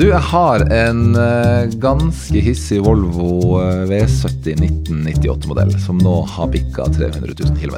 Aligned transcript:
Du, 0.00 0.06
jeg 0.08 0.24
har 0.30 0.62
en 0.72 1.00
uh, 1.12 1.68
ganske 1.76 2.40
hissig 2.40 2.78
Volvo 2.80 3.58
uh, 3.60 3.82
V70 3.84 4.62
1998-modell 4.86 5.74
som 5.82 5.98
nå 6.00 6.14
har 6.24 6.48
bikka 6.48 6.86
300 6.94 7.34
000 7.34 7.58
km. 7.60 7.76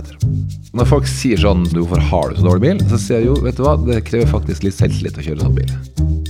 Når 0.71 0.87
folk 0.87 1.09
sier 1.11 1.41
sånn 1.43 1.65
'Hvorfor 1.73 1.99
har 2.13 2.31
du 2.31 2.39
så 2.39 2.47
dårlig 2.47 2.63
bil?', 2.63 2.85
så 2.93 3.01
sier 3.03 3.19
jeg 3.19 3.27
jo, 3.33 3.35
vet 3.43 3.59
du 3.59 3.65
hva, 3.67 3.75
det 3.89 4.05
krever 4.07 4.31
faktisk 4.31 4.69
litt 4.69 4.79
selvtillit 4.79 5.19
å 5.19 5.27
kjøre 5.27 5.43
sånn 5.43 5.59
bil. 5.59 5.75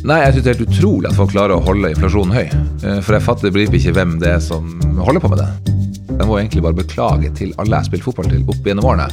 Nei, 0.09 0.23
jeg 0.23 0.39
syns 0.39 0.47
det 0.47 0.55
er 0.55 0.57
helt 0.57 0.73
utrolig 0.73 1.11
at 1.11 1.21
folk 1.21 1.35
klarer 1.37 1.59
å 1.59 1.67
holde 1.69 1.93
inflasjonen 1.93 2.39
høy. 2.41 2.49
Uh, 2.87 2.99
for 3.05 3.19
jeg 3.19 3.27
fatter 3.29 3.53
begriper 3.53 3.83
ikke 3.83 3.97
hvem 4.01 4.17
det 4.25 4.33
er 4.39 4.41
som 4.41 4.73
holder 4.97 5.21
på 5.21 5.35
med 5.35 5.45
det. 5.45 5.51
Jeg 6.09 6.25
må 6.25 6.41
egentlig 6.41 6.65
bare 6.65 6.81
beklage 6.81 7.37
til 7.37 7.53
alle 7.59 7.77
jeg 7.77 7.83
har 7.85 7.91
spilt 7.93 8.09
fotball 8.09 8.33
til 8.33 8.49
opp 8.49 8.65
gjennom 8.65 8.89
årene. 8.95 9.13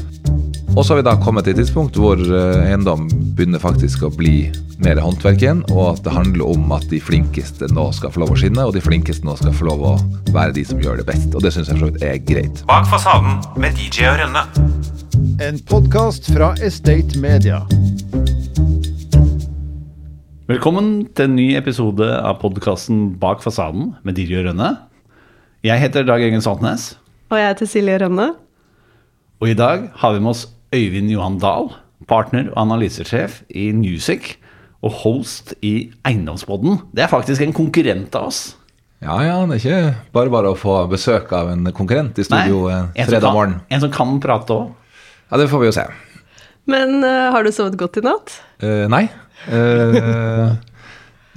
Og 0.77 0.86
så 0.86 0.93
har 0.93 0.99
vi 1.01 1.05
da 1.09 1.15
kommet 1.20 1.43
til 1.47 1.55
et 1.55 1.59
tidspunkt 1.63 1.97
hvor 1.99 2.20
eiendom 2.21 3.07
begynner 3.35 3.59
faktisk 3.61 4.04
å 4.07 4.11
bli 4.13 4.49
mer 4.79 4.99
håndverk 5.03 5.41
igjen, 5.43 5.63
og 5.73 5.95
at 5.97 6.03
det 6.05 6.13
handler 6.15 6.47
om 6.53 6.70
at 6.71 6.85
de 6.91 7.02
flinkeste 7.03 7.67
nå 7.75 7.89
skal 7.97 8.13
få 8.13 8.21
lov 8.23 8.31
å 8.31 8.38
skinne, 8.39 8.63
og 8.63 8.75
de 8.77 8.84
flinkeste 8.84 9.27
nå 9.27 9.34
skal 9.41 9.52
få 9.58 9.67
lov 9.67 9.81
å 9.89 9.94
være 10.31 10.53
de 10.55 10.63
som 10.70 10.80
gjør 10.80 11.02
det 11.02 11.08
best. 11.09 11.34
Og 11.35 11.44
det 11.44 11.52
syns 11.55 11.67
jeg 11.71 11.80
for 11.81 11.89
så 11.89 11.89
vidt 11.91 12.05
er 12.08 12.21
greit. 12.23 12.61
Bak 12.70 12.88
fasaden 12.91 13.41
med 13.59 13.75
DJ 13.80 14.08
og 14.13 14.20
Rønne. 14.21 14.45
En 15.44 15.59
podkast 15.67 16.30
fra 16.31 16.53
Estate 16.63 17.20
Media. 17.20 17.59
Velkommen 20.49 21.09
til 21.13 21.27
en 21.27 21.36
ny 21.38 21.49
episode 21.59 22.08
av 22.23 22.39
podkasten 22.41 23.09
Bak 23.22 23.44
fasaden 23.44 23.91
med 24.08 24.16
DJ 24.17 24.39
og 24.44 24.47
Rønne. 24.52 24.70
Jeg 25.67 25.81
heter 25.83 26.08
Dag 26.08 26.23
Engen 26.23 26.45
Saltnes, 26.45 26.94
Og 27.30 27.38
jeg 27.38 27.52
heter 27.52 27.67
Silje 27.70 27.97
Rønne. 28.05 28.30
og 29.39 29.47
i 29.47 29.53
dag 29.55 29.89
har 29.95 30.13
vi 30.16 30.20
med 30.23 30.31
oss 30.31 30.47
Øyvind 30.76 31.09
Johan 31.09 31.40
Dahl, 31.41 31.72
partner 32.09 32.52
og 32.52 32.59
analysesjef 32.68 33.41
i 33.50 33.72
Newsec 33.73 34.36
og 34.86 34.94
host 35.02 35.55
i 35.66 35.90
Eiendomsboden. 36.08 36.78
Det 36.95 37.04
er 37.04 37.12
faktisk 37.12 37.42
en 37.42 37.55
konkurrent 37.55 38.14
av 38.16 38.30
oss. 38.30 38.42
Ja 39.04 39.16
ja, 39.23 39.40
det 39.48 39.58
er 39.58 39.64
ikke 39.64 40.11
bare 40.14 40.31
bare 40.34 40.52
å 40.52 40.59
få 40.59 40.76
besøk 40.92 41.31
av 41.36 41.50
en 41.53 41.72
konkurrent 41.76 42.20
i 42.20 42.26
studio 42.28 42.67
Nei, 42.67 43.06
fredag 43.08 43.34
morgen. 43.34 43.58
kan-. 43.61 43.76
En 43.76 43.84
som 43.86 43.94
kan 43.95 44.17
prate 44.23 44.56
òg. 44.56 44.95
Ja, 45.31 45.39
det 45.39 45.50
får 45.52 45.64
vi 45.64 45.70
jo 45.70 45.76
se. 45.76 45.86
Men 46.70 47.00
uh, 47.02 47.30
har 47.33 47.45
du 47.45 47.52
sovet 47.56 47.78
godt 47.80 47.98
i 48.02 48.04
natt? 48.06 48.36
Uh, 48.61 48.86
nei. 48.92 49.08
Uh, 49.50 50.54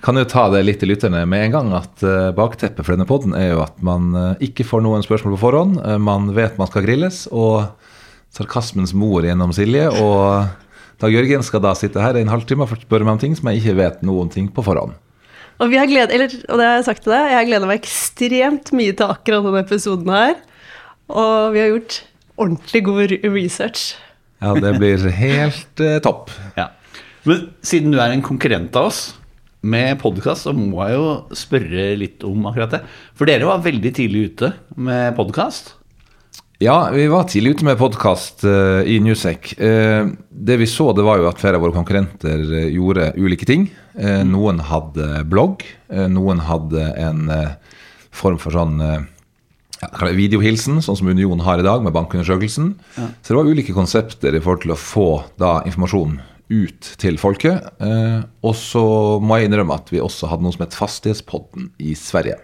kan 0.03 0.19
jo 0.19 0.27
ta 0.27 0.49
det 0.53 0.65
litt 0.67 0.83
til 0.83 0.91
lytterne 0.91 1.23
med 1.31 1.47
en 1.47 1.55
gang 1.55 1.69
at 1.79 2.03
bakteppet 2.35 2.83
for 2.83 2.97
denne 2.97 3.07
podden 3.07 3.37
er 3.39 3.53
jo 3.53 3.61
at 3.63 3.77
man 3.87 4.11
ikke 4.43 4.67
får 4.67 4.83
noen 4.83 5.05
spørsmål 5.07 5.37
på 5.37 5.43
forhånd. 5.45 5.77
Man 6.03 6.33
vet 6.35 6.59
man 6.59 6.67
skal 6.67 6.83
grilles, 6.83 7.29
og 7.31 7.71
sarkasmens 8.33 8.95
mor 8.97 9.25
gjennom 9.27 9.53
Silje 9.57 9.89
og 10.01 10.51
Dag 11.03 11.11
Jørgen 11.11 11.43
skal 11.43 11.63
da 11.65 11.73
sitte 11.75 12.03
her 12.03 12.15
i 12.15 12.23
en 12.23 12.31
halvtime 12.31 12.63
og 12.63 12.77
spørre 12.79 13.07
meg 13.07 13.17
om 13.17 13.23
ting 13.23 13.33
som 13.35 13.49
jeg 13.51 13.59
ikke 13.59 13.79
vet 13.81 14.05
noen 14.07 14.29
ting 14.31 14.47
på 14.55 14.63
forhånd. 14.63 14.95
Og, 15.59 15.69
vi 15.71 15.79
har 15.79 15.89
gled, 15.91 16.13
eller, 16.15 16.33
og 16.49 16.59
det 16.59 16.67
har 16.67 16.79
jeg 16.79 16.87
sagt 16.87 17.03
til 17.05 17.13
deg, 17.13 17.27
jeg 17.31 17.39
har 17.39 17.49
gleda 17.49 17.69
meg 17.69 17.81
ekstremt 17.83 18.71
mye 18.75 18.95
til 18.99 19.11
akkurat 19.11 19.45
denne 19.47 19.63
episoden 19.63 20.13
her. 20.15 20.37
Og 21.11 21.53
vi 21.55 21.61
har 21.63 21.73
gjort 21.73 21.99
ordentlig 22.41 22.83
god 22.87 23.17
research. 23.27 23.83
Ja, 24.43 24.55
det 24.59 24.73
blir 24.79 25.05
helt 25.15 25.83
eh, 25.83 25.99
topp. 26.03 26.33
Ja. 26.59 26.71
Men 27.29 27.51
siden 27.67 27.95
du 27.95 28.01
er 28.03 28.15
en 28.15 28.25
konkurrent 28.27 28.75
av 28.79 28.89
oss 28.91 29.03
med 29.63 30.01
podkast, 30.03 30.49
så 30.49 30.55
må 30.57 30.83
jeg 30.87 30.97
jo 30.99 31.11
spørre 31.39 31.93
litt 31.99 32.25
om 32.27 32.49
akkurat 32.51 32.79
det. 32.79 32.83
For 33.19 33.31
dere 33.31 33.47
var 33.47 33.63
veldig 33.63 33.95
tidlig 33.99 34.25
ute 34.33 34.55
med 34.75 35.15
podkast. 35.19 35.77
Ja, 36.63 36.93
vi 36.95 37.09
var 37.11 37.27
tidlig 37.27 37.57
ute 37.57 37.67
med 37.67 37.81
podkast 37.81 38.45
i 38.47 39.01
Newsec. 39.03 39.55
Uh, 39.59 40.13
det 40.31 40.61
vi 40.61 40.69
så, 40.71 40.93
det 40.95 41.03
var 41.03 41.19
jo 41.19 41.27
at 41.27 41.41
flere 41.43 41.59
av 41.59 41.65
våre 41.65 41.75
konkurrenter 41.75 42.45
uh, 42.47 42.69
gjorde 42.71 43.09
ulike 43.19 43.49
ting. 43.49 43.67
Mm. 43.93 44.31
noen 44.33 44.61
hadde 44.65 45.23
blogg. 45.29 45.65
eh, 45.93 46.09
noen 46.09 46.41
hadde 46.47 46.85
en 46.97 47.29
eh, 47.31 47.57
form 48.13 48.39
for 48.41 48.55
sånn 48.57 48.81
eh, 48.81 49.05
ja, 49.83 50.11
videohilsen, 50.17 50.81
sånn 50.85 50.97
som 50.97 51.11
Union 51.13 51.43
har 51.45 51.61
i 51.61 51.67
dag 51.67 51.83
med 51.85 51.93
bankundersøkelsen. 51.93 52.75
Så 52.97 53.33
det 53.33 53.37
var 53.39 53.49
ulike 53.49 53.75
konsepter 53.77 54.35
i 54.35 54.41
forhold 54.41 54.65
til 54.65 54.77
å 54.77 54.81
få 54.81 55.09
da 55.41 55.59
informasjon 55.67 56.21
ut 56.53 56.89
til 57.01 57.19
folket. 57.21 57.69
Eh, 57.83 58.21
og 58.45 58.57
så 58.59 58.85
må 59.23 59.39
jeg 59.39 59.51
innrømme 59.51 59.77
at 59.77 59.93
vi 59.93 60.03
også 60.03 60.31
hadde 60.31 60.47
noe 60.47 60.55
som 60.55 60.65
het 60.65 60.77
Fastighetspodden 60.77 61.73
i 61.83 61.97
Sverige. 61.99 62.39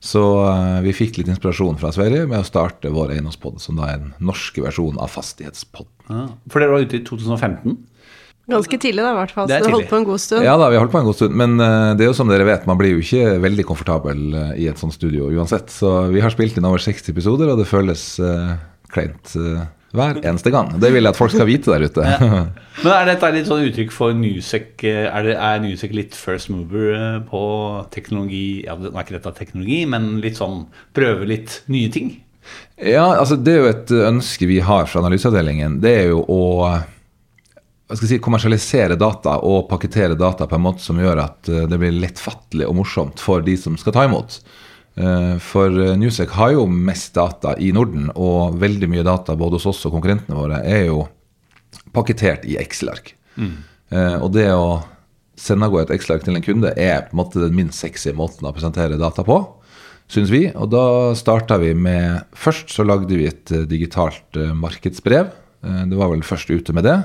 Så 0.00 0.24
eh, 0.48 0.80
vi 0.86 0.96
fikk 0.96 1.20
litt 1.20 1.28
inspirasjon 1.28 1.78
fra 1.80 1.92
Sverige 1.92 2.24
med 2.30 2.40
å 2.40 2.48
starte 2.48 2.92
vår 2.92 3.14
eiendomspodd, 3.16 3.60
som 3.60 3.76
da 3.80 3.90
er 3.90 4.00
en 4.00 4.14
norske 4.24 4.64
versjon 4.64 4.96
av 5.00 5.12
Fastighetspodden. 5.12 6.34
For 6.50 6.62
dere 6.62 6.72
var 6.72 6.86
ute 6.88 6.98
i 6.98 7.04
2015. 7.06 7.76
Ganske 8.50 8.78
tidlig, 8.82 9.02
da, 9.04 9.12
i 9.12 9.18
hvert 9.20 9.34
fall. 9.34 9.48
Det 9.48 9.56
er 9.56 9.62
Så 9.62 9.68
det 9.68 9.76
holdt 9.76 9.90
på 9.90 9.98
en 10.00 10.06
god 10.08 10.22
stund. 10.22 10.44
Ja 10.46 10.56
da, 10.58 10.70
vi 10.72 10.78
holdt 10.80 10.92
på 10.92 11.00
en 11.00 11.06
god 11.06 11.18
stund, 11.18 11.36
men 11.38 11.60
eh, 11.62 11.90
det 11.98 12.06
er 12.06 12.10
jo 12.10 12.16
som 12.16 12.30
dere 12.30 12.46
vet, 12.48 12.66
man 12.68 12.78
blir 12.80 12.96
jo 12.96 13.02
ikke 13.02 13.36
veldig 13.44 13.66
komfortabel 13.68 14.24
eh, 14.40 14.54
i 14.64 14.70
et 14.70 14.80
sånt 14.80 14.96
studio 14.96 15.28
uansett. 15.30 15.70
Så 15.74 15.92
vi 16.14 16.22
har 16.24 16.34
spilt 16.34 16.58
inn 16.58 16.66
over 16.66 16.82
60 16.82 17.12
episoder, 17.12 17.52
og 17.52 17.60
det 17.60 17.68
føles 17.70 18.02
uh, 18.22 18.56
kleint 18.90 19.36
eh, 19.38 19.68
hver 19.96 20.20
eneste 20.22 20.52
gang. 20.54 20.70
Det 20.80 20.92
vil 20.94 21.02
jeg 21.02 21.10
at 21.10 21.18
folk 21.18 21.32
skal 21.34 21.48
vite 21.48 21.72
der 21.72 21.86
ute. 21.88 22.04
Men 22.84 22.92
er 22.94 23.08
dette 23.10 23.30
litt 23.34 23.48
sånn 23.48 23.66
uttrykk 23.66 23.92
for 23.92 24.14
Newsec 24.16 24.84
Er, 24.86 25.26
det, 25.26 25.34
er 25.34 25.58
Newsec 25.60 25.92
litt 25.96 26.14
first 26.16 26.48
mover 26.52 26.94
eh, 26.94 27.18
på 27.26 27.42
teknologi 27.92 28.62
Ja, 28.64 28.76
det 28.78 28.92
er 28.92 29.02
ikke 29.02 29.18
dette 29.18 29.34
teknologi, 29.36 29.82
men 29.90 30.14
litt 30.22 30.38
sånn 30.38 30.62
prøve 30.96 31.26
litt 31.28 31.58
nye 31.72 31.90
ting? 31.92 32.14
Ja, 32.80 33.04
altså 33.18 33.36
det 33.36 33.52
er 33.52 33.60
jo 33.60 33.72
et 33.74 33.92
ønske 33.92 34.48
vi 34.48 34.62
har 34.64 34.88
fra 34.88 35.02
analyseavdelingen. 35.02 35.76
Det 35.82 35.92
er 35.98 36.08
jo 36.14 36.22
å 36.24 36.40
si, 37.98 38.18
kommersialisere 38.22 38.96
data 39.00 39.36
og 39.44 39.68
pakkettere 39.68 40.16
data 40.18 40.48
på 40.48 40.56
en 40.56 40.64
måte 40.64 40.84
som 40.84 41.00
gjør 41.00 41.24
at 41.26 41.50
eh, 41.52 41.66
det 41.68 41.80
blir 41.82 41.98
lettfattelig 42.00 42.68
og 42.70 42.78
morsomt 42.80 43.20
for 43.20 43.44
de 43.44 43.58
som 43.60 43.76
skal 43.80 43.96
ta 43.96 44.06
imot. 44.08 44.40
Eh, 45.00 45.34
For 45.42 45.72
eh, 45.72 45.96
Newsec 46.00 46.34
har 46.36 46.54
jo 46.56 46.66
mest 46.70 47.14
data 47.16 47.56
i 47.58 47.72
Norden, 47.76 48.10
og 48.14 48.60
veldig 48.60 48.90
mye 48.92 49.06
data 49.06 49.36
både 49.38 49.58
hos 49.58 49.68
oss 49.72 49.84
og 49.88 49.96
konkurrentene 49.96 50.38
våre 50.38 50.62
er 50.66 50.86
jo 50.90 51.04
pakketert 51.94 52.44
i 52.46 52.58
Excel-ark. 52.60 53.14
Mm. 53.40 53.56
Og 54.22 54.28
det 54.34 54.46
å 54.54 54.82
sende 55.38 55.66
av 55.66 55.72
gårde 55.72 55.88
et 55.88 55.96
Excel-ark 55.96 56.22
til 56.26 56.36
en 56.36 56.44
kunde 56.44 56.70
er 56.78 57.08
på 57.08 57.14
en 57.14 57.20
måte 57.22 57.40
den 57.42 57.56
minst 57.56 57.82
sexy 57.82 58.12
måten 58.14 58.46
å 58.46 58.52
presentere 58.54 58.98
data 59.00 59.24
på 59.26 59.38
syns 60.10 60.32
vi. 60.32 60.46
Og 60.54 60.70
da 60.72 60.84
starta 61.18 61.58
vi 61.62 61.72
med 61.76 62.26
Først 62.38 62.72
så 62.74 62.86
lagde 62.86 63.14
vi 63.16 63.28
et 63.30 63.52
eh, 63.54 63.66
digitalt 63.70 64.38
eh, 64.38 64.54
markedsbrev. 64.56 65.30
Eh, 65.64 65.84
Det 65.90 65.98
var 65.98 66.12
vel 66.12 66.26
først 66.26 66.50
ute 66.50 66.74
med 66.76 66.86
det. 66.88 66.98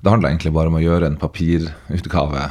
Det 0.00 0.12
handla 0.12 0.30
egentlig 0.32 0.54
bare 0.56 0.72
om 0.72 0.78
å 0.78 0.82
gjøre 0.82 1.10
en 1.10 1.20
papirutgave 1.20 2.50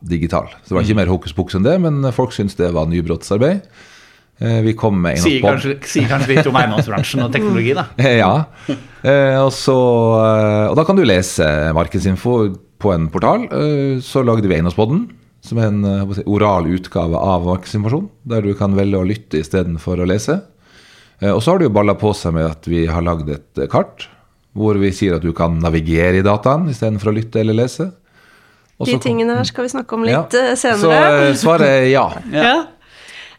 digital. 0.00 0.48
Så 0.62 0.70
det 0.70 0.76
var 0.78 0.86
ikke 0.86 1.00
mer 1.02 1.10
hokus 1.12 1.34
pokus 1.36 1.58
enn 1.58 1.66
det, 1.66 1.76
men 1.82 2.06
folk 2.16 2.32
syntes 2.32 2.56
det 2.56 2.70
var 2.72 2.86
nybrottsarbeid. 2.88 3.66
Eh, 4.40 4.60
Vi 4.64 4.72
kom 4.78 4.96
med 5.02 5.20
Sier 5.20 5.42
kanskje, 5.44 5.76
sier 5.84 6.08
kanskje 6.08 6.34
litt 6.36 6.48
om 6.48 6.56
eiendomsbransjen 6.56 7.24
og 7.26 7.32
teknologi, 7.34 7.74
da. 7.76 7.86
Ja. 8.22 8.32
Eh, 9.04 9.36
og, 9.40 9.52
så, 9.56 9.76
eh, 10.20 10.66
og 10.70 10.76
da 10.80 10.84
kan 10.88 10.96
du 10.98 11.04
lese 11.04 11.46
markedsinfo 11.76 12.36
på 12.80 12.94
en 12.94 13.10
portal. 13.12 13.44
Så 14.00 14.22
lagde 14.24 14.48
vi 14.48 14.56
Eiendomspodden, 14.56 15.02
som 15.44 15.58
er 15.60 15.68
en 15.68 15.82
hva 15.84 15.98
skal 16.14 16.22
jeg 16.22 16.24
si, 16.24 16.30
oral 16.32 16.70
utgave 16.72 17.20
av 17.20 17.44
markedsinformasjon. 17.48 18.08
Der 18.32 18.40
du 18.46 18.54
kan 18.56 18.72
velge 18.78 19.02
å 19.02 19.04
lytte 19.04 19.42
istedenfor 19.42 20.00
å 20.00 20.08
lese. 20.08 20.38
Eh, 21.20 21.30
og 21.34 21.42
så 21.44 21.52
har 21.52 21.60
det 21.60 21.68
jo 21.68 21.74
balla 21.76 21.94
på 22.00 22.14
seg 22.16 22.34
med 22.36 22.48
at 22.48 22.68
vi 22.70 22.86
har 22.88 23.04
lagd 23.04 23.28
et 23.36 23.64
kart. 23.72 24.08
Hvor 24.56 24.74
vi 24.80 24.90
sier 24.96 25.14
at 25.18 25.22
du 25.22 25.30
kan 25.36 25.60
navigere 25.62 26.18
i 26.18 26.26
dataen 26.26 26.64
istedenfor 26.72 27.12
å 27.12 27.16
lytte 27.20 27.42
eller 27.44 27.54
lese. 27.60 27.90
Også, 28.80 28.96
De 28.96 28.98
tingene 29.04 29.36
her 29.36 29.44
skal 29.46 29.66
vi 29.66 29.70
snakke 29.74 29.94
om 29.94 30.06
litt 30.08 30.16
ja. 30.16 30.24
Så 30.56 30.80
senere. 30.80 31.34
Så 31.36 31.42
svaret 31.44 31.68
er 31.68 31.84
ja. 31.92 32.06
Ja. 32.32 32.54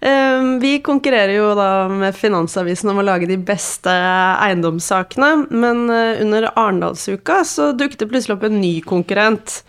Um, 0.01 0.55
vi 0.59 0.79
konkurrerer 0.81 1.35
jo 1.35 1.51
da 1.53 1.85
med 1.85 2.15
Finansavisen 2.17 2.89
om 2.89 3.03
å 3.03 3.05
lage 3.05 3.27
de 3.29 3.37
beste 3.37 3.91
eiendomssakene, 3.93 5.45
men 5.53 5.83
eh, 5.93 6.23
under 6.23 6.47
Arendalsuka 6.55 7.43
så 7.45 7.69
dukket 7.77 8.01
det 8.01 8.07
plutselig 8.09 8.39
opp 8.39 8.47
en 8.47 8.57
ny 8.57 8.79
konkurrent. 8.81 9.59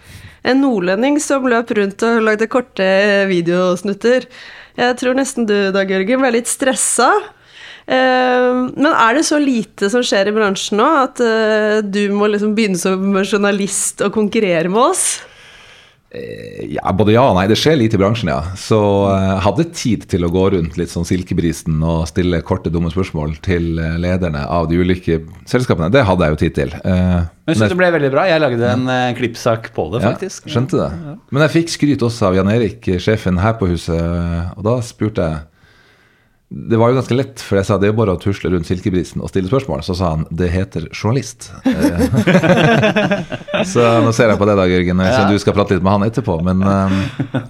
En 0.40 0.62
nordlending 0.64 1.18
som 1.20 1.44
løp 1.44 1.74
rundt 1.76 2.00
og 2.08 2.24
lagde 2.24 2.48
korte 2.50 2.86
videosnutter. 3.28 4.24
Jeg 4.80 4.96
tror 5.02 5.20
nesten 5.20 5.44
du, 5.46 5.56
Dag 5.74 5.92
Jørgen, 5.92 6.24
ble 6.24 6.32
litt 6.38 6.48
stressa. 6.48 7.10
Um, 7.84 8.70
men 8.72 8.88
er 8.88 9.18
det 9.18 9.26
så 9.28 9.36
lite 9.42 9.90
som 9.92 10.04
skjer 10.06 10.30
i 10.30 10.34
bransjen 10.34 10.80
nå, 10.80 10.88
at 11.02 11.20
eh, 11.20 11.82
du 11.84 12.06
må 12.16 12.32
liksom 12.32 12.56
begynne 12.56 12.80
som 12.80 13.04
journalist 13.20 14.00
og 14.00 14.16
konkurrere 14.16 14.72
med 14.72 14.80
oss? 14.80 15.06
Ja, 16.12 16.92
Både 16.92 17.14
ja 17.14 17.22
og 17.30 17.36
nei. 17.38 17.46
Det 17.48 17.56
skjer 17.56 17.78
lite 17.80 17.96
i 17.96 18.00
bransjen, 18.02 18.28
ja. 18.28 18.40
Så 18.60 18.76
eh, 19.08 19.22
jeg 19.30 19.42
hadde 19.46 19.64
tid 19.72 20.02
til 20.12 20.26
å 20.26 20.30
gå 20.32 20.42
rundt 20.52 20.74
litt 20.76 20.92
sånn 20.92 21.06
silkebrisen 21.08 21.78
og 21.88 22.02
stille 22.10 22.42
korte, 22.44 22.68
dumme 22.74 22.90
spørsmål 22.92 23.38
til 23.44 23.78
eh, 23.80 23.94
lederne 24.02 24.42
av 24.44 24.68
de 24.68 24.76
ulike 24.82 25.22
selskapene. 25.48 25.88
Det 25.94 26.02
hadde 26.08 26.28
jeg 26.28 26.34
jo 26.36 26.40
tid 26.42 26.56
til. 26.58 26.74
Eh, 26.82 27.22
Men 27.24 27.54
jeg 27.54 27.60
syns 27.62 27.72
det 27.72 27.80
ble 27.80 27.88
veldig 27.96 28.10
bra. 28.12 28.26
Jeg 28.28 28.42
lagde 28.44 28.72
en 28.74 28.84
eh, 28.92 29.14
klippsak 29.16 29.70
på 29.76 29.86
det, 29.94 30.02
ja, 30.04 30.10
faktisk. 30.12 30.50
skjønte 30.52 30.82
det. 30.82 30.90
Men 31.32 31.46
jeg 31.46 31.54
fikk 31.56 31.72
skryt 31.78 32.04
også 32.10 32.28
av 32.28 32.36
Jan 32.40 32.52
Erik, 32.52 32.92
sjefen 33.00 33.40
her 33.40 33.56
på 33.60 33.70
huset, 33.72 33.96
og 34.58 34.62
da 34.68 34.76
spurte 34.84 35.30
jeg 35.30 35.40
Det 36.52 36.76
var 36.76 36.90
jo 36.92 36.98
ganske 36.98 37.16
lett, 37.16 37.40
for 37.40 37.56
jeg 37.56 37.64
sa 37.64 37.78
det 37.80 37.88
er 37.88 37.94
bare 37.96 38.12
å 38.12 38.20
tusle 38.20 38.50
rundt 38.52 38.68
silkebrisen 38.68 39.22
og 39.24 39.30
stille 39.32 39.48
spørsmål. 39.48 39.80
Så 39.86 39.96
sa 39.96 40.10
han 40.18 40.26
det 40.28 40.50
heter 40.52 40.90
journalist. 40.92 41.48
Eh, 43.62 43.68
så 43.72 43.86
nå 44.04 44.12
ser 44.14 44.32
jeg 44.32 44.40
på 44.40 44.46
det 44.50 44.56
da, 44.58 44.66
Jørgen. 44.70 45.02
Jeg 45.06 45.12
Ja. 45.16 45.26
du 45.30 45.38
skal 45.42 45.54
prate 45.56 45.76
litt 45.76 45.82
med 45.86 45.92
han 45.94 46.06
etterpå, 46.10 46.38
men 46.44 46.62
eh, 46.62 47.40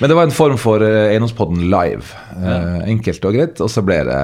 Men 0.00 0.08
det 0.08 0.16
var 0.16 0.24
en 0.24 0.32
form 0.32 0.56
for 0.58 0.80
eh, 0.82 1.10
Eiendomspodden 1.12 1.66
live. 1.70 2.06
Eh, 2.40 2.78
enkelt 2.88 3.24
og 3.28 3.34
greit. 3.36 3.60
Og 3.60 3.68
så 3.68 3.82
ble 3.84 3.98
det 4.08 4.20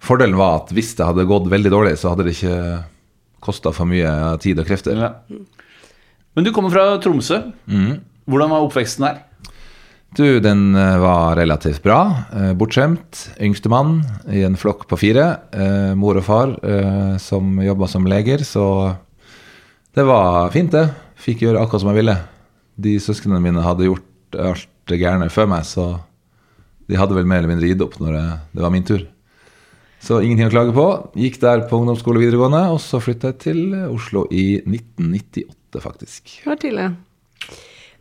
Fordelen 0.00 0.38
var 0.38 0.62
at 0.62 0.70
hvis 0.72 0.94
det 0.96 1.04
hadde 1.04 1.26
gått 1.28 1.48
veldig 1.50 1.70
dårlig, 1.74 1.96
så 2.00 2.12
hadde 2.14 2.24
det 2.24 2.32
ikke 2.38 2.84
kosta 3.44 3.72
for 3.76 3.84
mye 3.90 4.12
tid 4.40 4.58
og 4.62 4.68
krefter. 4.68 4.96
Ja. 4.96 5.10
Men 6.36 6.46
du 6.46 6.52
kommer 6.56 6.70
fra 6.72 6.86
Tromsø. 7.02 7.42
Mm. 7.68 7.98
Hvordan 8.30 8.52
var 8.54 8.64
oppveksten 8.64 9.04
der? 9.04 9.18
Du, 10.16 10.40
den 10.42 10.74
eh, 10.78 10.96
var 11.02 11.36
relativt 11.38 11.82
bra. 11.84 11.98
Eh, 12.32 12.52
bortskjemt. 12.58 13.26
Yngstemann 13.42 14.00
i 14.30 14.40
en 14.46 14.56
flokk 14.58 14.86
på 14.90 14.96
fire. 14.98 15.26
Eh, 15.52 15.92
mor 15.98 16.16
og 16.22 16.24
far 16.26 16.54
eh, 16.64 17.16
som 17.22 17.58
jobba 17.62 17.86
som 17.90 18.06
leger, 18.08 18.42
så 18.46 18.64
det 19.96 20.04
var 20.06 20.50
fint, 20.54 20.70
det. 20.70 20.86
Fikk 21.20 21.42
gjøre 21.44 21.62
akkurat 21.64 21.82
som 21.82 21.90
jeg 21.90 22.00
ville. 22.02 22.16
De 22.80 22.94
søsknene 23.02 23.40
mine 23.42 23.64
hadde 23.64 23.88
gjort 23.88 24.38
alt 24.38 24.68
det 24.90 25.00
gærne 25.00 25.26
før 25.30 25.48
meg, 25.50 25.66
så 25.66 25.86
de 26.90 26.98
hadde 26.98 27.14
vel 27.14 27.28
mer 27.28 27.42
eller 27.42 27.52
mindre 27.52 27.70
gitt 27.70 27.82
opp 27.84 27.96
når 28.02 28.16
det, 28.16 28.62
var 28.62 28.72
min 28.74 28.86
tur. 28.86 29.04
Så 30.00 30.22
ingenting 30.24 30.48
å 30.48 30.54
klage 30.54 30.74
på. 30.74 30.86
Gikk 31.20 31.38
der 31.42 31.66
på 31.68 31.78
ungdomsskole 31.82 32.22
videregående, 32.22 32.62
og 32.72 32.80
så 32.82 33.02
flytta 33.02 33.32
jeg 33.32 33.40
til 33.44 33.60
Oslo 33.90 34.24
i 34.30 34.62
1998, 34.62 35.82
faktisk. 35.84 36.36
Det 36.40 36.48
var 36.48 36.60
tidlig. 36.62 36.88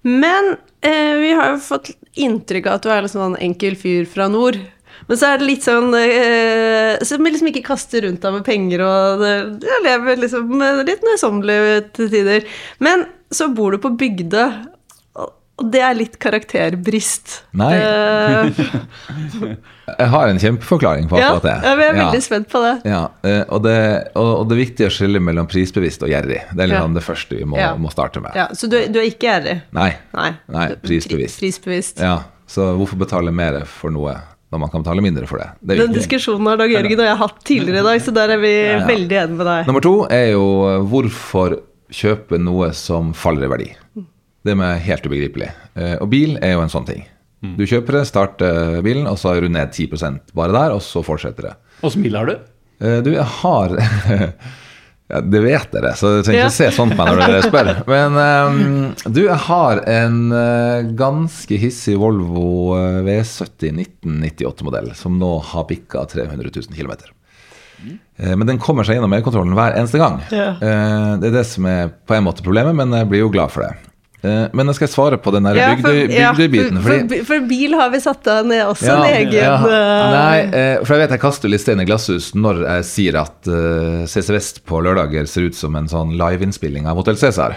Men 0.08 0.54
eh, 0.86 1.16
vi 1.20 1.34
har 1.36 1.54
jo 1.54 1.62
fått 1.62 1.92
inntrykk 2.18 2.70
av 2.70 2.80
at 2.80 2.86
du 2.86 2.92
er 2.94 3.10
en 3.10 3.26
en 3.28 3.40
enkel 3.50 3.76
fyr 3.76 4.08
fra 4.10 4.30
nord. 4.32 4.62
Men 5.10 5.18
så 5.18 5.26
er 5.34 5.40
det 5.42 5.48
litt 5.50 5.64
sånn 5.66 5.90
eh, 5.98 7.00
Som 7.08 7.26
liksom 7.26 7.48
ikke 7.50 7.64
kaster 7.66 8.04
rundt 8.06 8.22
deg 8.22 8.36
med 8.36 8.44
penger 8.46 8.84
og 8.86 9.24
det, 9.24 9.32
Jeg 9.66 9.84
lever 9.88 10.22
liksom 10.22 10.52
litt 10.86 11.02
nøysommelig 11.08 11.60
til 11.98 12.12
tider. 12.14 12.46
Men 12.80 13.08
så 13.34 13.48
bor 13.54 13.72
du 13.74 13.80
på 13.82 13.92
bygde, 13.98 14.44
og 15.20 15.68
det 15.74 15.82
er 15.84 15.94
litt 15.98 16.16
karakterbrist. 16.24 17.42
Nei. 17.60 17.74
Eh, 17.76 18.62
Jeg 20.00 20.08
har 20.14 20.30
en 20.30 20.38
kjempeforklaring 20.40 21.08
på 21.10 21.18
ja, 21.20 21.32
akkurat 21.34 21.46
det. 21.48 21.56
jeg 21.66 21.74
er 21.74 21.80
veldig 21.82 22.20
Ja. 22.20 22.22
spent 22.22 22.48
på 22.52 22.62
det. 22.64 22.74
Ja, 22.90 23.02
eh, 23.26 23.42
og 23.50 23.64
det, 23.66 23.76
og, 24.16 24.48
det 24.48 24.56
er 24.56 24.62
viktig 24.62 24.86
å 24.88 24.92
skille 24.94 25.20
mellom 25.20 25.48
prisbevisst 25.50 26.04
og 26.06 26.10
gjerrig. 26.14 26.44
Det 26.54 26.62
er 26.64 26.68
Ja. 26.68 26.74
liksom 26.78 26.94
det 26.94 27.04
første 27.04 27.36
vi 27.38 27.44
må, 27.44 27.58
Ja. 27.58 27.76
må 27.76 27.92
starte 27.92 28.22
med. 28.22 28.32
Ja, 28.36 28.48
så 28.54 28.70
du, 28.70 28.78
du 28.88 29.00
er 29.00 29.10
ikke 29.10 29.28
gjerrig? 29.28 29.62
Nei. 29.74 29.96
Nei. 30.14 30.32
Nei, 30.48 30.68
prisbevisst. 30.76 31.40
pri- 31.40 31.50
Prisbevisst. 31.50 32.00
Ja, 32.00 32.20
så 32.48 32.70
hvorfor 32.78 32.98
betale 33.02 33.32
mer 33.34 33.66
for 33.66 33.90
noe 33.90 34.16
når 34.50 34.60
man 34.64 34.70
kan 34.74 34.82
betale 34.84 35.04
mindre 35.06 35.28
for 35.30 35.38
det? 35.42 35.48
det 35.62 35.76
er 35.76 35.82
Den 35.86 35.94
diskusjonen 35.94 36.48
har 36.50 36.58
Dag 36.58 36.72
Jørgen 36.74 37.00
og 37.04 37.06
jeg 37.06 37.18
hatt 37.22 37.40
tidligere 37.46 37.84
i 37.84 37.88
dag, 37.90 38.02
så 38.02 38.14
der 38.16 38.34
er 38.34 38.42
vi 38.42 38.54
veldig 38.90 39.18
enige 39.24 39.38
med 39.38 39.46
deg. 39.50 39.68
Nummer 39.70 39.84
to 39.86 39.94
er 40.10 40.32
jo 40.32 40.46
eh, 40.70 40.80
hvorfor 40.90 41.60
kjøpe 41.94 42.38
noe 42.42 42.72
som 42.78 43.14
faller 43.18 43.46
i 43.46 43.52
verdi. 43.54 43.70
Det 44.46 44.54
er 44.54 44.58
meg 44.60 44.82
helt 44.86 45.06
ubegripelig. 45.10 45.50
Eh, 45.76 45.96
Og 46.02 46.10
bil 46.10 46.38
er 46.42 46.54
jo 46.56 46.62
en 46.66 46.72
sånn 46.74 46.86
ting. 46.88 47.06
Du 47.56 47.62
kjøper 47.64 47.96
det, 48.00 48.08
starter 48.10 48.82
bilen, 48.84 49.06
og 49.08 49.16
så 49.22 49.32
har 49.32 49.40
du 49.46 49.48
ned 49.54 49.70
10% 49.72 50.34
bare 50.36 50.52
der, 50.52 50.74
og 50.76 50.82
så 50.84 51.00
fortsetter 51.08 51.46
det. 51.48 51.54
Åssen 51.88 52.04
bil 52.04 52.18
har 52.20 52.28
du? 52.28 52.34
Eh, 52.84 53.00
Du, 53.06 53.12
jeg 53.16 53.24
har 53.24 53.78
ja, 55.10 55.20
Det 55.26 55.40
vet 55.42 55.72
dere, 55.74 55.92
så 55.98 56.12
dere 56.14 56.24
trenger 56.28 56.40
ikke 56.44 56.50
Ja. 56.50 56.56
se 56.58 56.70
sånn 56.76 56.92
på 56.94 56.98
meg 57.02 57.08
når 57.18 57.22
dere 57.26 57.44
spør. 57.50 57.72
Men 57.90 58.18
um, 58.22 59.14
du, 59.16 59.22
jeg 59.26 59.40
har 59.48 59.82
en 59.90 60.20
uh, 60.32 60.90
ganske 61.00 61.58
hissig 61.62 61.96
Volvo 62.00 62.76
eh, 62.78 63.00
V70 63.08 63.74
1998-modell 64.06 64.92
som 64.96 65.18
nå 65.20 65.32
har 65.52 65.66
bikka 65.70 66.06
300 66.12 66.52
000 66.54 66.78
km. 66.78 66.94
Eh, 68.20 68.36
Men 68.36 68.46
den 68.48 68.60
kommer 68.62 68.84
seg 68.84 68.98
gjennom 69.00 69.14
EU-kontrollen 69.18 69.56
hver 69.58 69.78
eneste 69.80 70.02
gang. 70.02 70.20
Ja. 70.36 70.50
Uh, 70.62 71.14
Det 71.22 71.30
er 71.32 71.38
det 71.40 71.46
som 71.48 71.66
er 71.72 71.90
på 72.06 72.18
en 72.18 72.26
måte 72.28 72.44
problemet, 72.46 72.76
men 72.76 72.92
jeg 72.94 73.10
blir 73.10 73.26
jo 73.26 73.32
glad 73.34 73.50
for 73.54 73.66
det. 73.66 73.74
Eh, 74.22 74.48
Men 74.52 74.68
nå 74.68 74.74
skal 74.76 74.88
jeg 74.90 74.92
svare 74.94 75.18
på 75.24 75.32
den 75.32 75.46
der 75.48 75.56
Ja, 75.56 75.68
bygdebiten. 75.78 76.12
ja, 76.76 76.82
for, 76.84 77.06
for, 77.08 77.22
for 77.30 77.46
bil 77.48 77.76
har 77.80 77.92
vi 77.94 78.02
satt 78.04 78.28
av 78.28 78.46
ned 78.50 78.66
også, 78.68 78.90
ja, 78.90 78.98
en 79.06 79.14
egen 79.22 79.38
ja. 79.40 79.54
eh, 79.64 80.10
Nei, 80.16 80.40
eh, 80.60 80.74
for 80.84 80.96
jeg 80.98 81.06
vet 81.06 81.14
jeg 81.16 81.22
kaster 81.24 81.54
litt 81.54 81.64
stein 81.64 81.80
i 81.80 81.86
glasshus 81.88 82.34
når 82.36 82.60
jeg 82.66 82.88
sier 82.90 83.20
at 83.22 83.48
CC 84.12 84.34
Vest 84.36 84.60
på 84.68 84.82
lørdager 84.84 85.30
ser 85.32 85.48
ut 85.48 85.56
som 85.56 85.78
en 85.80 85.88
sånn 85.88 86.18
liveinnspilling 86.20 86.90
av 86.92 87.00
Hotell 87.00 87.16
Cæsar. 87.22 87.56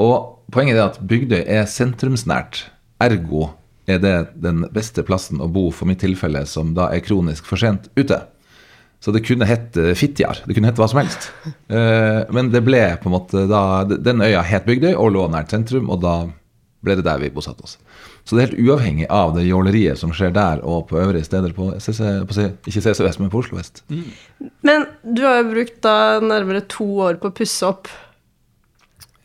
Og 0.00 0.18
poenget 0.52 0.76
er 0.78 0.84
at 0.88 1.00
Bygdøy 1.08 1.42
er 1.44 1.66
sentrumsnært. 1.70 2.66
Ergo 3.00 3.50
er 3.90 4.00
det 4.02 4.14
den 4.44 4.64
beste 4.74 5.02
plassen 5.06 5.40
å 5.42 5.48
bo 5.50 5.68
for 5.74 5.88
mitt 5.88 6.00
tilfelle, 6.04 6.44
som 6.48 6.74
da 6.76 6.90
er 6.94 7.02
kronisk 7.04 7.48
for 7.48 7.60
sent 7.60 7.88
ute. 7.98 8.20
Så 9.00 9.14
det 9.16 9.22
kunne 9.24 9.48
hett 9.48 9.76
eh, 9.80 9.94
Fitjar. 9.96 10.42
Det 10.44 10.56
kunne 10.56 10.68
hett 10.68 10.80
hva 10.80 10.90
som 10.90 11.02
helst. 11.02 11.30
Eh, 11.70 12.24
men 12.34 12.48
det 12.50 12.64
ble 12.66 12.80
på 12.98 13.06
en 13.06 13.12
måte 13.14 13.44
da 13.46 13.84
Den 13.86 14.18
øya 14.26 14.40
het 14.42 14.64
Bygdøy 14.66 14.90
og 14.98 15.12
lå 15.14 15.28
nært 15.30 15.52
sentrum, 15.54 15.86
og 15.86 16.00
da 16.02 16.14
ble 16.82 16.96
det 16.98 17.04
der 17.06 17.20
vi 17.22 17.28
bosatte 17.30 17.62
oss. 17.62 17.76
Så 18.26 18.34
det 18.34 18.42
er 18.42 18.48
helt 18.48 18.64
uavhengig 18.66 19.06
av 19.12 19.36
det 19.36 19.44
jåleriet 19.46 20.00
som 20.00 20.10
skjer 20.16 20.32
der 20.34 20.62
og 20.66 20.88
på 20.90 20.98
øvrige 20.98 21.28
steder 21.28 21.54
på, 21.54 21.68
CC, 21.78 22.00
på 22.26 22.46
ikke 22.66 22.82
CC 22.82 23.04
Vest, 23.04 23.20
men 23.22 23.30
på 23.30 23.42
Oslo 23.44 23.60
vest. 23.60 23.84
Men 24.66 24.88
du 25.04 25.22
har 25.26 25.40
jo 25.40 25.50
brukt 25.52 25.78
da 25.86 25.94
nærmere 26.24 26.64
to 26.70 26.88
år 27.06 27.20
på 27.22 27.30
å 27.30 27.36
pusse 27.36 27.68
opp. 27.68 27.90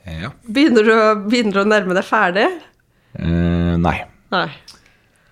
Ja. 0.05 0.29
Begynner 0.45 0.85
du, 0.85 0.93
begynner 1.31 1.57
du 1.57 1.61
å 1.63 1.69
nærme 1.71 1.97
deg 1.97 2.05
ferdig? 2.05 2.45
Eh, 3.17 3.73
nei. 3.81 3.97
Nei. 4.35 4.47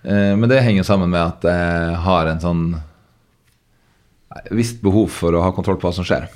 Eh, 0.02 0.32
men 0.34 0.50
det 0.50 0.64
henger 0.66 0.86
sammen 0.88 1.14
med 1.14 1.22
at 1.22 1.46
jeg 1.46 2.00
har 2.08 2.32
en 2.32 2.42
sånn 2.42 2.66
visst 4.50 4.80
behov 4.82 5.08
for 5.10 5.32
å 5.36 5.42
ha 5.44 5.52
kontroll 5.54 5.76
på 5.78 5.88
hva 5.88 5.94
som 5.94 6.04
skjer. 6.06 6.28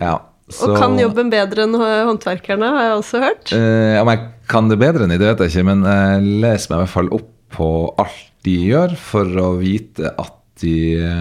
Ja, 0.00 0.18
så- 0.48 0.68
Mm. 0.68 0.74
Og 0.74 0.78
kan 0.78 0.98
jobben 0.98 1.30
bedre 1.30 1.64
enn 1.64 1.74
håndverkerne, 1.74 2.68
har 2.70 2.82
jeg 2.84 2.98
også 3.00 3.20
hørt. 3.22 3.52
Eh, 3.52 4.00
om 4.00 4.08
jeg 4.08 4.20
kan 4.48 4.68
det 4.68 4.78
bedre 4.78 5.02
enn 5.04 5.10
de, 5.10 5.18
det 5.18 5.26
vet 5.36 5.38
jeg 5.50 5.50
ikke, 5.50 5.64
men 5.66 5.82
jeg 5.82 6.22
leser 6.42 6.70
meg 6.70 6.78
i 6.78 6.82
hvert 6.84 6.94
fall 6.94 7.08
opp 7.12 7.30
på 7.50 7.94
alt 7.98 8.30
de 8.44 8.56
gjør, 8.70 8.96
for 8.96 9.24
å 9.24 9.58
vite 9.58 10.12
at 10.18 10.32
de 10.60 10.74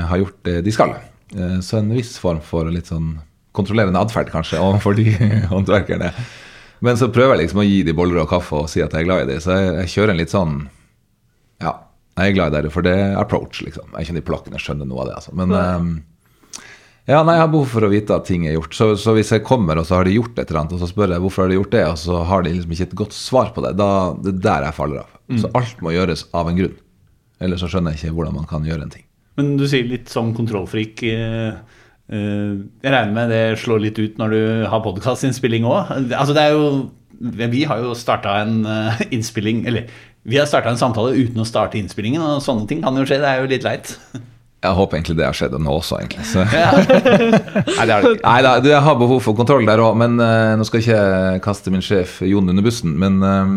har 0.06 0.18
gjort 0.22 0.44
det 0.44 0.64
de 0.64 0.72
skal. 0.72 0.94
Eh, 1.36 1.58
så 1.66 1.80
en 1.80 1.90
viss 1.92 2.18
form 2.20 2.40
for 2.40 2.66
litt 2.66 2.86
sånn 2.86 3.18
kontrollerende 3.54 3.98
atferd, 4.00 4.30
kanskje, 4.30 4.60
overfor 4.60 4.96
de 4.96 5.06
håndverkerne. 5.52 6.14
Men 6.82 6.96
så 6.98 7.08
prøver 7.12 7.38
jeg 7.38 7.48
liksom 7.48 7.62
å 7.64 7.68
gi 7.68 7.82
de 7.84 7.94
boller 7.94 8.22
og 8.22 8.30
kaffe 8.30 8.54
og 8.54 8.70
si 8.70 8.82
at 8.82 8.92
jeg 8.92 9.02
er 9.02 9.06
glad 9.10 9.22
i 9.24 9.32
dem, 9.34 9.40
så 9.42 9.56
jeg, 9.58 9.74
jeg 9.80 9.88
kjører 9.96 10.10
en 10.12 10.18
litt 10.18 10.30
sånn 10.34 10.68
Ja, 11.62 11.74
jeg 12.16 12.32
er 12.32 12.36
glad 12.38 12.52
i 12.54 12.56
dere, 12.58 12.72
for 12.72 12.86
det 12.86 12.94
er 12.96 13.18
approach, 13.20 13.62
liksom. 13.66 13.90
Jeg 13.98 14.08
kjenner 14.10 14.22
de 14.24 14.28
polakkene 14.30 14.60
skjønner 14.62 14.88
noe 14.88 15.04
av 15.04 15.10
det, 15.10 15.16
altså. 15.20 15.34
Men 15.36 15.52
um, 15.56 15.90
ja, 17.06 17.20
nei, 17.22 17.36
jeg 17.38 17.44
har 17.44 17.52
behov 17.54 17.68
for 17.70 17.86
å 17.86 17.90
vite 17.92 18.16
at 18.16 18.26
ting 18.26 18.48
er 18.48 18.56
gjort. 18.56 18.74
Så, 18.74 18.88
så 18.98 19.14
hvis 19.14 19.30
jeg 19.36 19.44
kommer, 19.46 19.78
og 19.78 19.86
så 19.86 20.00
har 20.00 20.08
de 20.08 20.16
gjort 20.16 20.40
et 20.40 20.48
eller 20.50 20.64
annet, 20.64 20.78
og 20.78 20.82
så 20.82 20.90
spør 20.90 21.14
jeg 21.14 21.22
hvorfor 21.26 21.46
har 21.46 21.52
de 21.52 21.60
gjort 21.60 21.76
det, 21.76 21.84
og 21.92 22.00
så 22.02 22.22
har 22.32 22.46
de 22.46 22.54
liksom 22.56 22.74
ikke 22.74 22.88
et 22.88 22.98
godt 23.04 23.18
svar 23.18 23.52
på 23.54 23.62
det, 23.66 23.76
da 23.78 23.90
det 24.24 24.32
er 24.34 24.40
der 24.48 24.66
jeg 24.70 24.78
faller 24.80 25.04
av. 25.04 25.12
Så 25.42 25.52
alt 25.58 25.84
må 25.86 25.94
gjøres 25.94 26.26
av 26.38 26.50
en 26.50 26.58
grunn. 26.58 26.74
Ellers 27.46 27.62
så 27.62 27.70
skjønner 27.70 27.94
jeg 27.94 28.06
ikke 28.08 28.18
hvordan 28.18 28.38
man 28.40 28.48
kan 28.50 28.66
gjøre 28.66 28.88
en 28.88 28.94
ting. 28.94 29.06
Men 29.36 29.56
du 29.60 29.66
sier 29.68 29.86
litt 29.90 30.08
sånn 30.14 30.32
kontrollfrik. 30.38 31.04
eh, 31.04 31.58
eh, 32.08 32.52
Jeg 32.86 32.94
regner 32.94 33.14
med 33.18 33.34
det 33.34 33.42
slår 33.60 33.82
litt 33.84 34.00
ut 34.00 34.18
når 34.22 34.32
du 34.32 34.42
har 34.72 34.84
podkastinnspilling 34.86 35.68
òg. 35.68 35.92
Altså 36.16 36.34
det 36.38 36.46
er 36.46 36.56
jo 36.56 36.70
Vi 37.52 37.64
har 37.68 37.84
jo 37.84 37.94
starta 37.98 38.38
en 38.44 38.66
eh, 38.66 39.02
innspilling 39.16 39.66
Eller 39.68 39.90
vi 40.26 40.40
har 40.40 40.48
starta 40.50 40.72
en 40.74 40.80
samtale 40.80 41.14
uten 41.14 41.44
å 41.44 41.46
starte 41.46 41.78
innspillingen, 41.78 42.24
og 42.24 42.42
sånne 42.42 42.66
ting 42.70 42.82
kan 42.82 42.98
jo 42.98 43.06
skje. 43.06 43.20
Det 43.22 43.30
er 43.30 43.44
jo 43.44 43.52
litt 43.52 43.66
leit. 43.68 43.92
Jeg 44.66 44.74
håper 44.80 44.98
egentlig 44.98 45.18
det 45.20 45.28
har 45.28 45.38
skjedd 45.38 45.54
nå 45.62 45.76
også, 45.78 46.00
egentlig. 46.02 46.26
Så. 46.26 46.42
Nei, 47.78 47.86
det 47.86 48.00
det. 48.02 48.14
Nei 48.24 48.40
da, 48.42 48.56
du, 48.64 48.72
jeg 48.72 48.82
har 48.88 48.98
behov 48.98 49.22
for 49.22 49.38
kontroll 49.38 49.68
der 49.68 49.84
òg, 49.84 49.94
men 50.02 50.18
uh, 50.18 50.56
nå 50.58 50.66
skal 50.66 50.82
jeg 50.82 50.90
ikke 50.90 51.44
kaste 51.46 51.74
min 51.74 51.86
sjef 51.86 52.18
Jon 52.26 52.50
under 52.50 52.66
bussen. 52.66 52.96
Men 52.98 53.20
eh, 53.22 53.52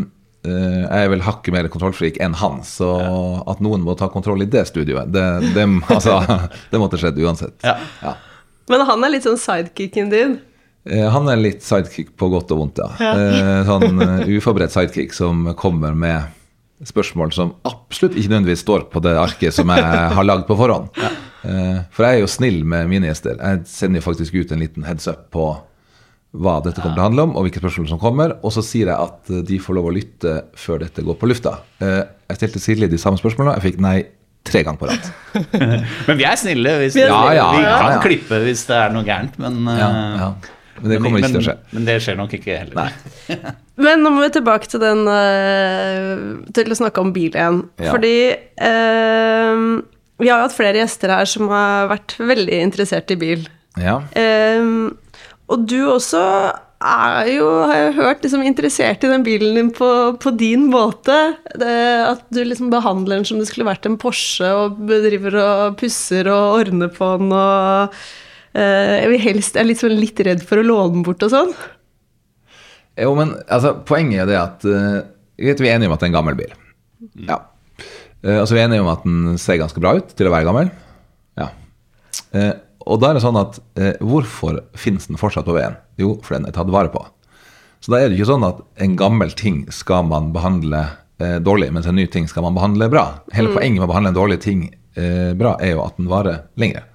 eh, 0.50 0.82
jeg 0.82 1.06
er 1.06 1.12
vel 1.14 1.25
hakket 1.25 1.56
mer 1.56 1.70
kontrollfrik 1.72 2.20
enn 2.25 2.37
han, 2.37 2.60
så 2.66 2.90
at 3.48 3.64
noen 3.64 3.87
må 3.87 3.96
ta 3.96 4.10
kontroll 4.12 4.44
i 4.44 4.50
det 4.50 4.66
studioet, 4.68 5.08
det, 5.14 5.25
det, 5.56 5.64
altså, 5.96 6.20
det 6.68 6.82
måtte 6.82 7.00
skjedd 7.00 7.20
uansett. 7.25 7.56
Ja. 7.64 7.78
Ja. 8.04 8.18
Men 8.68 8.84
han 8.84 9.08
er 9.08 9.16
litt 9.16 9.25
sånn 9.25 9.40
sidekicken 9.40 10.12
din. 10.12 10.37
Eh, 10.88 11.08
Han 11.08 11.28
er 11.32 11.40
litt 11.40 11.64
sidekick 11.64 12.12
på 12.20 12.28
godt 12.32 12.52
og 12.52 12.60
vondt, 12.66 12.82
ja. 12.84 13.14
Eh, 13.16 13.62
Sånn 13.68 13.96
uforberedt 14.28 14.76
sidekick 14.76 15.16
som 15.16 15.48
kommer 15.56 15.96
med 15.96 16.34
spørsmål 16.87 17.32
som 17.35 17.54
absolutt 17.66 18.14
ikke 18.18 18.30
nødvendigvis 18.30 18.62
står 18.62 18.85
på 18.92 19.00
det 19.02 19.16
arket 19.18 19.54
som 19.56 19.70
jeg 19.75 19.82
har 20.14 20.26
lagd 20.28 20.47
på 20.50 20.56
forhånd. 20.58 20.90
Ja. 20.99 21.11
For 21.94 22.02
jeg 22.02 22.16
er 22.18 22.20
jo 22.25 22.28
snill 22.28 22.64
med 22.66 22.88
mine 22.90 23.06
gjester. 23.06 23.37
Jeg 23.38 23.61
sender 23.70 24.00
jo 24.00 24.04
faktisk 24.08 24.35
ut 24.35 24.50
en 24.52 24.58
liten 24.58 24.82
heads 24.85 25.06
up 25.08 25.28
på 25.32 25.44
hva 26.37 26.56
dette 26.61 26.82
kommer 26.82 26.97
til 26.99 27.00
å 27.00 27.06
handle 27.06 27.23
om, 27.28 27.37
og 27.38 27.47
hvilke 27.47 27.61
spørsmål 27.62 27.87
som 27.92 28.00
kommer. 28.02 28.35
Og 28.44 28.52
så 28.52 28.61
sier 28.66 28.90
jeg 28.90 28.99
at 29.06 29.30
eh, 29.32 29.44
de 29.47 29.56
får 29.62 29.78
lov 29.78 29.87
å 29.88 29.92
lytte 29.94 30.32
før 30.58 30.82
dette 30.82 31.04
går 31.06 31.16
på 31.20 31.30
lufta. 31.30 31.54
Eh, 31.80 32.02
Jeg 32.28 32.40
stilte 32.40 32.61
Silje 32.61 32.88
de 32.90 32.99
samme 33.00 33.16
spørsmålene, 33.23 33.54
jeg 33.56 33.68
fikk 33.70 33.78
nei 33.87 33.94
tre 34.44 34.64
ganger 34.66 34.82
på 34.82 34.90
rad. 34.90 35.08
Men 36.11 36.18
vi 36.20 36.26
er 36.28 36.37
snille. 36.42 36.75
Hvis 36.82 36.99
Vi 36.99 37.06
er 37.06 37.14
Ja, 37.14 37.23
ja, 37.38 37.47
vi 37.54 37.62
kan 37.64 37.94
ja. 37.94 38.02
klippe 38.04 38.42
hvis 38.44 38.66
det 38.68 38.76
er 38.82 38.92
noe 38.99 39.06
gærent, 39.06 39.38
men, 39.40 39.62
eh, 39.73 39.78
Ja, 39.80 39.88
ja. 40.18 40.28
Men 40.82 40.90
det 40.92 41.00
kommer 41.06 41.23
ikke 41.23 41.32
til 41.38 41.40
å 41.40 41.47
skje. 41.49 41.56
Men, 41.62 41.78
men 41.78 41.88
det 41.88 41.97
skjer 42.04 42.18
nok 42.20 42.37
ikke 42.42 42.58
heller. 42.64 42.82
Nei. 42.82 43.38
Men 43.78 44.02
nå 44.02 44.12
må 44.12 44.25
vi 44.25 44.35
tilbake 44.35 44.70
til 44.70 44.82
den 44.82 45.06
uh, 45.06 46.42
Til 46.54 46.75
å 46.75 46.78
snakke 46.80 47.02
om 47.02 47.14
bil 47.14 47.30
igjen. 47.30 47.62
Ja. 47.78 47.92
Fordi 47.94 48.14
uh, 48.35 49.66
vi 50.18 50.30
har 50.30 50.40
jo 50.40 50.47
hatt 50.49 50.56
flere 50.56 50.80
gjester 50.80 51.14
her 51.14 51.28
som 51.30 51.50
har 51.52 51.90
vært 51.92 52.16
veldig 52.18 52.62
interessert 52.64 53.12
i 53.14 53.18
bil. 53.20 53.44
Ja. 53.78 54.00
Uh, 54.18 54.90
og 55.49 55.68
du 55.70 55.78
også 55.87 56.23
er 56.78 57.28
jo, 57.32 57.47
har 57.66 57.78
jeg 57.78 57.94
hørt, 57.97 58.20
liksom 58.23 58.42
interessert 58.47 59.02
i 59.02 59.11
den 59.11 59.25
bilen 59.26 59.56
din 59.56 59.70
på, 59.75 59.88
på 60.23 60.32
din 60.38 60.68
måte. 60.70 61.16
Det, 61.58 61.78
at 62.06 62.26
du 62.35 62.42
liksom 62.42 62.70
behandler 62.75 63.18
den 63.18 63.26
som 63.26 63.40
det 63.40 63.49
skulle 63.49 63.66
vært 63.70 63.87
en 63.88 63.97
Porsche, 63.99 64.50
og 64.54 64.82
driver 64.90 65.38
og 65.42 65.78
pusser 65.80 66.30
og 66.30 66.61
ordner 66.61 66.92
på 66.94 67.14
den 67.23 67.35
og 67.35 67.99
Jeg 68.58 69.11
vil 69.11 69.20
helst, 69.23 69.58
jeg 69.58 69.66
er 69.66 69.78
sånn 69.78 69.99
litt 69.99 70.23
redd 70.26 70.40
for 70.47 70.58
å 70.58 70.66
låne 70.66 70.99
den 70.99 71.06
bort 71.06 71.23
og 71.26 71.35
sånn. 71.35 71.50
Jo, 72.99 73.14
men 73.19 73.37
altså, 73.47 73.75
poenget 73.87 74.25
er 74.25 74.31
det 74.31 74.38
at 74.40 74.67
uh, 74.67 75.00
Vi 75.38 75.52
er 75.52 75.75
enige 75.75 75.90
om 75.90 75.95
at 75.95 76.02
det 76.02 76.09
er 76.09 76.12
en 76.12 76.19
gammel 76.19 76.38
bil. 76.38 76.55
Ja. 77.28 77.40
Uh, 78.25 78.40
altså, 78.40 78.57
vi 78.57 78.62
er 78.62 78.67
enige 78.67 78.83
om 78.83 78.90
at 78.90 79.05
den 79.07 79.38
ser 79.38 79.61
ganske 79.61 79.83
bra 79.83 79.95
ut 79.99 80.14
til 80.19 80.28
å 80.28 80.33
være 80.35 80.49
gammel. 80.49 80.73
Ja. 81.38 81.52
Uh, 82.35 82.55
og 82.88 83.02
da 83.02 83.11
er 83.11 83.19
det 83.19 83.21
sånn 83.21 83.37
at 83.37 83.59
hvorfor 84.00 84.62
finnes 84.81 85.11
den 85.11 85.19
fortsatt 85.21 85.45
på 85.45 85.52
veien? 85.52 85.75
Jo, 86.00 86.14
for 86.25 86.38
den 86.38 86.47
er 86.49 86.55
tatt 86.57 86.71
vare 86.73 86.88
på. 86.88 87.02
Så 87.85 87.93
da 87.93 87.99
er 88.00 88.09
det 88.09 88.17
ikke 88.17 88.31
sånn 88.31 88.47
at 88.47 88.62
en 88.81 88.95
gammel 88.97 89.35
ting 89.37 89.59
skal 89.75 90.07
man 90.09 90.31
behandle 90.33 90.87
dårlig, 91.45 91.69
mens 91.75 91.85
en 91.90 91.99
ny 91.99 92.07
ting 92.09 92.25
skal 92.31 92.47
man 92.47 92.57
behandle 92.57 92.88
bra. 92.88 93.02
Hele 93.37 93.52
poenget 93.52 93.83
med 93.83 93.90
å 93.90 93.90
behandle 93.90 94.14
en 94.14 94.17
dårlig 94.17 94.38
ting 94.40 94.64
bra 95.37 95.59
er 95.61 95.75
jo 95.75 95.85
at 95.85 96.00
den 96.00 96.09
varer 96.09 96.47
lenger. 96.57 96.87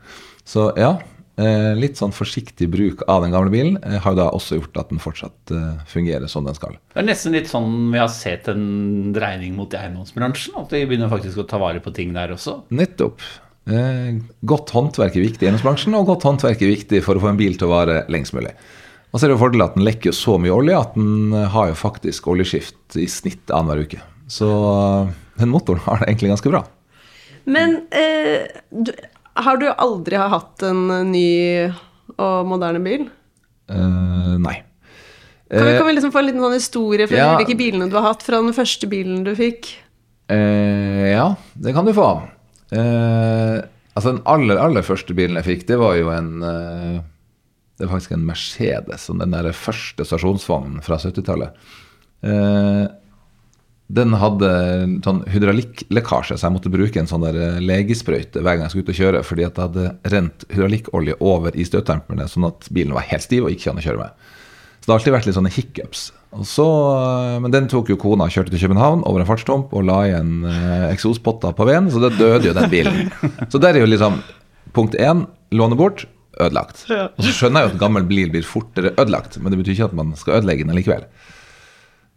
Så 0.49 0.71
ja, 0.81 0.95
Eh, 0.97 1.12
litt 1.35 1.97
sånn 1.97 2.13
forsiktig 2.13 2.67
bruk 2.69 2.99
av 3.09 3.23
den 3.23 3.33
gamle 3.33 3.49
bilen 3.53 3.79
eh, 3.81 3.97
har 4.03 4.13
jo 4.13 4.19
da 4.19 4.27
også 4.35 4.59
gjort 4.59 4.77
at 4.77 4.91
den 4.91 5.01
fortsatt 5.01 5.53
eh, 5.53 5.79
fungerer 5.89 6.29
som 6.29 6.45
den 6.45 6.57
skal. 6.57 6.75
Det 6.93 7.01
er 7.01 7.07
nesten 7.07 7.33
litt 7.33 7.49
sånn 7.49 7.89
vi 7.89 8.01
har 8.01 8.11
sett 8.13 8.51
en 8.51 9.13
dreining 9.15 9.55
mot 9.57 9.73
eiendomsbransjen. 9.73 10.59
At 10.61 10.75
vi 10.75 10.83
begynner 10.85 11.09
faktisk 11.09 11.41
å 11.41 11.47
ta 11.49 11.57
vare 11.61 11.81
på 11.81 11.93
ting 11.95 12.13
der 12.13 12.35
også. 12.35 12.59
Nettopp. 12.77 13.25
Eh, 13.65 14.19
godt 14.45 14.75
håndverk 14.75 15.17
er 15.17 15.25
viktig 15.25 15.47
i 15.47 15.49
eiendomsbransjen, 15.49 15.97
og 15.97 16.11
godt 16.11 16.27
håndverk 16.29 16.61
er 16.61 16.73
viktig 16.75 17.01
for 17.05 17.17
å 17.17 17.25
få 17.25 17.31
en 17.33 17.41
bil 17.41 17.57
til 17.57 17.69
å 17.69 17.73
vare 17.73 18.03
lengst 18.13 18.37
mulig. 18.37 18.53
Og 19.09 19.17
så 19.17 19.25
er 19.25 19.31
det 19.31 19.37
jo 19.37 19.43
fordelen 19.43 19.65
at 19.65 19.75
den 19.77 19.87
lekker 19.87 20.13
så 20.17 20.37
mye 20.41 20.53
olje 20.53 20.77
at 20.77 20.93
den 20.97 21.33
har 21.53 21.69
jo 21.69 21.81
faktisk 21.81 22.29
oljeskift 22.33 22.97
i 22.97 23.09
snitt 23.09 23.49
annenhver 23.53 23.85
uke. 23.85 24.05
Så 24.29 24.47
den 25.37 25.51
motoren 25.53 25.81
har 25.85 26.01
det 26.01 26.11
egentlig 26.11 26.33
ganske 26.33 26.53
bra. 26.53 26.63
Men 27.49 27.81
eh, 27.91 28.47
du, 28.69 28.93
har 29.33 29.57
du 29.57 29.67
aldri 29.71 30.19
hatt 30.19 30.63
en 30.67 30.85
ny 31.09 31.29
og 32.19 32.49
moderne 32.49 32.81
bil? 32.83 33.07
Uh, 33.71 34.35
nei. 34.41 34.59
Kan 35.53 35.67
vi, 35.67 35.73
kan 35.77 35.87
vi, 35.87 35.93
liksom 35.93 36.13
få 36.13 36.21
en 36.21 36.27
liten 36.29 36.41
sånn 36.41 36.57
historie 36.57 37.07
fra 37.09 37.17
ja, 37.17 37.25
de 37.29 37.43
ulike 37.43 37.57
bilene 37.57 37.89
du 37.91 37.97
har 37.99 38.07
hatt, 38.07 38.25
fra 38.25 38.39
den 38.41 38.55
første 38.55 38.89
bilen 38.89 39.21
du 39.25 39.33
fikk? 39.37 39.69
Uh, 40.31 41.05
ja, 41.11 41.27
det 41.53 41.75
kan 41.75 41.85
du 41.85 41.93
få. 41.93 42.09
Uh, 42.73 43.61
altså 43.93 44.15
Den 44.15 44.23
aller, 44.29 44.57
aller 44.61 44.85
første 44.85 45.15
bilen 45.17 45.37
jeg 45.41 45.49
fikk, 45.49 45.67
det 45.69 45.77
var 45.81 45.97
jo 45.99 46.09
en 46.09 46.31
Det 46.41 47.85
var 47.85 47.91
faktisk 47.95 48.15
en 48.15 48.25
Mercedes. 48.25 49.07
Den 49.09 49.35
der 49.35 49.51
første 49.57 50.05
stasjonsvognen 50.07 50.81
fra 50.85 50.97
70-tallet. 51.01 51.57
Uh, 52.23 52.85
den 53.91 54.15
hadde 54.15 54.49
sånn 55.03 55.21
hydraulikklekkasje, 55.29 56.37
så 56.37 56.47
jeg 56.47 56.55
måtte 56.55 56.71
bruke 56.71 57.01
en 57.01 57.09
sånn 57.09 57.25
der 57.25 57.37
eh, 57.37 57.59
legesprøyte 57.61 58.41
hver 58.41 58.55
gang 58.55 58.65
jeg 58.65 58.73
skulle 58.73 58.87
ut 58.87 58.93
og 58.93 58.99
kjøre, 58.99 59.23
fordi 59.27 59.45
at 59.47 59.57
det 59.57 59.65
hadde 59.67 60.13
rent 60.13 60.45
hydraulikkolje 60.53 61.17
over 61.19 61.57
i 61.57 61.65
støtdemperne, 61.67 62.27
sånn 62.31 62.47
at 62.47 62.69
bilen 62.73 62.95
var 62.95 63.05
helt 63.09 63.25
stiv 63.25 63.47
og 63.47 63.53
ikke 63.53 63.73
an 63.73 63.81
å 63.81 63.85
kjøre 63.85 64.01
med. 64.05 64.29
Så 64.79 64.87
det 64.87 64.91
har 64.91 64.99
alltid 64.99 65.15
vært 65.15 65.27
litt 65.29 65.37
sånne 65.37 65.53
hiccups. 65.55 66.05
Så, 66.49 66.65
eh, 66.95 67.35
men 67.43 67.53
den 67.53 67.69
tok 67.71 67.91
jo 67.91 67.99
kona 67.99 68.29
og 68.29 68.33
kjørte 68.33 68.55
til 68.55 68.63
København 68.63 69.03
over 69.09 69.21
en 69.21 69.29
fartstump 69.29 69.75
og 69.75 69.85
la 69.89 69.99
igjen 70.07 70.33
eh, 70.49 70.87
eksospotter 70.93 71.53
på 71.57 71.67
veien, 71.69 71.91
så 71.91 72.01
det 72.03 72.15
døde 72.17 72.49
jo 72.49 72.57
den 72.57 72.71
bilen. 72.71 73.13
Så 73.51 73.61
der 73.61 73.75
er 73.75 73.83
jo 73.83 73.91
liksom 73.91 74.21
punkt 74.73 74.97
én 74.97 75.27
låne 75.53 75.77
bort, 75.77 76.07
ødelagt. 76.41 76.87
Og 76.89 77.21
så 77.21 77.35
skjønner 77.35 77.61
jeg 77.61 77.69
jo 77.69 77.75
at 77.75 77.81
gammel 77.83 78.07
bil 78.09 78.31
blir 78.33 78.47
fortere 78.47 78.95
ødelagt, 78.95 79.37
men 79.37 79.53
det 79.53 79.59
betyr 79.59 79.75
ikke 79.75 79.89
at 79.91 79.97
man 79.99 80.15
skal 80.17 80.39
ødelegge 80.39 80.65
den 80.65 80.79
likevel. 80.79 81.05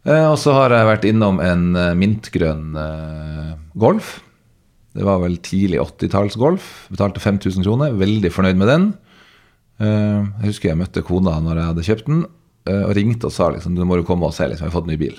Eh, 0.06 0.26
og 0.30 0.38
så 0.38 0.54
har 0.54 0.74
jeg 0.74 0.86
vært 0.86 1.08
innom 1.08 1.40
en 1.42 1.66
eh, 1.74 1.94
mintgrønn 1.98 2.78
eh, 2.78 3.50
Golf. 3.78 4.20
Det 4.96 5.04
var 5.04 5.20
vel 5.24 5.36
tidlig 5.44 5.80
80-talls-Golf. 5.82 6.86
Betalte 6.94 7.20
5000 7.20 7.66
kroner. 7.66 7.96
Veldig 7.98 8.30
fornøyd 8.32 8.60
med 8.62 8.70
den. 8.72 8.86
Jeg 9.76 10.46
husker 10.46 10.70
jeg 10.70 10.78
møtte 10.80 11.02
kona 11.04 11.34
når 11.44 11.58
jeg 11.58 11.68
hadde 11.68 11.82
kjøpt 11.84 12.06
den, 12.08 12.22
og 12.72 12.92
ringte 12.96 13.28
og 13.28 13.34
sa 13.34 13.50
liksom, 13.52 13.74
du 13.76 13.82
må 13.84 13.98
jo 14.00 14.06
komme 14.08 14.24
og 14.24 14.32
se, 14.32 14.46
liksom, 14.48 14.64
jeg 14.64 14.72
har 14.72 14.72
fått 14.72 14.86
en 14.86 14.94
ny 14.94 14.96
bil. 15.02 15.18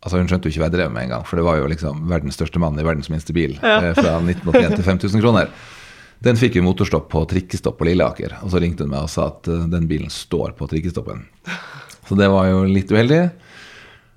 Altså 0.00 0.22
Hun 0.22 0.30
skjønte 0.30 0.48
jo 0.48 0.54
ikke 0.54 0.62
hva 0.62 0.70
jeg 0.70 0.76
drev 0.78 0.94
med 0.94 1.04
engang, 1.04 1.26
for 1.28 1.36
det 1.36 1.44
var 1.44 1.58
jo 1.60 1.68
liksom 1.68 2.06
verdens 2.08 2.40
største 2.40 2.62
mann 2.64 2.80
i 2.80 2.86
verdens 2.86 3.12
minste 3.12 3.36
bil. 3.36 3.58
Ja. 3.60 3.92
Fra 3.92 4.14
1981 4.22 4.78
til 4.78 4.88
5000 4.88 5.24
kroner. 5.26 5.52
Den 6.24 6.40
fikk 6.40 6.56
jo 6.56 6.64
motorstopp 6.64 7.10
på 7.12 7.26
trikkestopp 7.28 7.76
på 7.76 7.90
Lilleaker. 7.90 8.38
Og 8.40 8.54
så 8.54 8.64
ringte 8.64 8.88
hun 8.88 8.94
meg 8.94 9.04
og 9.04 9.12
sa 9.12 9.28
at 9.34 9.52
den 9.74 9.90
bilen 9.90 10.08
står 10.08 10.56
på 10.56 10.70
trikkestoppen. 10.72 11.26
Så 12.08 12.16
det 12.16 12.32
var 12.32 12.48
jo 12.48 12.64
litt 12.64 12.88
uheldig. 12.88 13.26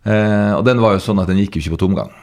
Eh, 0.08 0.54
og 0.56 0.64
den 0.68 0.82
var 0.84 0.96
jo 0.96 1.04
sånn 1.04 1.20
at 1.22 1.30
den 1.32 1.42
gikk 1.42 1.58
jo 1.58 1.64
ikke 1.64 1.76
på 1.78 1.84
tomgang. 1.86 2.14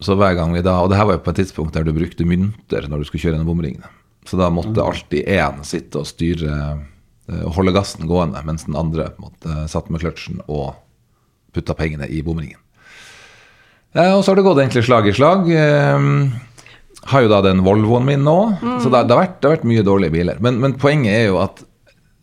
Så 0.00 0.16
hver 0.16 0.36
gang 0.38 0.54
vi 0.54 0.62
da, 0.64 0.78
Og 0.80 0.88
det 0.88 0.96
her 0.96 1.08
var 1.08 1.18
jo 1.18 1.24
på 1.26 1.32
et 1.34 1.42
tidspunkt 1.42 1.74
der 1.76 1.84
du 1.84 1.92
brukte 1.92 2.24
mynter 2.24 2.86
når 2.88 3.02
du 3.02 3.08
skulle 3.08 3.24
kjøre 3.24 3.36
gjennom 3.36 3.50
bomringene. 3.50 3.90
Så 4.28 4.38
da 4.40 4.48
måtte 4.52 4.78
mm. 4.78 4.86
alltid 4.86 5.28
én 5.28 5.60
sitte 5.66 6.00
og 6.02 6.08
styre 6.08 6.54
eh, 7.30 7.44
og 7.44 7.54
holde 7.58 7.74
gassen 7.76 8.08
gående, 8.10 8.40
mens 8.46 8.66
den 8.66 8.78
andre 8.78 9.12
måtte, 9.22 9.66
satt 9.70 9.90
med 9.92 10.02
kløtsjen 10.02 10.40
og 10.48 10.74
putta 11.54 11.76
pengene 11.78 12.08
i 12.10 12.22
bomringen. 12.26 12.58
Eh, 13.94 14.12
og 14.14 14.22
så 14.22 14.32
har 14.32 14.40
det 14.40 14.46
gått 14.46 14.62
egentlig 14.62 14.86
slag 14.86 15.08
i 15.10 15.14
slag. 15.16 15.50
Eh, 15.50 16.06
har 17.10 17.24
jo 17.24 17.32
da 17.32 17.40
den 17.44 17.64
Volvoen 17.64 18.06
min 18.06 18.24
nå, 18.26 18.38
mm. 18.60 18.78
så 18.82 18.90
det, 18.92 19.06
det, 19.08 19.16
har 19.16 19.22
vært, 19.22 19.36
det, 19.40 19.48
har 19.48 19.56
vært, 19.56 19.68
mye 19.72 19.86
dårlige 19.86 20.14
biler. 20.14 20.40
Men, 20.44 20.60
men 20.62 20.76
poenget 20.80 21.16
er 21.16 21.26
jo 21.30 21.40
at 21.42 21.62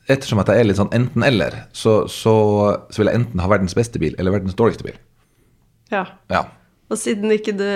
ettersom 0.08 0.40
at 0.42 0.52
jeg 0.52 0.64
er 0.64 0.70
litt 0.70 0.80
sånn 0.80 0.94
enten-eller, 0.96 1.64
så, 1.76 2.00
så, 2.12 2.36
så, 2.90 3.02
vil 3.02 3.12
jeg 3.12 3.22
enten 3.22 3.44
ha 3.44 3.50
verdens 3.52 3.76
beste 3.78 4.00
bil 4.02 4.16
eller 4.18 4.36
verdens 4.38 4.58
dårligste 4.58 4.88
bil. 4.88 4.98
Ja. 5.92 6.06
ja. 6.32 6.46
Og 6.92 7.00
siden 7.00 7.32
ikke 7.32 7.54
du 7.56 7.68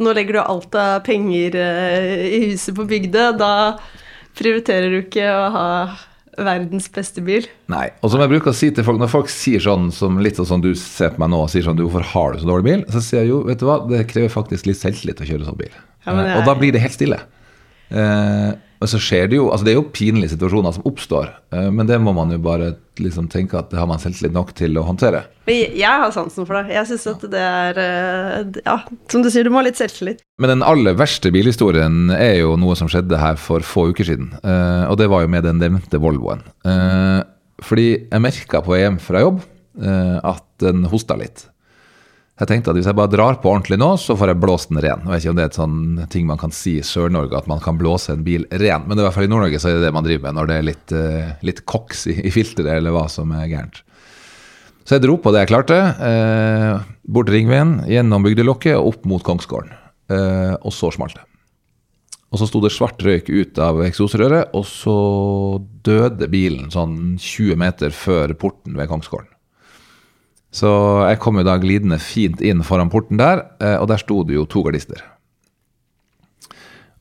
Nå 0.00 0.10
legger 0.16 0.38
du 0.38 0.40
alt 0.42 0.74
av 0.78 1.04
penger 1.06 1.54
eh, 1.58 2.24
i 2.38 2.40
huset 2.48 2.74
på 2.74 2.86
bygda, 2.90 3.28
da 3.38 3.52
prioriterer 4.34 4.90
du 4.90 4.98
ikke 5.04 5.28
å 5.30 5.46
ha 5.54 5.68
verdens 6.34 6.88
beste 6.90 7.22
bil. 7.22 7.46
Nei. 7.70 7.86
Og 8.02 8.10
som 8.10 8.22
jeg 8.22 8.32
bruker 8.32 8.50
å 8.50 8.56
si 8.56 8.70
til 8.74 8.86
folk, 8.86 8.98
når 8.98 9.10
folk 9.12 9.30
sier 9.30 9.62
sånn 9.62 9.90
som 9.94 10.18
litt 10.22 10.38
sånn 10.40 10.48
som 10.48 10.64
du 10.64 10.72
ser 10.78 11.14
på 11.14 11.22
meg 11.22 11.30
nå 11.30 11.44
og 11.44 11.52
sier 11.52 11.66
sånn 11.66 11.78
'Hvorfor 11.78 12.06
har 12.10 12.34
du 12.34 12.42
så 12.42 12.50
dårlig 12.50 12.66
bil?' 12.66 12.84
Så 12.90 13.02
sier 13.06 13.22
jeg 13.22 13.30
jo, 13.30 13.42
vet 13.46 13.62
du 13.62 13.66
hva, 13.68 13.78
det 13.86 14.06
krever 14.10 14.32
faktisk 14.32 14.66
litt 14.66 14.80
selvtillit 14.80 15.22
å 15.22 15.28
kjøre 15.28 15.46
sånn 15.46 15.60
bil. 15.60 15.74
Ja, 16.06 16.12
jeg... 16.18 16.38
Og 16.38 16.46
da 16.48 16.54
blir 16.58 16.74
det 16.74 16.82
helt 16.82 16.96
stille. 16.96 17.20
Eh, 17.90 18.50
men 18.84 18.90
så 18.92 18.98
skjer 19.00 19.30
det 19.32 19.38
jo 19.38 19.46
altså 19.48 19.64
Det 19.64 19.72
er 19.72 19.78
jo 19.78 19.90
pinlige 19.96 20.34
situasjoner 20.34 20.74
som 20.76 20.84
oppstår, 20.84 21.30
eh, 21.56 21.70
men 21.72 21.88
det 21.88 21.96
må 22.04 22.12
man 22.12 22.34
jo 22.34 22.36
bare 22.44 22.74
liksom 23.00 23.30
tenke 23.32 23.56
at 23.56 23.70
det 23.72 23.78
har 23.80 23.88
man 23.88 24.02
selvtillit 24.02 24.34
nok 24.34 24.52
til 24.58 24.76
å 24.76 24.82
håndtere. 24.84 25.22
Jeg 25.48 25.80
har 25.88 26.12
sansen 26.12 26.44
for 26.44 26.58
det. 26.58 26.74
Jeg 26.76 26.90
syns 26.90 27.06
at 27.14 27.24
det 27.32 27.40
er 27.40 27.80
eh, 27.80 28.60
Ja, 28.60 28.76
som 29.10 29.24
du 29.24 29.30
sier, 29.32 29.46
du 29.46 29.50
må 29.54 29.62
ha 29.62 29.64
litt 29.64 29.80
selvtillit. 29.80 30.20
Men 30.36 30.52
den 30.52 30.66
aller 30.66 30.98
verste 31.00 31.32
bilhistorien 31.32 32.12
er 32.12 32.42
jo 32.42 32.58
noe 32.60 32.76
som 32.76 32.90
skjedde 32.92 33.18
her 33.18 33.40
for 33.40 33.64
få 33.64 33.88
uker 33.94 34.10
siden. 34.10 34.28
Eh, 34.44 34.84
og 34.90 35.00
det 35.00 35.08
var 35.10 35.24
jo 35.24 35.32
med 35.32 35.48
den 35.48 35.64
nevnte 35.64 36.02
Volvoen. 36.02 36.44
Fordi 37.64 37.88
jeg 37.88 38.20
merka 38.20 38.60
på 38.66 38.76
hjem 38.76 39.00
fra 39.00 39.24
jobb 39.24 39.40
at 39.80 40.44
den 40.60 40.84
hosta 40.92 41.16
litt. 41.18 41.48
Jeg 42.34 42.50
tenkte 42.50 42.72
at 42.72 42.78
hvis 42.80 42.88
jeg 42.90 42.98
bare 42.98 43.12
drar 43.12 43.36
på 43.38 43.46
ordentlig 43.46 43.76
nå, 43.78 43.92
så 44.02 44.16
får 44.18 44.32
jeg 44.32 44.42
blåst 44.42 44.70
den 44.72 44.80
ren. 44.82 45.04
Jeg 45.06 45.12
vet 45.12 45.22
ikke 45.22 45.32
om 45.32 45.36
det 45.38 45.44
er 45.44 45.50
et 45.52 45.58
sånn 45.58 45.82
ting 46.10 46.24
man 46.26 46.40
kan 46.40 46.54
si 46.54 46.72
i 46.80 46.86
Sør-Norge, 46.86 47.38
at 47.38 47.46
man 47.50 47.60
kan 47.62 47.76
blåse 47.78 48.10
en 48.10 48.24
bil 48.26 48.42
ren. 48.50 48.88
Men 48.88 48.98
i 48.98 49.04
hvert 49.04 49.14
fall 49.14 49.28
i 49.28 49.30
Nord-Norge 49.30 49.60
så 49.62 49.70
er 49.70 49.76
det 49.78 49.84
det 49.86 49.92
man 49.94 50.06
driver 50.06 50.26
med 50.26 50.40
når 50.40 50.48
det 50.50 50.56
er 50.56 50.66
litt, 50.66 50.94
uh, 50.98 51.28
litt 51.46 51.60
koks 51.70 52.08
i, 52.10 52.16
filteret, 52.34 52.80
eller 52.80 52.94
hva 52.96 53.04
som 53.12 53.30
er 53.38 53.46
gærent. 53.52 53.78
Så 54.82 54.96
jeg 54.96 55.04
dro 55.04 55.14
på 55.22 55.30
det 55.30 55.44
jeg 55.44 55.52
klarte. 55.52 55.78
Uh, 56.00 56.82
bort 57.14 57.30
Ringveien, 57.30 57.76
gjennom 57.86 58.26
Bygdelokket 58.26 58.80
og 58.80 58.90
opp 58.90 59.06
mot 59.12 59.22
Kongsgården. 59.24 59.70
Uh, 60.10 60.58
og 60.58 60.74
så 60.74 60.90
smalt 60.96 61.14
det. 61.20 61.22
Og 62.34 62.40
så 62.42 62.50
sto 62.50 62.58
det 62.64 62.72
svart 62.74 62.98
røyk 63.06 63.30
ut 63.30 63.62
av 63.62 63.78
eksosrøret, 63.86 64.50
og 64.58 64.66
så 64.66 64.98
døde 65.86 66.26
bilen 66.34 66.66
sånn 66.74 67.14
20 67.14 67.62
meter 67.62 67.94
før 67.94 68.34
porten 68.34 68.74
ved 68.74 68.90
Kongsgården. 68.90 69.30
Så 70.54 70.70
jeg 71.08 71.18
kom 71.22 71.40
jo 71.40 71.46
da 71.46 71.56
glidende 71.58 71.98
fint 72.02 72.42
inn 72.44 72.62
foran 72.66 72.92
porten 72.92 73.18
der, 73.18 73.42
eh, 73.58 73.74
og 73.80 73.88
der 73.90 73.98
sto 74.02 74.22
det 74.26 74.36
jo 74.36 74.46
to 74.46 74.62
gardister. 74.66 75.02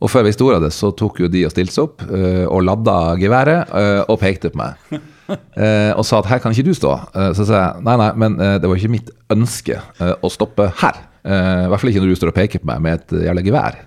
Og 0.03 0.09
før 0.11 0.25
vi 0.25 0.33
sto 0.35 0.49
av 0.51 0.63
det, 0.65 0.73
så 0.75 0.89
tok 0.99 1.21
jo 1.21 1.29
de 1.31 1.45
og 1.47 1.53
stilte 1.53 1.75
seg 1.75 1.85
opp 1.85 2.01
eh, 2.09 2.43
og 2.43 2.65
ladda 2.65 3.13
geværet 3.21 3.69
eh, 3.69 4.01
og 4.09 4.17
pekte 4.23 4.51
på 4.53 4.63
meg. 4.63 4.79
Og 5.23 6.03
sa 6.03 6.17
at 6.19 6.27
her 6.27 6.41
kan 6.43 6.51
ikke 6.51 6.65
du 6.67 6.75
stå. 6.75 6.89
Så 7.33 7.45
sa 7.47 7.55
jeg 7.55 7.83
nei, 7.87 7.93
nei, 7.97 8.09
men 8.19 8.33
det 8.35 8.67
var 8.67 8.75
ikke 8.75 8.91
mitt 8.91 9.07
ønske 9.31 9.77
å 9.95 10.29
stoppe 10.29 10.65
her. 10.81 10.97
I 11.23 11.69
hvert 11.71 11.79
fall 11.79 11.89
ikke 11.93 12.03
når 12.03 12.11
du 12.11 12.19
står 12.19 12.31
og 12.33 12.35
peker 12.35 12.61
på 12.61 12.67
meg 12.67 12.81
med 12.83 12.99
et 12.99 13.13
jævla 13.29 13.43
gevær. 13.47 13.77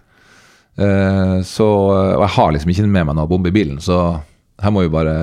Så, 1.45 1.67
og 1.69 2.25
jeg 2.25 2.33
har 2.39 2.57
liksom 2.57 2.73
ikke 2.73 2.87
med 2.89 3.11
meg 3.11 3.19
noe 3.21 3.31
bombe 3.31 3.53
i 3.53 3.55
bilen, 3.55 3.77
så 3.85 4.01
her 4.65 4.75
må 4.75 4.87
vi 4.87 4.95
bare 4.97 5.15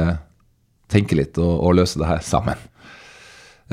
tenke 0.94 1.18
litt 1.18 1.42
og, 1.42 1.52
og 1.66 1.76
løse 1.82 2.00
det 2.00 2.12
her 2.12 2.22
sammen. 2.24 2.62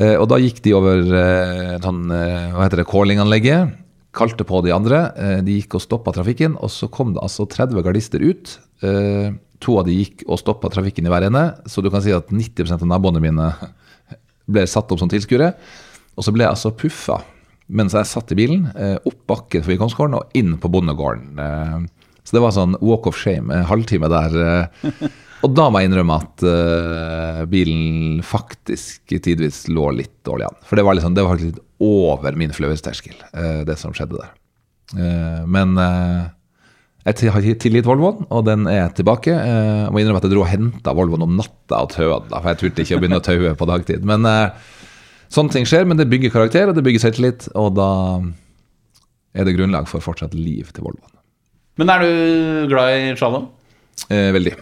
Eh, 0.00 0.16
og 0.16 0.30
da 0.33 0.38
gikk 0.40 0.62
de 0.64 0.73
over 0.76 1.02
eh, 1.04 1.76
sånn, 1.85 2.07
eh, 2.14 2.49
hva 2.54 2.64
heter 2.64 2.80
det, 2.80 2.88
callinganlegget, 2.88 3.75
kalte 4.16 4.47
på 4.49 4.62
de 4.64 4.73
andre. 4.75 5.04
De 5.47 5.61
gikk 5.61 5.76
og 5.78 5.85
stoppa 5.85 6.14
trafikken, 6.16 6.57
og 6.59 6.73
så 6.73 6.88
kom 6.90 7.12
det 7.14 7.23
altså 7.23 7.45
30 7.47 7.85
gardister 7.87 8.25
ut. 8.25 8.57
To 9.62 9.76
av 9.78 9.85
de 9.87 9.95
gikk 9.95 10.25
og 10.26 10.40
stoppa 10.40 10.66
trafikken 10.73 11.07
i 11.07 11.12
hver 11.12 11.28
ende, 11.28 11.45
så 11.71 11.78
du 11.78 11.92
kan 11.95 12.02
si 12.02 12.11
at 12.16 12.33
90 12.35 12.73
av 12.75 12.83
naboene 12.90 13.23
mine 13.23 13.47
ble 14.50 14.64
satt 14.66 14.90
opp 14.90 14.99
som 14.99 15.12
tilskuere. 15.12 15.52
Og 16.19 16.26
så 16.26 16.35
ble 16.35 16.42
jeg 16.42 16.57
altså 16.57 16.75
puffa 16.75 17.21
mens 17.71 17.95
jeg 17.95 18.11
satt 18.11 18.35
i 18.35 18.40
bilen, 18.40 18.64
opp 19.07 19.21
bakken 19.30 19.62
forbi 19.62 19.76
Kongsgården 19.78 20.16
og 20.19 20.35
inn 20.35 20.57
på 20.59 20.73
bondegården. 20.75 21.38
Så 22.26 22.35
det 22.35 22.42
var 22.42 22.57
sånn 22.57 22.75
walk 22.83 23.07
of 23.07 23.14
shame, 23.14 23.62
halvtime 23.71 24.11
der. 24.11 24.66
Eh. 25.40 25.47
Og 25.47 25.54
da 25.56 25.68
må 25.73 25.80
jeg 25.80 25.90
innrømme 25.90 26.18
at 26.20 26.44
uh, 26.44 27.44
bilen 27.50 28.20
faktisk 28.26 29.14
tidvis 29.25 29.64
lå 29.73 29.88
litt 29.97 30.18
dårlig 30.28 30.47
an. 30.50 30.59
For 30.68 30.76
det 30.76 30.85
var, 30.85 30.99
liksom, 30.99 31.16
det 31.16 31.25
var 31.25 31.40
litt 31.40 31.61
over 31.80 32.37
min 32.37 32.52
flauhetsterskel, 32.52 33.16
uh, 33.32 33.62
det 33.64 33.78
som 33.80 33.97
skjedde 33.97 34.20
der. 34.20 34.35
Uh, 34.92 35.47
Men 35.49 35.76
eh, 35.80 36.28
jeg 37.06 37.32
har 37.32 37.40
tilgitt 37.62 37.87
Volvoen, 37.88 38.26
og 38.28 38.44
den 38.44 38.66
er 38.68 38.90
tilbake. 38.92 39.32
Eh, 39.32 39.85
Jeg 39.87 39.92
må 39.94 40.02
innrømme 40.02 40.20
at 40.20 40.26
jeg 40.26 40.35
dro 40.35 40.42
og 40.44 40.50
henta 40.50 40.92
Volvoen 40.92 41.25
om 41.25 41.38
natta 41.38 41.78
og 41.87 41.94
taua 41.94 42.18
den, 42.20 42.35
for 42.35 42.50
jeg 42.50 42.59
turte 42.61 42.85
ikke 42.85 42.99
å 42.99 43.00
begynne 43.00 43.20
å 43.23 43.25
taue 43.25 43.54
på 43.56 43.68
dagtid. 43.70 44.04
Men 44.04 44.26
eh, 44.28 44.50
sånne 45.32 45.54
ting 45.54 45.64
skjer, 45.64 45.88
men 45.88 45.97
det 45.97 46.11
bygger 46.12 46.35
karakter, 46.35 46.68
og 46.68 46.76
det 46.76 46.85
bygger 46.85 47.06
selvtillit, 47.06 47.49
og 47.56 47.73
da 47.78 47.88
er 49.32 49.49
det 49.49 49.56
grunnlag 49.56 49.88
for 49.88 50.04
fortsatt 50.04 50.37
liv 50.37 50.75
til 50.76 50.85
Volvoen. 50.90 51.16
Men 51.80 51.94
er 51.94 52.04
du 52.04 52.68
glad 52.75 52.92
i 52.99 53.16
slalåm? 53.16 53.49
Eh, 54.11 54.28
veldig. 54.37 54.54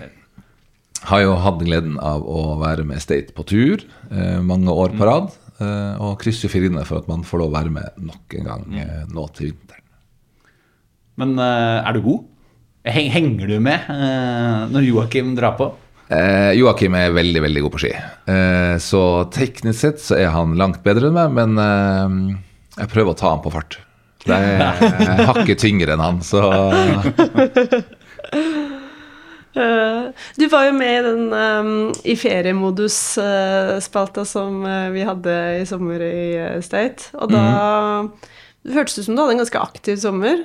Har 1.07 1.23
jo 1.23 1.37
hatt 1.39 1.61
gleden 1.63 1.99
av 2.03 2.25
å 2.27 2.57
være 2.59 2.83
med 2.89 3.01
State 3.03 3.35
på 3.37 3.45
tur 3.47 3.85
eh, 4.11 4.41
mange 4.43 4.73
år 4.73 4.97
på 4.99 5.07
rad. 5.07 5.31
Eh, 5.59 5.95
og 6.03 6.19
krysser 6.23 6.51
fingrene 6.51 6.85
for 6.87 7.01
at 7.01 7.09
man 7.11 7.25
får 7.27 7.43
lov 7.43 7.53
å 7.53 7.57
være 7.57 7.73
med 7.75 8.03
nok 8.03 8.35
en 8.39 8.49
gang 8.51 8.65
eh, 8.83 9.05
nå 9.11 9.27
til 9.39 9.53
vinteren. 9.53 9.85
Men 11.19 11.35
eh, 11.43 11.79
er 11.83 11.97
du 11.97 12.03
god? 12.05 12.27
Heng, 12.89 13.11
henger 13.15 13.51
du 13.51 13.57
med 13.63 13.89
eh, 13.91 14.67
når 14.73 14.87
Joakim 14.87 15.35
drar 15.39 15.57
på? 15.59 15.71
Eh, 16.15 16.53
Joakim 16.57 16.95
er 16.97 17.13
veldig 17.13 17.43
veldig 17.45 17.65
god 17.67 17.75
på 17.75 17.83
ski. 17.83 17.91
Eh, 18.33 18.77
så 18.81 19.03
teknisk 19.35 19.81
sett 19.83 20.01
så 20.03 20.17
er 20.19 20.31
han 20.35 20.55
langt 20.61 20.81
bedre 20.87 21.11
enn 21.11 21.19
meg, 21.19 21.35
men 21.37 21.59
eh, 21.63 22.39
jeg 22.79 22.93
prøver 22.95 23.13
å 23.13 23.19
ta 23.19 23.35
han 23.35 23.45
på 23.45 23.53
fart. 23.55 23.81
Det 24.29 24.35
er 24.35 25.23
hakket 25.29 25.61
tyngre 25.63 25.95
enn 25.95 26.03
han, 26.03 26.19
så 26.27 26.41
Du 30.39 30.49
var 30.53 30.65
jo 30.69 30.73
med 30.77 30.99
i 30.99 31.03
den 31.07 31.33
um, 31.33 31.93
i 32.05 32.15
feriemodus-spalta 32.17 34.25
som 34.29 34.65
eh, 34.67 34.91
vi 34.95 35.03
hadde 35.07 35.35
i 35.61 35.65
sommer 35.69 36.01
i 36.05 36.37
eh, 36.37 36.61
State. 36.65 37.03
Og 37.19 37.31
da 37.33 37.43
Det 38.63 38.75
hørtes 38.77 38.99
ut 38.99 39.05
som 39.07 39.15
du 39.17 39.21
hadde 39.23 39.33
en 39.37 39.43
ganske 39.45 39.61
aktiv 39.61 39.97
sommer. 40.03 40.37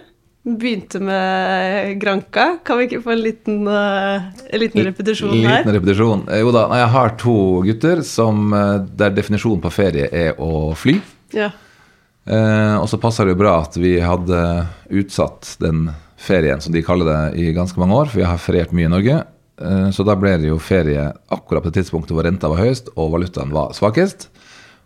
Begynte 0.43 0.99
med 0.99 1.99
Granka. 2.01 2.57
Kan 2.67 2.77
vi 2.77 2.83
ikke 2.89 3.01
få 3.05 3.11
en 3.15 3.21
liten, 3.23 3.61
uh, 3.67 4.21
en 4.49 4.59
liten 4.59 4.83
repetisjon 4.83 5.31
her? 5.39 5.57
Liten 5.61 5.73
repetisjon. 5.77 6.25
Eh, 6.27 6.39
Jo 6.43 6.51
da, 6.51 6.65
jeg 6.81 6.89
har 6.97 7.09
to 7.21 7.35
gutter 7.63 8.01
som, 8.03 8.53
eh, 8.53 8.79
der 8.99 9.09
definisjonen 9.15 9.61
på 9.63 9.71
ferie 9.71 10.09
er 10.11 10.33
å 10.39 10.73
fly. 10.75 10.97
Ja. 11.31 11.49
Eh, 12.27 12.75
og 12.79 12.87
så 12.91 12.97
passer 12.99 13.25
det 13.25 13.31
jo 13.37 13.43
bra 13.43 13.61
at 13.61 13.75
vi 13.79 13.99
hadde 14.03 14.67
utsatt 14.91 15.55
den 15.59 15.89
ferien, 16.23 16.61
som 16.63 16.73
de 16.73 16.81
kaller 16.85 17.09
det, 17.09 17.19
i 17.43 17.51
ganske 17.55 17.79
mange 17.81 17.97
år, 17.99 18.09
for 18.11 18.21
vi 18.21 18.27
har 18.27 18.39
feriert 18.41 18.71
mye 18.75 18.87
i 18.87 18.93
Norge. 18.93 19.17
Eh, 19.61 19.89
så 19.93 20.05
da 20.07 20.15
ble 20.17 20.37
det 20.41 20.49
jo 20.49 20.57
ferie 20.63 21.09
akkurat 21.31 21.61
på 21.65 21.69
det 21.71 21.81
tidspunktet 21.81 22.15
hvor 22.15 22.25
renta 22.25 22.49
var 22.51 22.63
høyest 22.63 22.89
og 22.95 23.11
valutaen 23.13 23.51
var 23.53 23.75
svakest. 23.77 24.29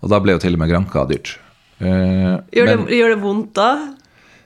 Og 0.03 0.11
da 0.11 0.19
ble 0.21 0.35
jo 0.35 0.41
til 0.43 0.57
og 0.57 0.61
med 0.61 0.69
Granka 0.73 1.05
dyrt. 1.09 1.35
Eh, 1.79 2.35
Gjør, 2.57 2.65
men- 2.71 2.85
det, 2.89 2.97
gjør 2.99 3.13
det 3.15 3.21
vondt 3.23 3.53
da? 3.57 3.69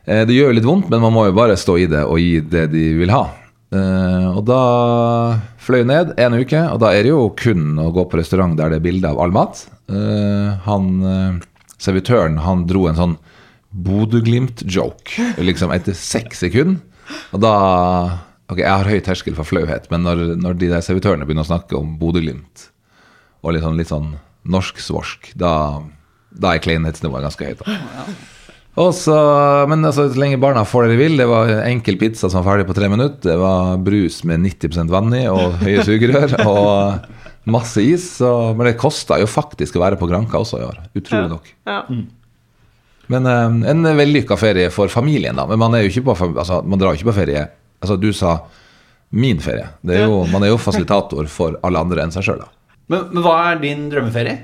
Eh, 0.05 0.25
Det 0.25 0.36
gjør 0.36 0.51
jo 0.51 0.57
litt 0.60 0.67
vondt, 0.67 0.89
men 0.91 1.01
man 1.01 1.13
må 1.15 1.25
jo 1.29 1.33
bare 1.38 1.55
stå 1.60 1.77
i 1.79 1.88
det 1.88 2.03
og 2.05 2.19
gi 2.19 2.39
det 2.41 2.67
de 2.71 2.86
vil 3.00 3.10
ha. 3.13 3.24
Og 3.71 4.41
da 4.43 4.60
fløy 5.63 5.86
ned 5.88 6.10
en 6.19 6.33
uke, 6.36 6.60
og 6.74 6.79
da 6.83 6.89
er 6.91 7.03
det 7.05 7.12
jo 7.13 7.29
kun 7.39 7.77
å 7.79 7.86
gå 7.95 8.03
på 8.12 8.17
restaurant 8.19 8.57
der 8.60 8.67
det 8.74 8.81
er 8.81 8.83
bilde 8.83 9.07
av 9.07 9.19
all 9.24 9.31
mat. 9.31 9.62
Han, 10.65 11.39
servitøren 11.79 12.36
han 12.43 12.65
dro 12.67 12.88
en 12.89 13.00
sånn 13.00 13.13
Bodø-Glimt-joke 13.72 15.32
liksom 15.40 15.72
etter 15.75 15.96
seks 15.98 16.44
sekunder. 16.46 16.82
Og 17.36 17.42
da 17.44 17.55
Ok, 18.51 18.60
jeg 18.60 18.68
har 18.68 18.84
høy 18.84 19.00
terskel 19.00 19.36
for 19.38 19.48
flauhet, 19.48 19.86
men 19.94 20.03
når, 20.03 20.22
når 20.36 20.57
de 20.60 20.68
der 20.74 20.84
servitørene 20.84 21.24
begynner 21.24 21.46
å 21.46 21.51
snakke 21.53 21.77
om 21.77 21.94
Bodø-Glimt 22.01 22.66
og 23.42 23.55
litt 23.55 23.64
sånn, 23.64 23.77
litt 23.79 23.88
sånn 23.88 24.10
norsk-svorsk, 24.51 25.29
da, 25.40 25.53
da 26.36 26.51
er 26.51 26.64
kleinhetsnivået 26.66 27.24
ganske 27.24 27.48
høyt. 27.48 27.64
da. 27.64 28.03
Og 28.81 28.92
så, 28.96 29.16
men 29.72 29.88
altså, 29.88 30.10
så 30.12 30.20
lenge 30.20 30.40
barna 30.44 30.66
får 30.68 30.86
det 30.86 30.94
de 30.94 31.00
vil. 31.00 31.16
Det 31.20 31.27
var 31.31 31.51
enkel 31.64 31.98
pizza 32.00 32.27
som 32.27 32.42
var 32.42 32.53
ferdig 32.53 32.68
på 32.68 32.75
tre 32.75 32.92
minutter. 32.92 33.24
Det 33.24 33.40
var 33.40 33.79
brus 33.84 34.22
med 34.27 34.44
90 34.44 34.92
vann 34.92 35.16
i 35.16 35.25
og 35.31 35.57
høye 35.64 35.88
sugerør. 35.88 36.36
og 36.44 37.10
masse 37.51 37.84
is. 37.84 38.05
Så, 38.20 38.29
men 38.55 38.70
det 38.70 38.79
kosta 38.79 39.20
jo 39.22 39.27
faktisk 39.31 39.79
å 39.79 39.84
være 39.84 40.00
på 40.00 40.07
Granka 40.12 40.40
også 40.40 40.62
i 40.62 40.68
år. 40.68 40.79
Utrolig 40.96 41.31
nok. 41.34 41.51
Ja. 41.68 41.81
Men 43.11 43.25
eh, 43.25 43.72
en 43.72 43.90
vellykka 43.98 44.37
ferie 44.40 44.70
for 44.74 44.92
familien, 44.94 45.37
da. 45.37 45.48
Men 45.50 45.59
man, 45.61 45.75
er 45.75 45.85
jo 45.85 45.92
ikke 45.94 46.11
på, 46.11 46.31
altså, 46.31 46.61
man 46.61 46.81
drar 46.81 46.94
jo 46.94 47.01
ikke 47.01 47.11
på 47.11 47.20
ferie 47.24 47.48
Altså, 47.81 47.96
du 47.98 48.11
sa 48.14 48.35
min 49.18 49.40
ferie. 49.42 49.66
Det 49.81 49.96
er 49.98 50.03
jo, 50.05 50.22
man 50.29 50.44
er 50.46 50.51
jo 50.51 50.59
fasilitator 50.61 51.25
for 51.25 51.57
alle 51.66 51.81
andre 51.81 52.03
enn 52.03 52.14
seg 52.14 52.27
sjøl, 52.27 52.44
da. 52.44 52.51
Men, 52.92 53.07
men 53.09 53.24
hva 53.25 53.37
er 53.50 53.61
din 53.64 53.87
drømmeferie? 53.90 54.35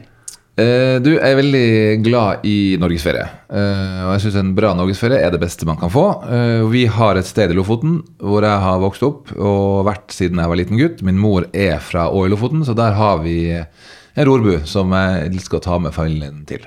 Uh, 0.57 0.97
du 1.05 1.11
jeg 1.11 1.21
er 1.21 1.37
veldig 1.37 1.67
glad 2.01 2.45
i 2.49 2.57
norgesferie. 2.81 3.27
Uh, 3.45 4.07
og 4.07 4.15
jeg 4.15 4.23
syns 4.23 4.39
en 4.41 4.55
bra 4.57 4.71
norgesferie 4.73 5.19
er 5.21 5.29
det 5.33 5.41
beste 5.43 5.67
man 5.69 5.77
kan 5.77 5.91
få. 5.93 6.07
Uh, 6.25 6.65
vi 6.71 6.87
har 6.89 7.19
et 7.19 7.29
sted 7.29 7.53
i 7.53 7.57
Lofoten 7.57 7.99
hvor 8.17 8.41
jeg 8.41 8.63
har 8.63 8.81
vokst 8.81 9.05
opp 9.05 9.35
og 9.37 9.85
vært 9.85 10.15
siden 10.15 10.41
jeg 10.41 10.49
var 10.49 10.59
liten 10.59 10.81
gutt. 10.81 11.05
Min 11.05 11.21
mor 11.21 11.45
er 11.53 11.77
fra 11.77 12.07
Å 12.09 12.25
i 12.25 12.33
Lofoten, 12.33 12.65
så 12.65 12.73
der 12.77 12.97
har 12.97 13.21
vi 13.21 13.37
en 13.53 14.25
rorbu 14.25 14.65
som 14.65 14.97
jeg 14.97 15.29
elsker 15.29 15.59
å 15.59 15.65
ta 15.67 15.77
med 15.83 15.93
familien 15.93 16.41
til. 16.49 16.65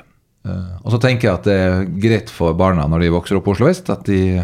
Eh, 0.49 0.77
og 0.85 0.95
så 0.95 1.01
tenker 1.03 1.29
jeg 1.29 1.39
at 1.39 1.49
det 1.49 1.57
er 1.57 1.89
greit 2.01 2.33
for 2.33 2.57
barna 2.57 2.87
når 2.89 3.05
de 3.05 3.15
vokser 3.15 3.39
opp 3.39 3.47
på 3.49 3.57
Oslo 3.57 3.69
vest, 3.69 3.91
at 3.93 4.07
de 4.09 4.41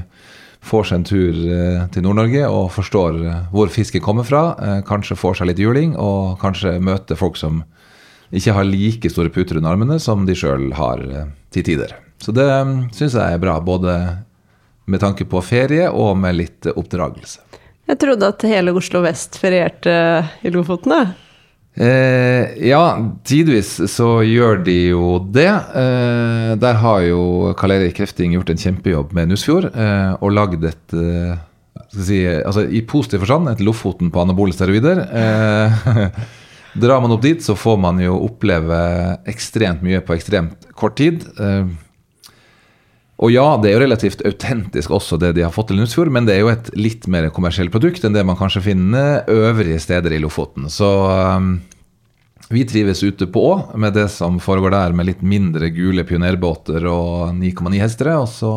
får 0.66 0.88
seg 0.88 0.98
en 0.98 1.06
tur 1.06 1.38
eh, 1.56 1.82
til 1.94 2.04
Nord-Norge 2.04 2.48
og 2.50 2.72
forstår 2.74 3.20
eh, 3.22 3.40
hvor 3.54 3.72
fisken 3.72 4.04
kommer 4.04 4.26
fra. 4.26 4.82
kanskje 4.88 5.18
får 5.18 5.40
seg 5.40 5.52
litt 5.52 5.62
juling, 5.62 5.96
og 5.96 6.36
kanskje 6.42 6.76
møter 6.82 7.18
folk 7.18 7.38
som 7.40 7.64
ikke 8.34 8.56
har 8.56 8.66
like 8.66 9.10
store 9.12 9.30
puter 9.30 9.60
under 9.60 9.76
armene 9.76 10.00
som 10.02 10.26
de 10.26 10.34
sjøl 10.34 10.72
har 10.74 11.02
til 11.54 11.62
tider. 11.62 11.94
Så 12.18 12.32
det 12.34 12.46
um, 12.48 12.88
syns 12.96 13.14
jeg 13.14 13.36
er 13.36 13.38
bra, 13.38 13.60
både 13.62 13.92
med 14.90 15.02
tanke 15.02 15.26
på 15.28 15.38
ferie 15.46 15.86
og 15.90 16.16
med 16.18 16.34
litt 16.34 16.66
oppdragelse. 16.72 17.44
Jeg 17.86 18.00
trodde 18.02 18.32
at 18.32 18.42
hele 18.48 18.74
Oslo 18.74 19.04
vest 19.04 19.38
ferierte 19.38 19.94
i 20.42 20.50
Lofoten, 20.50 20.90
da. 20.90 21.25
Eh, 21.76 22.54
ja, 22.70 22.82
tidvis 23.28 23.74
så 23.92 24.08
gjør 24.24 24.62
de 24.64 24.76
jo 24.94 25.18
det. 25.32 25.50
Eh, 25.76 26.54
der 26.60 26.78
har 26.80 27.02
jo 27.04 27.52
Karl 27.58 27.76
Erik 27.76 27.98
Krefting 27.98 28.32
gjort 28.32 28.52
en 28.52 28.62
kjempejobb 28.62 29.12
med 29.16 29.28
Nussfjord. 29.28 29.68
eh, 29.74 30.16
og 30.20 30.32
lagd 30.32 30.64
et 30.64 30.96
eh, 30.96 31.36
si, 31.92 32.22
altså 32.24 32.64
I 32.64 32.80
positiv 32.88 33.24
forstand 33.24 33.52
et 33.52 33.60
Lofoten 33.60 34.10
på 34.10 34.24
anabole 34.24 34.56
steroider. 34.56 35.04
Eh, 35.04 36.08
drar 36.82 37.00
man 37.04 37.12
opp 37.12 37.24
dit, 37.24 37.44
så 37.44 37.56
får 37.56 37.76
man 37.80 38.00
jo 38.00 38.16
oppleve 38.24 38.78
ekstremt 39.28 39.84
mye 39.84 40.00
på 40.00 40.16
ekstremt 40.16 40.70
kort 40.76 40.96
tid. 40.96 41.28
Eh, 41.36 41.68
og 43.16 43.32
ja, 43.32 43.44
det 43.56 43.70
er 43.70 43.78
jo 43.78 43.84
relativt 43.86 44.22
autentisk 44.28 44.92
også 44.92 45.16
det 45.20 45.30
de 45.38 45.44
har 45.46 45.54
fått 45.54 45.70
til 45.70 45.78
Nussfjord, 45.80 46.10
men 46.12 46.26
det 46.28 46.34
er 46.34 46.42
jo 46.42 46.50
et 46.52 46.68
litt 46.76 47.06
mer 47.08 47.30
kommersielt 47.32 47.72
produkt 47.72 48.04
enn 48.04 48.12
det 48.12 48.24
man 48.28 48.36
kanskje 48.36 48.66
finner 48.66 49.24
øvrige 49.32 49.80
steder 49.80 50.12
i 50.12 50.20
Lofoten. 50.20 50.68
Så 50.72 50.90
um, 51.08 51.54
vi 52.52 52.66
trives 52.68 53.00
ute 53.02 53.26
på 53.32 53.40
Å 53.40 53.54
med 53.80 53.96
det 53.96 54.10
som 54.12 54.36
foregår 54.42 54.74
der, 54.74 54.96
med 54.98 55.08
litt 55.08 55.24
mindre 55.24 55.72
gule 55.72 56.04
pionerbåter 56.04 56.84
og 56.90 57.32
9,9 57.38 57.80
hestere. 57.80 58.18
Og 58.20 58.28
så 58.28 58.52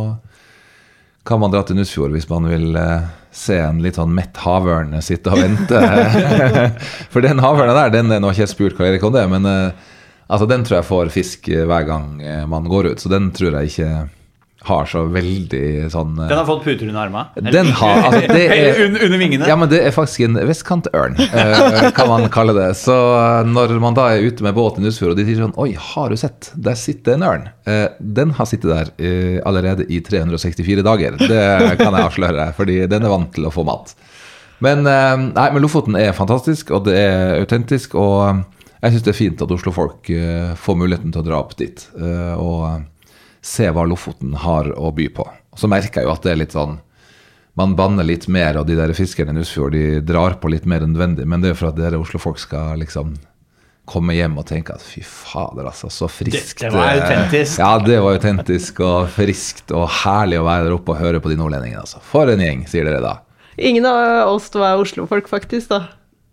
kan 1.23 1.39
man 1.39 1.55
dra 1.55 1.63
til 1.63 1.79
Nussfjord 1.79 2.11
hvis 2.17 2.27
man 2.27 2.51
vil 2.51 2.75
uh, 2.75 3.07
se 3.31 3.61
en 3.63 3.79
litt 3.79 3.95
sånn 3.95 4.11
mett 4.11 4.43
havørn 4.43 4.91
sitte 4.99 5.31
og 5.31 5.39
vente. 5.39 5.87
For 7.15 7.23
den 7.23 7.39
havørna 7.39 7.79
der, 7.85 7.95
den 7.95 8.11
nå 8.11 8.35
ikke 8.35 8.43
jeg 8.43 8.55
spurt 8.57 8.75
Karl 8.75 8.91
Erik 8.91 9.07
om 9.07 9.15
det, 9.15 9.23
men 9.31 9.47
uh, 9.47 9.89
altså, 10.27 10.51
den 10.51 10.67
tror 10.67 10.81
jeg 10.81 10.91
får 10.91 11.15
fisk 11.15 11.51
eh, 11.55 11.63
hver 11.63 11.87
gang 11.87 12.15
man 12.51 12.67
går 12.67 12.91
ut. 12.91 12.99
Så 12.99 13.07
den 13.07 13.31
tror 13.31 13.61
jeg 13.61 13.71
ikke 13.71 13.91
har 14.67 14.87
så 14.91 15.05
veldig 15.07 15.87
sånn 15.91 16.17
eh, 16.19 16.27
Den 16.27 16.39
har 16.41 16.47
fått 16.47 16.65
puter 16.65 16.89
under 16.89 17.05
armene? 17.05 17.51
Den 17.53 17.69
har 17.79 18.01
altså, 18.09 18.25
det 18.27 18.41
er, 18.57 18.81
under, 18.85 19.05
under 19.07 19.21
vingene? 19.21 19.47
ja, 19.47 19.55
men 19.59 19.71
det 19.71 19.79
er 19.87 19.95
faktisk 19.95 20.25
en 20.27 20.35
vestkantørn, 20.49 21.15
eh, 21.29 21.87
kan 21.95 22.11
man 22.11 22.27
kalle 22.33 22.55
det. 22.57 22.67
Så 22.79 22.95
eh, 23.15 23.47
når 23.47 23.77
man 23.79 23.95
da 23.97 24.09
er 24.13 24.25
ute 24.27 24.43
med 24.43 24.57
båt 24.57 24.81
i 24.81 24.83
Nusfjord, 24.83 25.13
og 25.13 25.21
de 25.21 25.27
sier 25.27 25.39
sånn 25.39 25.55
Oi, 25.59 25.71
har 25.79 26.11
du 26.11 26.19
sett? 26.19 26.51
Der 26.59 26.75
sitter 26.79 27.15
en 27.15 27.25
ørn. 27.29 27.47
Den 27.99 28.33
har 28.37 28.47
sittet 28.49 28.69
der 28.71 28.91
allerede 29.47 29.85
i 29.91 29.99
364 30.05 30.83
dager. 30.85 31.17
Det 31.19 31.41
kan 31.79 31.95
jeg 31.95 32.05
avsløre, 32.07 32.49
fordi 32.57 32.79
den 32.91 33.05
er 33.05 33.13
vant 33.13 33.31
til 33.35 33.47
å 33.47 33.53
få 33.53 33.65
mat. 33.67 33.93
Men, 34.63 34.83
nei, 34.83 35.47
men 35.53 35.63
Lofoten 35.63 35.97
er 35.99 36.15
fantastisk, 36.17 36.73
og 36.75 36.87
det 36.87 36.97
er 36.99 37.35
autentisk. 37.39 37.95
Og 37.99 38.41
jeg 38.79 38.95
syns 38.95 39.05
det 39.05 39.13
er 39.13 39.19
fint 39.19 39.43
at 39.45 39.53
Oslo-folk 39.55 40.11
får 40.59 40.79
muligheten 40.79 41.13
til 41.15 41.23
å 41.23 41.27
dra 41.27 41.41
opp 41.43 41.55
dit. 41.59 41.85
og 41.99 42.81
se 43.41 43.69
hva 43.71 43.85
Lofoten 43.87 44.33
har 44.35 44.71
å 44.75 44.91
by 44.95 45.07
på. 45.15 45.25
Så 45.55 45.67
merker 45.71 46.01
jeg 46.01 46.07
jo 46.07 46.13
at 46.13 46.21
det 46.23 46.31
er 46.31 46.41
litt 46.43 46.55
sånn 46.55 46.79
man 47.59 47.73
banner 47.75 48.05
litt 48.07 48.27
mer, 48.31 48.55
og 48.61 48.67
de 48.69 48.75
der 48.77 48.93
fiskerne 48.95 49.33
i 49.33 49.35
Nusfjord 49.35 49.73
de 49.73 49.99
drar 50.07 50.37
på 50.39 50.47
litt 50.51 50.65
mer 50.69 50.79
enn 50.85 50.93
nødvendig. 50.93 51.25
Men 51.27 51.41
det 51.41 51.49
er 51.49 51.53
jo 51.55 51.59
for 51.59 51.71
at 51.73 51.75
dere 51.79 51.99
Oslo-folk 51.99 52.39
skal 52.39 52.77
liksom 52.79 53.17
komme 53.89 54.13
hjem 54.13 54.37
og 54.37 54.45
tenke 54.47 54.75
at 54.77 54.83
fy 54.85 55.01
fader, 55.03 55.65
altså, 55.65 55.89
så 55.91 56.07
friskt. 56.07 56.59
Det- 56.61 56.69
det 56.69 56.77
var 56.77 56.93
autentisk. 56.93 57.57
Ja, 57.59 57.79
det 57.79 57.97
var 57.99 58.13
autentisk 58.19 58.79
og 58.85 59.09
friskt 59.09 59.71
og 59.75 59.89
herlig 59.89 60.39
å 60.39 60.45
være 60.45 60.63
der 60.69 60.75
oppe 60.77 60.93
og 60.93 60.99
høre 61.01 61.19
på 61.19 61.29
de 61.29 61.35
nordlendingene. 61.35 61.81
Altså. 61.81 61.99
For 62.01 62.29
en 62.29 62.39
gjeng, 62.39 62.67
sier 62.69 62.85
dere 62.85 63.01
da. 63.01 63.17
Ingen 63.57 63.85
av 63.85 64.29
oss 64.29 64.49
to 64.51 64.59
er 64.63 64.77
Oslo-folk, 64.79 65.27
faktisk, 65.27 65.67
da. 65.69 65.87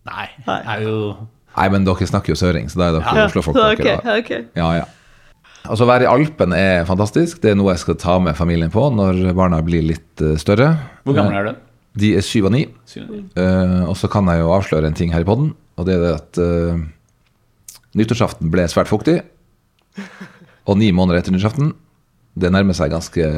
Nei, 0.07 0.29
det 0.47 0.61
er 0.67 0.83
jo 0.83 1.17
Nei, 1.57 1.69
men 1.71 1.85
dere 1.87 1.97
snakker 2.07 2.29
jo 2.29 2.35
søring, 2.37 2.69
så 2.71 2.77
da 2.77 2.89
er 2.91 3.01
dere 3.01 3.17
Ja, 3.17 3.27
Oslo-folk. 3.27 3.57
så 3.57 3.77
dere, 3.77 3.97
ok, 3.97 4.05
da. 4.05 4.19
ok. 4.19 4.47
Ja, 4.55 4.73
ja. 4.77 4.85
Altså, 5.67 5.85
å 5.85 5.91
være 5.91 6.07
i 6.07 6.11
Alpen 6.11 6.55
er 6.57 6.87
fantastisk. 6.89 7.41
Det 7.43 7.53
er 7.53 7.59
noe 7.59 7.75
jeg 7.75 7.83
skal 7.85 7.99
ta 8.01 8.17
med 8.23 8.37
familien 8.39 8.73
på 8.73 8.89
når 8.95 9.21
barna 9.37 9.61
blir 9.67 9.85
litt 9.87 10.23
eh, 10.25 10.37
større. 10.41 10.73
Hvor 11.07 11.17
gammel 11.19 11.39
er 11.39 11.49
du? 11.49 11.63
De 11.97 12.13
er 12.19 12.25
syv 12.25 12.51
og 12.51 12.55
ni. 12.57 12.67
Eh, 12.97 13.81
og 13.87 13.95
så 13.99 14.11
kan 14.13 14.29
jeg 14.29 14.43
jo 14.43 14.53
avsløre 14.53 14.91
en 14.91 14.97
ting 14.97 15.15
her 15.15 15.25
i 15.25 15.29
poden, 15.29 15.55
og 15.81 15.89
det 15.89 15.97
er 15.97 16.03
det 16.05 16.13
at 16.17 16.41
uh, 16.41 16.83
nyttårsaften 17.97 18.53
ble 18.53 18.67
svært 18.69 18.91
fuktig. 18.93 19.19
Og 20.67 20.77
ni 20.81 20.91
måneder 20.93 21.23
etter 21.23 21.33
nyttårsaften, 21.33 21.73
det 22.37 22.53
nærmer 22.53 22.77
seg 22.77 22.93
ganske 22.93 23.31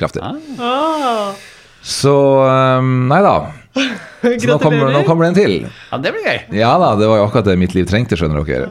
kraftig. 0.00 0.24
Ah, 0.24 1.36
Så 1.84 2.14
um, 2.40 3.06
nei 3.10 3.20
da. 3.24 3.36
Så 3.76 4.48
nå 4.48 4.56
kommer, 4.62 4.88
nå 4.94 5.02
kommer 5.06 5.26
det 5.26 5.30
en 5.30 5.36
til. 5.36 5.54
Ja, 5.92 5.98
det 6.02 6.12
blir 6.14 6.24
gøy. 6.24 6.38
Ja 6.58 6.70
da, 6.80 6.88
det 6.98 7.06
var 7.10 7.18
jo 7.20 7.26
akkurat 7.28 7.48
det 7.50 7.56
mitt 7.60 7.74
liv 7.76 7.84
trengte, 7.90 8.16
skjønner 8.18 8.42
dere. 8.48 8.70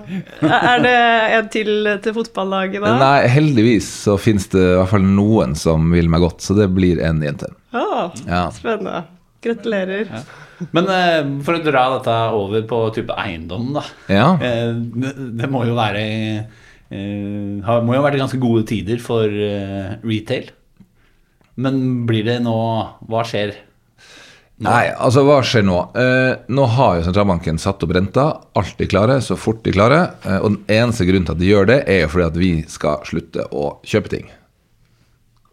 Er 0.49 0.81
det 0.83 0.93
en 1.37 1.49
til 1.53 1.89
til 2.03 2.15
fotballaget, 2.17 2.81
da? 2.83 2.95
Nei, 2.99 3.27
heldigvis 3.31 3.87
så 4.07 4.15
finnes 4.19 4.47
det 4.51 4.63
i 4.63 4.73
hvert 4.79 4.91
fall 4.95 5.05
noen 5.05 5.53
som 5.59 5.85
vil 5.93 6.09
meg 6.11 6.25
godt, 6.25 6.41
så 6.43 6.57
det 6.57 6.67
blir 6.73 6.99
en 7.05 7.21
jente. 7.23 7.51
Ah, 7.75 8.09
Ja. 8.25 8.47
spennende. 8.55 9.03
Gratulerer. 9.45 10.09
Men 10.73 10.87
eh, 10.89 11.21
for 11.45 11.57
å 11.59 11.61
dra 11.63 11.83
dette 11.97 12.13
over 12.33 12.63
på 12.65 12.81
type 12.95 13.13
eiendom, 13.21 13.73
da. 13.77 13.83
Ja. 14.09 14.27
Eh, 14.41 14.71
det, 14.73 15.11
det 15.43 15.49
må 15.53 15.61
jo 15.67 15.75
være 15.77 16.01
eh, 16.01 17.75
Må 17.85 17.93
jo 17.93 17.99
ha 17.99 18.05
vært 18.07 18.17
ganske 18.23 18.39
gode 18.41 18.63
tider 18.69 18.97
for 19.03 19.29
retail. 20.05 20.49
Men 21.55 21.77
blir 22.09 22.25
det 22.27 22.39
nå 22.43 22.55
Hva 23.07 23.21
skjer? 23.27 23.53
Nei, 24.63 24.85
altså 25.03 25.25
hva 25.27 25.41
skjer 25.43 25.65
nå? 25.67 25.77
Eh, 25.99 26.35
nå 26.55 26.65
har 26.77 26.99
jo 27.01 27.03
sentralbanken 27.09 27.57
satt 27.59 27.81
opp 27.83 27.91
renta, 27.97 28.27
Alt 28.55 28.77
de 28.79 28.87
klare, 28.87 29.17
så 29.21 29.35
fort 29.35 29.59
de 29.65 29.73
klarer. 29.75 30.13
Eh, 30.23 30.37
og 30.39 30.53
den 30.53 30.61
eneste 30.77 31.03
grunnen 31.09 31.25
til 31.27 31.35
at 31.35 31.41
de 31.41 31.49
gjør 31.49 31.67
det, 31.73 31.79
er 31.91 32.05
jo 32.05 32.11
fordi 32.13 32.27
at 32.29 32.37
vi 32.39 32.51
skal 32.71 33.01
slutte 33.03 33.49
å 33.51 33.65
kjøpe 33.83 34.13
ting. 34.13 34.29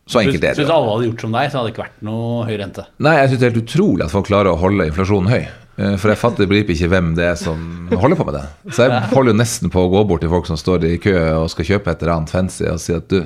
Så 0.06 0.20
enkelt 0.22 0.42
er 0.44 0.54
det. 0.54 0.62
Hvis 0.62 0.70
alle 0.70 0.92
hadde 0.92 1.08
gjort 1.08 1.20
som 1.24 1.34
deg, 1.34 1.50
så 1.50 1.58
hadde 1.58 1.68
det 1.70 1.74
ikke 1.74 1.84
vært 1.86 2.00
noe 2.06 2.46
høy 2.46 2.54
rente. 2.60 2.86
Nei, 3.02 3.16
jeg 3.20 3.32
syns 3.32 3.40
det 3.42 3.46
er 3.48 3.52
helt 3.52 3.62
utrolig 3.64 4.06
at 4.06 4.14
folk 4.14 4.26
klarer 4.30 4.52
å 4.54 4.58
holde 4.62 4.86
inflasjonen 4.90 5.30
høy. 5.34 5.42
Eh, 5.82 5.94
For 5.98 6.12
jeg 6.12 6.20
fatter 6.22 6.46
begriper 6.50 6.74
ikke 6.76 6.90
hvem 6.92 7.12
det 7.18 7.26
er 7.32 7.38
som 7.42 7.62
holder 7.90 8.18
på 8.18 8.26
med 8.28 8.38
det. 8.38 8.46
Så 8.76 8.86
jeg 8.86 9.02
holder 9.14 9.32
jo 9.34 9.38
nesten 9.42 9.70
på 9.72 9.82
å 9.86 9.90
gå 9.94 10.02
bort 10.10 10.22
til 10.22 10.30
folk 10.34 10.46
som 10.50 10.58
står 10.60 10.84
i 10.90 10.96
kø 11.02 11.14
og 11.42 11.50
skal 11.54 11.70
kjøpe 11.74 11.90
et 11.94 12.02
eller 12.06 12.18
annet 12.20 12.34
fancy, 12.34 12.66
og 12.70 12.78
si 12.82 12.92
at 12.98 13.06
du, 13.10 13.22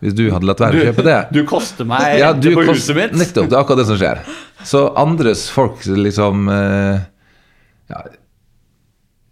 hvis 0.00 0.16
du 0.16 0.24
hadde 0.32 0.48
latt 0.48 0.60
være 0.64 0.80
å 0.80 0.84
kjøpe 0.88 1.04
det 1.04 1.16
Du 1.36 1.42
koster 1.44 1.84
meg 1.84 2.16
Ja, 2.18 2.32
du 2.32 2.48
på 2.56 2.64
kost- 2.64 2.88
huset 2.88 2.96
mitt. 2.96 3.12
Nettopp, 3.20 3.50
det 3.52 3.56
er 3.58 3.60
akkurat 3.60 3.82
det 3.82 3.88
som 3.92 3.98
skjer. 4.00 4.22
Så 4.66 4.86
andres 4.98 5.46
folk 5.52 5.84
liksom 5.86 6.48
eh, 6.52 7.04
ja, 7.90 8.02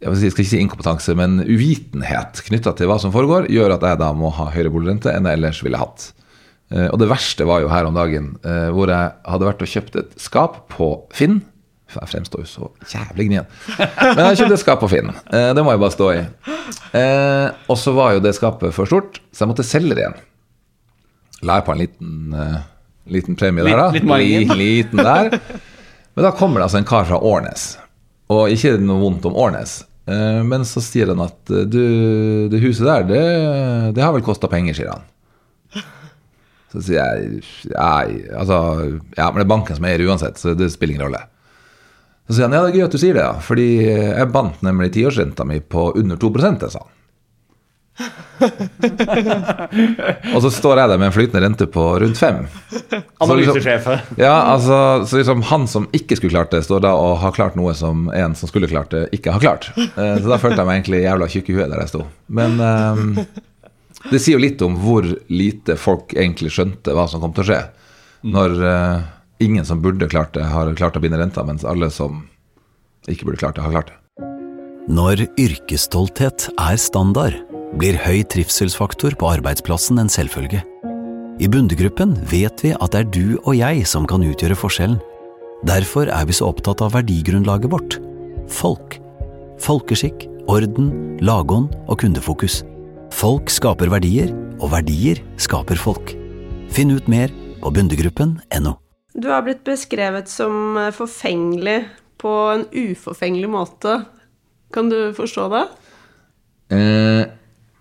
jeg, 0.02 0.14
si, 0.14 0.28
jeg 0.28 0.32
skal 0.32 0.44
ikke 0.44 0.52
si 0.52 0.62
inkompetanse, 0.62 1.16
men 1.18 1.40
uvitenhet 1.42 2.40
knytta 2.46 2.74
til 2.78 2.90
hva 2.90 2.98
som 3.02 3.12
foregår, 3.14 3.48
gjør 3.52 3.76
at 3.76 3.86
jeg 3.86 4.00
da 4.00 4.12
må 4.16 4.30
ha 4.36 4.48
høyere 4.54 4.72
boligrente 4.72 5.12
enn 5.12 5.28
jeg 5.28 5.40
ellers 5.40 5.60
ville 5.66 5.80
hatt. 5.80 6.10
Eh, 6.72 6.86
og 6.86 6.98
det 7.02 7.10
verste 7.10 7.46
var 7.48 7.64
jo 7.64 7.70
her 7.72 7.88
om 7.88 7.98
dagen, 7.98 8.32
eh, 8.46 8.68
hvor 8.74 8.92
jeg 8.92 9.14
hadde 9.32 9.48
vært 9.50 9.64
og 9.64 9.72
kjøpt 9.74 10.00
et 10.02 10.18
skap 10.22 10.62
på 10.74 10.92
Finn. 11.16 11.40
Jeg 11.88 12.10
fremstår 12.12 12.42
jo 12.44 12.48
så 12.50 12.70
jævlig 12.92 13.30
gnien. 13.30 13.46
Men 13.78 14.26
jeg 14.26 14.42
kjøpte 14.42 14.58
et 14.58 14.60
skap 14.60 14.82
på 14.82 14.90
Finn. 14.92 15.08
Det 15.32 15.62
må 15.64 15.72
jeg 15.72 15.80
bare 15.80 15.94
stå 15.94 16.08
i. 16.12 16.18
Og 17.72 17.78
så 17.80 17.94
var 17.96 18.12
jo 18.12 18.20
det 18.20 18.34
skapet 18.36 18.76
for 18.76 18.90
stort, 18.90 19.22
så 19.32 19.46
jeg 19.46 19.50
måtte 19.54 19.64
selge 19.64 19.96
det 19.96 20.04
igjen. 20.04 20.18
La 21.48 21.56
jeg 21.56 21.64
på 21.64 21.72
en 21.72 21.80
liten, 21.80 22.36
liten 23.14 23.36
premie 23.38 23.64
der, 23.66 23.76
da. 23.80 23.90
Litt- 23.94 24.06
margin. 24.08 24.54
Liten 24.58 25.02
der. 25.04 25.30
Men 26.18 26.24
da 26.26 26.32
kommer 26.34 26.60
det 26.60 26.68
altså 26.68 26.80
en 26.80 26.88
kar 26.88 27.04
fra 27.08 27.20
Årnes. 27.22 27.68
Og 28.34 28.50
ikke 28.52 28.74
noe 28.82 29.00
vondt 29.00 29.24
om 29.30 29.36
Årnes. 29.38 29.84
eh, 30.10 30.40
Men 30.44 30.64
så 30.68 30.82
sier 30.84 31.12
han 31.12 31.22
at 31.24 31.52
eh, 31.54 31.62
du, 31.70 32.48
det 32.52 32.60
huset 32.64 32.86
der, 32.88 33.06
det, 33.08 33.22
det 33.96 34.02
har 34.04 34.12
vel 34.16 34.24
kosta 34.26 34.50
penger, 34.50 34.74
sier 34.76 34.90
han. 34.96 35.06
Så 36.72 36.82
sier 36.84 36.98
jeg 37.00 37.38
ja, 37.70 37.92
altså, 38.36 38.58
ja, 39.16 39.30
men 39.30 39.38
det 39.40 39.46
er 39.46 39.52
banken 39.54 39.78
som 39.78 39.86
eier 39.88 40.02
uansett, 40.04 40.36
så 40.36 40.52
det 40.58 40.68
spiller 40.74 40.98
ingen 40.98 41.06
rolle. 41.06 41.22
Så 42.28 42.36
sier 42.36 42.44
han 42.44 42.52
ja, 42.58 42.60
det 42.66 42.74
er 42.74 42.76
gøy 42.82 42.84
at 42.90 42.92
du 42.92 43.00
sier 43.00 43.16
det, 43.16 43.22
ja, 43.24 43.38
fordi 43.40 43.68
jeg 43.86 44.28
bandt 44.34 44.60
nemlig 44.66 44.90
tiårsrenta 44.98 45.46
mi 45.48 45.62
på 45.64 45.86
under 45.96 46.20
2 46.20 46.28
jeg 46.44 46.74
sa 46.74 46.82
han. 46.82 46.90
Og 50.34 50.40
så 50.44 50.50
står 50.54 50.80
jeg 50.82 50.90
der 50.92 51.00
med 51.00 51.08
en 51.08 51.14
flytende 51.14 51.42
rente 51.44 51.66
på 51.70 51.84
rundt 52.02 52.18
fem. 52.20 52.44
Analysesjefen. 53.22 53.98
Ja, 54.20 54.34
altså, 54.52 54.78
så 55.08 55.20
liksom 55.20 55.42
han 55.50 55.66
som 55.70 55.88
ikke 55.96 56.18
skulle 56.18 56.34
klart 56.36 56.52
det, 56.54 56.62
står 56.66 56.80
da 56.86 56.92
og 56.98 57.18
har 57.22 57.32
klart 57.36 57.56
noe 57.58 57.72
som 57.78 58.08
en 58.14 58.36
som 58.38 58.46
skulle 58.50 58.70
klart 58.70 58.90
det, 58.94 59.02
ikke 59.16 59.34
har 59.34 59.42
klart. 59.42 59.64
Eh, 59.78 60.16
Så 60.22 60.26
da 60.30 60.38
følte 60.40 60.60
jeg 60.62 60.68
meg 60.68 60.76
egentlig 60.80 61.02
jævla 61.04 61.26
tjukk 61.32 61.50
i 61.50 61.56
huet 61.58 61.70
der 61.72 61.82
jeg 61.82 61.92
sto. 61.92 62.02
Men 62.30 62.50
um, 62.62 63.18
det 64.12 64.20
sier 64.22 64.36
jo 64.38 64.44
litt 64.44 64.60
om 64.64 64.76
hvor 64.78 65.04
lite 65.32 65.76
folk 65.80 66.06
egentlig 66.14 66.50
skjønte 66.54 66.94
hva 66.96 67.04
som 67.10 67.22
kom 67.24 67.34
til 67.36 67.44
å 67.46 67.48
skje. 67.50 67.62
Når 68.28 68.50
uh, 68.62 68.98
ingen 69.42 69.64
som 69.66 69.82
burde 69.82 70.08
klart 70.10 70.32
det, 70.38 70.46
har 70.50 70.70
klart 70.78 70.96
å 70.98 71.02
binde 71.02 71.18
renta, 71.20 71.44
mens 71.46 71.64
alle 71.66 71.90
som 71.94 72.12
ikke 73.08 73.24
burde 73.28 73.40
klart 73.40 73.56
det, 73.58 73.64
har 73.66 73.74
klart 73.74 73.90
det. 73.92 73.96
Når 74.88 75.20
yrkesstolthet 75.36 76.46
er 76.56 76.76
standard, 76.80 77.34
blir 77.76 77.98
høy 78.00 78.22
trivselsfaktor 78.32 79.16
på 79.18 79.28
arbeidsplassen 79.36 80.00
en 80.00 80.10
selvfølge. 80.12 80.62
I 81.38 81.46
Bundegruppen 81.50 82.16
vet 82.30 82.64
vi 82.64 82.72
at 82.74 82.94
det 82.94 83.00
er 83.02 83.10
du 83.14 83.38
og 83.44 83.54
jeg 83.58 83.84
som 83.86 84.08
kan 84.08 84.24
utgjøre 84.24 84.56
forskjellen. 84.58 84.98
Derfor 85.68 86.10
er 86.10 86.26
vi 86.26 86.34
så 86.38 86.48
opptatt 86.48 86.82
av 86.82 86.94
verdigrunnlaget 86.96 87.70
vårt– 87.70 87.98
folk. 88.60 88.96
Folkeskikk, 89.62 90.24
orden, 90.50 90.90
lagånd 91.20 91.74
og 91.86 91.98
kundefokus. 92.00 92.62
Folk 93.14 93.50
skaper 93.50 93.90
verdier, 93.90 94.30
og 94.58 94.72
verdier 94.72 95.20
skaper 95.40 95.78
folk. 95.78 96.14
Finn 96.74 96.92
ut 96.94 97.08
mer 97.10 97.32
på 97.62 97.72
bundegruppen.no. 97.74 98.76
Du 99.18 99.28
har 99.32 99.42
blitt 99.46 99.64
beskrevet 99.66 100.30
som 100.30 100.78
forfengelig 100.94 101.80
på 102.22 102.34
en 102.52 102.66
uforfengelig 102.70 103.50
måte. 103.50 104.00
Kan 104.74 104.90
du 104.92 105.14
forstå 105.16 105.48
det? 105.54 105.64
Eh, 106.76 107.24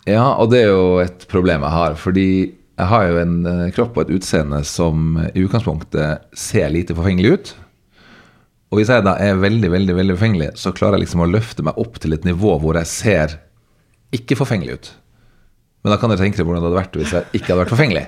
ja, 0.07 0.25
og 0.39 0.51
det 0.53 0.63
er 0.63 0.71
jo 0.71 0.97
et 1.03 1.27
problem 1.31 1.65
jeg 1.67 1.75
har. 1.75 1.95
Fordi 1.99 2.27
jeg 2.47 2.89
har 2.91 3.07
jo 3.09 3.21
en 3.21 3.37
kropp 3.75 3.97
og 3.97 4.05
et 4.05 4.19
utseende 4.19 4.61
som 4.67 5.17
i 5.33 5.43
utgangspunktet 5.43 6.27
ser 6.37 6.69
lite 6.73 6.95
forfengelig 6.97 7.33
ut. 7.33 7.55
Og 8.67 8.81
hvis 8.81 8.91
jeg 8.91 9.05
da 9.05 9.15
er 9.23 9.39
veldig, 9.39 9.69
veldig 9.71 9.95
veldig 9.95 10.15
forfengelig, 10.17 10.49
så 10.59 10.73
klarer 10.75 10.97
jeg 10.97 11.05
liksom 11.05 11.23
å 11.23 11.29
løfte 11.29 11.63
meg 11.63 11.77
opp 11.79 11.99
til 12.03 12.15
et 12.17 12.25
nivå 12.27 12.57
hvor 12.61 12.79
jeg 12.79 12.91
ser 12.91 13.37
ikke 14.15 14.37
forfengelig 14.39 14.77
ut. 14.77 14.89
Men 15.83 15.93
da 15.93 15.99
kan 16.01 16.11
dere 16.11 16.19
tenke 16.19 16.39
dere 16.39 16.47
hvordan 16.47 16.63
det 16.63 16.69
hadde 16.69 16.81
vært 16.81 16.97
hvis 16.99 17.13
jeg 17.15 17.29
ikke 17.39 17.53
hadde 17.53 17.61
vært 17.63 17.73
forfengelig. 17.73 18.05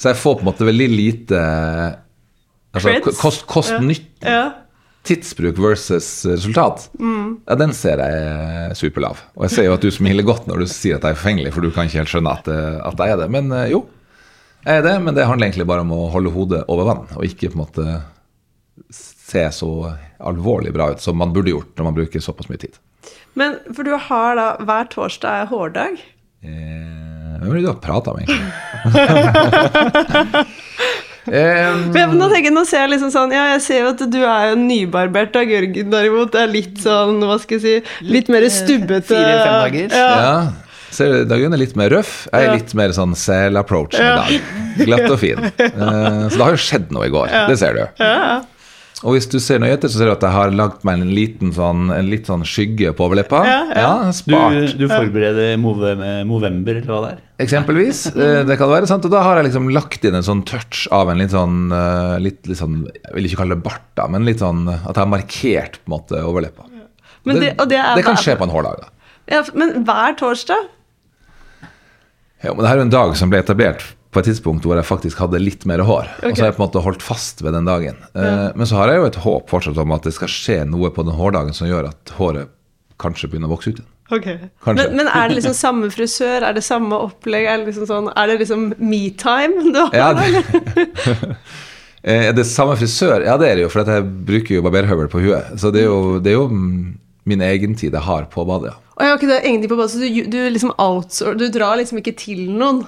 Så 0.00 0.08
jeg 0.08 0.20
får 0.22 0.38
på 0.38 0.44
en 0.44 0.48
måte 0.48 0.68
veldig 0.68 0.88
lite 0.88 1.40
altså, 2.72 2.94
kost, 3.04 3.20
kost, 3.20 3.46
kost-nytten 3.50 4.28
Ja. 4.30 4.44
Tidsbruk 5.08 5.56
versus 5.58 6.26
resultat, 6.28 6.90
ja, 7.00 7.54
den 7.56 7.72
ser 7.76 8.02
jeg 8.04 8.74
superlav. 8.76 9.16
Og 9.38 9.46
jeg 9.46 9.54
ser 9.54 9.64
jo 9.66 9.72
at 9.78 9.84
du 9.86 9.90
smiler 9.94 10.26
godt 10.28 10.44
når 10.50 10.60
du 10.60 10.66
sier 10.68 10.98
at 10.98 11.06
jeg 11.06 11.14
er 11.14 11.18
forfengelig, 11.20 11.52
for 11.54 11.64
du 11.64 11.70
kan 11.72 11.88
ikke 11.88 12.02
helt 12.02 12.12
skjønne 12.12 12.34
at, 12.36 12.50
eh, 12.52 12.76
at 12.84 13.00
jeg 13.00 13.14
er 13.14 13.20
det. 13.22 13.28
Men 13.32 13.48
eh, 13.56 13.70
jo, 13.72 13.80
jeg 14.66 14.82
er 14.82 14.84
det. 14.84 14.94
Men 15.06 15.16
det 15.16 15.24
handler 15.26 15.48
egentlig 15.48 15.66
bare 15.70 15.86
om 15.86 15.94
å 15.96 16.10
holde 16.12 16.32
hodet 16.34 16.62
over 16.68 16.84
vann, 16.90 17.06
og 17.16 17.24
ikke 17.24 17.48
på 17.48 17.56
en 17.56 17.62
måte 17.64 17.86
se 18.92 19.46
så 19.54 19.70
alvorlig 20.26 20.72
bra 20.76 20.90
ut 20.92 21.00
som 21.00 21.16
man 21.16 21.32
burde 21.32 21.52
gjort 21.54 21.72
når 21.78 21.86
man 21.86 21.96
bruker 21.96 22.20
såpass 22.24 22.50
mye 22.52 22.60
tid. 22.60 22.76
Men 23.38 23.56
for 23.72 23.86
du 23.86 23.94
har 23.96 24.36
da 24.36 24.48
hver 24.68 24.88
torsdag 24.92 25.44
er 25.46 25.50
hårdag. 25.54 26.00
Eh, 26.44 27.38
Hvem 27.40 27.54
er 27.54 27.56
det 27.56 27.64
du 27.64 27.70
har 27.72 27.80
prata 27.80 28.12
med, 28.12 28.28
egentlig? 28.28 28.52
eh, 31.26 31.74
Men 31.92 32.16
nå 32.18 32.28
tenker 32.32 32.54
nå 32.54 32.64
ser 32.68 32.84
jeg 32.86 32.94
liksom 32.94 33.10
sånn 33.12 33.34
Ja, 33.34 33.44
jeg 33.54 33.62
ser 33.66 33.82
jo 33.84 33.92
at 33.92 34.04
du 34.12 34.18
er 34.22 34.50
jo 34.52 34.56
nybarbert, 34.62 35.36
av 35.36 35.44
Jørgen 35.50 35.90
derimot 35.92 36.34
er 36.40 36.46
litt 36.50 36.80
sånn, 36.84 37.20
hva 37.26 37.36
skal 37.42 37.58
jeg 37.58 37.64
si, 37.84 38.04
litt 38.08 38.28
mer 38.32 38.46
stubbete. 38.48 39.10
Fire-fem 39.12 39.54
dager. 39.66 39.94
Ja. 39.96 40.10
Ja. 40.24 40.34
Ser 40.90 41.12
du, 41.12 41.18
Dagen 41.30 41.52
er 41.54 41.60
litt 41.60 41.76
mer 41.78 41.92
røff. 41.94 42.24
Jeg 42.32 42.40
er 42.42 42.48
Ja. 42.48 42.54
litt 42.58 42.72
mer 42.74 42.90
sånn 42.96 43.12
sel-approach 43.14 43.94
i 43.94 44.02
dag. 44.02 44.32
Glatt 44.80 45.10
og 45.10 45.20
fin. 45.22 45.38
Uh, 45.38 46.26
så 46.30 46.34
det 46.34 46.42
har 46.42 46.56
jo 46.56 46.62
skjedd 46.64 46.90
noe 46.90 47.06
i 47.06 47.12
går. 47.14 47.30
Det 47.50 47.58
ser 47.60 47.78
du. 47.78 47.84
Ja. 48.02 48.40
Og 49.00 49.14
hvis 49.16 49.26
du 49.32 49.38
ser 49.40 49.62
nøye 49.62 49.72
etter, 49.78 49.88
så 49.88 49.96
ser 49.96 50.10
du 50.10 50.12
at 50.12 50.24
jeg 50.26 50.34
har 50.34 50.50
lagt 50.52 50.82
meg 50.84 50.98
en 51.00 51.12
liten 51.16 51.54
sånn, 51.56 51.86
en 51.94 52.08
litt 52.12 52.26
sånn 52.28 52.42
skygge 52.44 52.90
på 52.96 53.06
overleppa. 53.06 53.38
Ja, 53.48 53.60
ja. 53.72 53.92
Du, 54.04 54.16
spart. 54.18 54.74
du 54.76 54.84
forbereder 54.90 55.54
Move- 55.62 55.94
Movember, 56.28 56.82
eller 56.82 56.90
hva 56.90 56.98
det 57.06 57.12
er? 57.14 57.22
Eksempelvis. 57.46 58.02
eh, 58.12 58.42
Det 58.44 58.58
kan 58.60 58.68
være, 58.68 58.90
sant? 58.90 59.06
Og 59.08 59.14
da 59.14 59.22
har 59.24 59.40
jeg 59.40 59.48
liksom 59.48 59.70
lagt 59.72 60.04
inn 60.04 60.18
en 60.18 60.26
sånn 60.26 60.42
touch 60.48 60.82
av 60.92 61.08
en 61.12 61.22
litt 61.22 61.32
sånn, 61.32 61.62
eh, 61.72 62.18
litt, 62.20 62.42
litt 62.50 62.60
sånn 62.60 62.82
Jeg 62.92 63.14
vil 63.16 63.30
ikke 63.30 63.40
kalle 63.40 63.56
det 63.56 63.64
bart, 63.70 63.86
da, 63.96 64.04
men 64.12 64.28
litt 64.28 64.44
sånn 64.44 64.66
at 64.68 64.92
jeg 64.92 65.00
har 65.00 65.12
markert 65.14 65.80
på 65.80 65.88
en 65.88 65.96
måte 65.96 66.20
overleppa. 66.20 66.68
Men 67.28 67.40
det, 67.40 67.54
og 67.60 67.68
det, 67.72 67.80
er 67.80 67.96
det 67.96 68.04
kan 68.04 68.20
skje 68.20 68.36
på 68.40 68.44
en 68.48 68.52
hårdag. 68.52 68.84
da. 68.84 69.16
Ja, 69.32 69.40
men 69.56 69.80
hver 69.88 70.16
torsdag? 70.20 70.68
Ja, 72.44 72.52
men 72.52 72.64
det 72.64 72.68
her 72.70 72.76
er 72.78 72.82
jo 72.84 72.86
en 72.88 72.92
dag 72.94 73.16
som 73.20 73.32
ble 73.32 73.40
etablert 73.42 73.84
på 74.10 74.18
et 74.20 74.26
tidspunkt 74.26 74.64
hvor 74.66 74.74
jeg 74.78 74.86
faktisk 74.88 75.20
hadde 75.22 75.38
litt 75.38 75.62
mer 75.70 75.84
hår. 75.86 76.08
Og 76.26 76.32
så 76.34 76.42
har 76.42 76.50
jeg 76.50 76.56
på 76.56 76.62
en 76.64 76.66
måte 76.68 76.82
holdt 76.82 77.04
fast 77.06 77.44
ved 77.46 77.54
den 77.54 77.68
dagen. 77.68 77.96
Ja. 78.14 78.50
Men 78.58 78.66
så 78.66 78.80
har 78.80 78.90
jeg 78.90 78.98
jo 79.02 79.06
et 79.10 79.20
håp 79.22 79.52
fortsatt 79.52 79.78
om 79.78 79.92
at 79.94 80.08
det 80.08 80.14
skal 80.16 80.32
skje 80.32 80.58
noe 80.66 80.90
på 80.94 81.04
den 81.06 81.14
hårdagen 81.14 81.54
som 81.54 81.68
gjør 81.70 81.92
at 81.92 82.14
håret 82.18 82.50
kanskje 83.00 83.30
begynner 83.30 83.48
å 83.50 83.54
vokse 83.54 83.70
ut 83.70 83.78
igjen. 83.80 83.88
Okay. 84.10 84.40
Men, 84.66 84.96
men 84.98 85.06
er 85.06 85.30
det 85.30 85.36
liksom 85.38 85.54
samme 85.54 85.86
frisør? 85.94 86.42
Er 86.42 86.56
det 86.56 86.64
samme 86.66 86.98
opplegg? 86.98 87.44
Er 87.46 87.60
det 87.60 87.68
liksom 87.70 87.86
sånn 87.86 88.08
Er 88.18 88.26
det 88.26 88.40
liksom 88.40 88.64
me-time 88.82 89.70
du 89.70 89.78
har? 89.78 89.94
Ja, 89.94 90.08
det, 90.18 91.36
Eh, 92.02 92.30
Er 92.30 92.32
det 92.32 92.46
samme 92.48 92.76
frisør? 92.80 93.20
Ja, 93.26 93.34
det 93.36 93.50
er 93.50 93.58
det 93.58 93.66
jo, 93.66 93.70
for 93.72 93.84
jeg 93.84 94.04
bruker 94.26 94.54
jo 94.56 94.62
barberhøvel 94.64 95.10
på 95.12 95.20
huet. 95.20 95.50
Så 95.60 95.68
det 95.74 95.82
er 95.82 95.90
jo, 95.90 96.16
det 96.24 96.32
er 96.32 96.38
jo 96.38 96.46
min 97.28 97.42
egen 97.44 97.74
tid 97.76 97.92
jeg 97.92 98.06
har 98.06 98.24
på 98.32 98.44
badet. 98.48 98.72
ja. 98.72 98.86
Jeg 99.00 99.08
har 99.08 99.16
ikke 99.16 99.28
det 99.30 99.36
egentlig 99.48 99.68
på 99.70 99.76
badet, 99.78 99.92
så 99.94 100.00
du, 100.00 100.16
du 100.28 100.38
liksom 100.52 100.72
outsour 100.76 101.36
Du 101.40 101.46
drar 101.52 101.78
liksom 101.80 102.00
ikke 102.02 102.12
til 102.20 102.50
noen? 102.52 102.82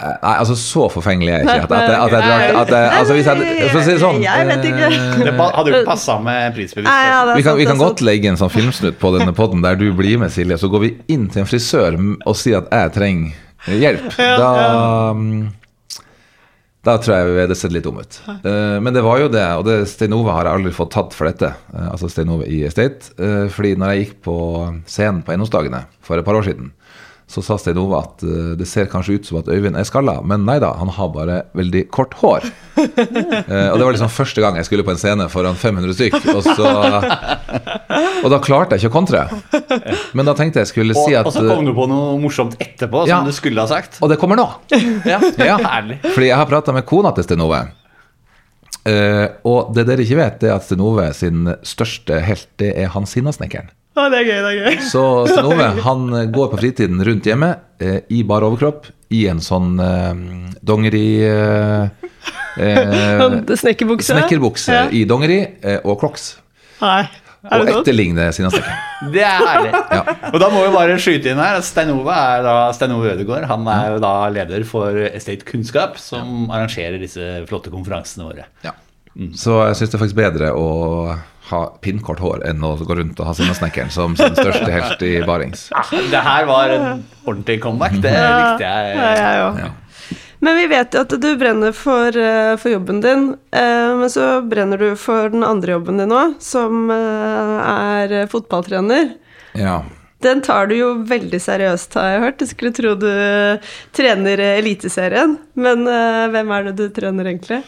Nei, 0.00 0.32
altså 0.40 0.54
så 0.56 0.86
forfengelig 0.92 1.32
er 1.34 1.42
jeg 1.44 1.46
ikke. 1.46 1.66
At, 1.68 1.72
at, 1.76 2.14
at 2.14 2.72
at 2.72 2.72
altså, 3.00 3.14
hvis 3.18 3.26
jeg, 3.28 3.68
For 3.70 3.80
å 3.80 3.84
si 3.84 3.92
det 3.92 4.00
sånn 4.00 4.22
Jeg 4.24 4.46
vet 4.48 4.64
ikke. 4.70 4.88
eh, 4.88 5.18
Det 5.26 5.34
hadde 5.36 5.66
jo 5.70 5.76
ikke 5.80 5.90
passa 5.90 6.16
med 6.24 6.54
prisbevisst. 6.56 6.88
Ja, 7.10 7.20
Vi 7.36 7.42
kan, 7.44 7.56
vi 7.60 7.66
kan 7.68 7.78
godt 7.80 8.00
legge 8.06 8.30
en 8.32 8.40
sånn 8.40 8.52
filmsnutt 8.54 8.96
på 9.02 9.12
denne 9.18 9.34
podden 9.36 9.60
der 9.64 9.76
du 9.80 9.90
blir 9.98 10.16
med, 10.22 10.32
Silje. 10.32 10.56
Så 10.60 10.70
går 10.72 10.84
vi 10.86 10.90
inn 11.12 11.28
til 11.28 11.42
en 11.44 11.48
frisør 11.50 11.98
og 12.24 12.36
sier 12.40 12.62
at 12.62 12.72
jeg 12.72 12.94
trenger 12.96 13.76
hjelp. 13.84 14.06
Da, 14.16 14.50
mm, 15.12 15.50
da 16.88 16.94
tror 16.96 17.36
jeg 17.36 17.48
det 17.50 17.58
ser 17.60 17.72
litt 17.74 17.84
dum 17.84 17.98
ut. 18.00 18.20
Eh, 18.40 18.78
Men 18.80 18.94
det 18.96 19.02
var 19.04 19.20
jo 19.20 19.28
det, 19.28 19.44
og 19.60 19.66
det 19.68 19.82
Stein 19.90 20.14
Ove 20.16 20.32
har 20.32 20.48
jeg 20.48 20.56
aldri 20.62 20.72
fått 20.72 20.94
tatt 20.96 21.12
for 21.16 21.28
dette. 21.28 21.52
eh, 21.76 21.88
Altså 21.92 22.08
Stein 22.08 22.32
Ove 22.32 22.48
i 22.48 22.62
Estate. 22.64 23.12
Fordi 23.52 23.74
når 23.76 23.92
jeg 23.92 24.06
gikk 24.06 24.14
på 24.24 24.36
scenen 24.88 25.20
på 25.26 25.34
Eiendomsdagene 25.34 25.84
for 26.00 26.16
et 26.16 26.24
par 26.24 26.40
år 26.40 26.48
siden, 26.48 26.72
så 27.30 27.42
sa 27.46 27.54
Stein 27.62 27.78
Ove 27.78 27.94
at 28.00 28.22
eh, 28.26 28.52
det 28.58 28.66
ser 28.66 28.88
kanskje 28.90 29.20
ut 29.20 29.28
som 29.28 29.38
at 29.38 29.48
Øyvind 29.52 29.78
er 29.78 29.86
skalla, 29.86 30.16
men 30.26 30.42
nei 30.48 30.56
da, 30.62 30.72
han 30.80 30.90
har 30.96 31.12
bare 31.14 31.36
veldig 31.58 31.84
kort 31.94 32.16
hår. 32.22 32.48
Eh, 32.80 33.66
og 33.68 33.76
det 33.76 33.84
var 33.84 33.92
liksom 33.92 34.08
første 34.12 34.40
gang 34.40 34.56
jeg 34.56 34.64
skulle 34.64 34.84
på 34.86 34.92
en 34.94 34.98
scene 35.00 35.26
foran 35.28 35.56
500 35.58 35.92
stykk. 35.98 36.14
Og, 36.32 36.38
så, 36.46 36.68
og 38.24 38.28
da 38.32 38.38
klarte 38.40 38.76
jeg 38.78 38.84
ikke 38.86 38.90
å 38.92 38.94
kontre. 38.94 39.24
Men 40.16 40.28
da 40.28 40.32
tenkte 40.38 40.62
jeg 40.62 40.70
skulle 40.70 40.94
Og, 40.96 41.02
si 41.04 41.16
at 41.18 41.28
og 41.28 41.34
så 41.34 41.42
kom 41.48 41.66
du 41.68 41.74
på 41.76 41.84
noe 41.90 42.14
morsomt 42.22 42.54
etterpå, 42.62 43.02
Ja. 43.10 43.18
som 43.20 43.28
du 43.28 43.34
skulle 43.36 43.60
ha 43.60 43.68
sagt. 43.68 43.98
Og 44.00 44.08
det 44.12 44.16
kommer 44.22 44.38
nå. 44.40 44.46
Ja, 45.04 45.18
Ja. 45.50 45.58
Fordi 46.06 46.30
jeg 46.30 46.38
har 46.40 46.48
prata 46.48 46.72
med 46.76 46.86
kona 46.88 47.12
til 47.16 47.26
Stein 47.26 47.44
Ove. 47.44 47.60
Eh, 48.88 49.26
og 49.50 49.74
det 49.76 49.84
dere 49.90 50.06
ikke 50.06 50.20
vet, 50.22 50.40
det 50.40 50.48
er 50.52 50.56
at 50.56 50.72
Ove 50.80 51.10
sin 51.16 51.50
største 51.66 52.22
helt, 52.24 52.48
det 52.62 52.72
er 52.80 52.94
Hans 52.94 53.12
Sinnasnekkeren. 53.16 53.68
Å, 53.98 54.04
det 54.12 54.20
er 54.20 54.26
gøy, 54.28 54.36
det 54.44 54.50
er 54.50 54.58
gøy. 54.60 54.82
Så 54.86 55.00
Snove 55.26 55.64
han 55.82 56.04
går 56.32 56.50
på 56.52 56.58
fritiden 56.60 57.00
rundt 57.04 57.26
hjemme 57.26 57.48
eh, 57.82 58.00
i 58.14 58.20
bar 58.22 58.44
overkropp 58.46 58.86
i 59.10 59.24
en 59.32 59.40
sånn 59.42 59.72
eh, 59.82 60.20
dongeri 60.62 61.06
eh, 61.26 61.88
eh, 62.60 63.24
Snekkerbukse? 63.58 64.14
Snekkerbukse 64.14 64.76
Ja. 64.76 64.84
i 64.94 65.02
dongeri 65.10 65.40
eh, 65.62 65.80
og 65.84 65.98
crocs. 66.00 66.36
Nei. 66.80 67.02
Er 67.40 67.56
Og 67.56 67.64
det 67.64 67.72
sånn? 67.72 67.80
etterligner 67.82 68.34
Sinnasnekkeren. 68.36 68.80
Det 69.14 69.22
er 69.24 69.38
herlig. 69.40 69.70
Ja. 69.96 70.00
Og 70.28 70.34
da 70.42 70.48
må 70.52 70.60
vi 70.66 70.72
bare 70.74 70.96
skyte 71.00 71.30
inn 71.32 71.38
her 71.40 71.56
at 71.56 71.64
Stein 71.64 71.88
Ove 71.94 72.12
er 72.12 72.42
da 72.44 72.54
Stein 72.76 72.92
Ove 72.92 73.14
Ødegaard. 73.14 73.46
Han 73.48 73.64
er 73.72 73.94
jo 73.94 74.02
da 74.04 74.10
leder 74.28 74.66
for 74.68 74.98
Estate 75.08 75.46
Kunnskap, 75.48 75.96
som 75.98 76.50
arrangerer 76.52 76.98
disse 77.00 77.30
flotte 77.48 77.72
konferansene 77.72 78.26
våre. 78.28 78.44
Ja. 78.66 78.74
Så 79.34 79.56
jeg 79.66 79.76
syns 79.76 79.90
det 79.90 79.96
er 79.98 80.02
faktisk 80.04 80.18
bedre 80.20 80.52
å 80.54 80.66
ha 81.50 81.60
pinnkort 81.82 82.20
hår 82.22 82.44
enn 82.46 82.62
å 82.62 82.76
gå 82.78 82.94
rundt 82.94 83.18
og 83.18 83.26
ha 83.26 83.32
Sinnasnekkeren 83.34 83.90
som 83.90 84.12
sin 84.16 84.36
største 84.38 84.68
helt 84.70 85.02
i 85.02 85.16
barings. 85.26 85.64
Ja, 85.74 85.82
Det 86.12 86.20
her 86.22 86.46
var 86.46 86.70
en 86.70 87.04
ordentlig 87.26 87.58
comeback. 87.64 87.96
Det 87.98 88.12
likte 88.14 88.62
jeg. 88.68 88.96
Ja, 88.96 89.10
ja. 89.18 89.48
Ja. 89.66 89.70
Men 90.40 90.56
vi 90.56 90.66
vet 90.70 90.94
jo 90.96 91.02
at 91.04 91.12
du 91.20 91.26
brenner 91.36 91.74
for, 91.76 92.16
eh, 92.16 92.54
for 92.56 92.70
jobben 92.72 93.02
din. 93.04 93.26
eh, 93.52 93.90
Men 93.98 94.08
så 94.08 94.40
brenner 94.48 94.78
du 94.78 94.94
for 94.96 95.28
den 95.28 95.42
andre 95.44 95.72
jobben 95.74 95.98
din 95.98 96.08
òg, 96.16 96.38
som 96.40 96.88
eh, 96.90 98.14
er 98.14 98.26
fotballtrener. 98.30 99.10
Ja. 99.58 99.82
Den 100.22 100.40
tar 100.40 100.66
du 100.70 100.76
jo 100.76 100.94
veldig 101.04 101.40
seriøst, 101.40 101.94
har 101.94 102.08
jeg 102.14 102.20
hørt. 102.22 102.40
Jeg 102.40 102.48
skulle 102.54 102.72
tro 102.76 102.94
du 102.94 103.10
trener 103.92 104.38
Eliteserien, 104.60 105.36
men 105.56 105.86
eh, 105.88 106.26
hvem 106.32 106.50
er 106.56 106.70
det 106.70 106.76
du 106.76 106.88
trener 106.88 107.24
egentlig? 107.26 107.62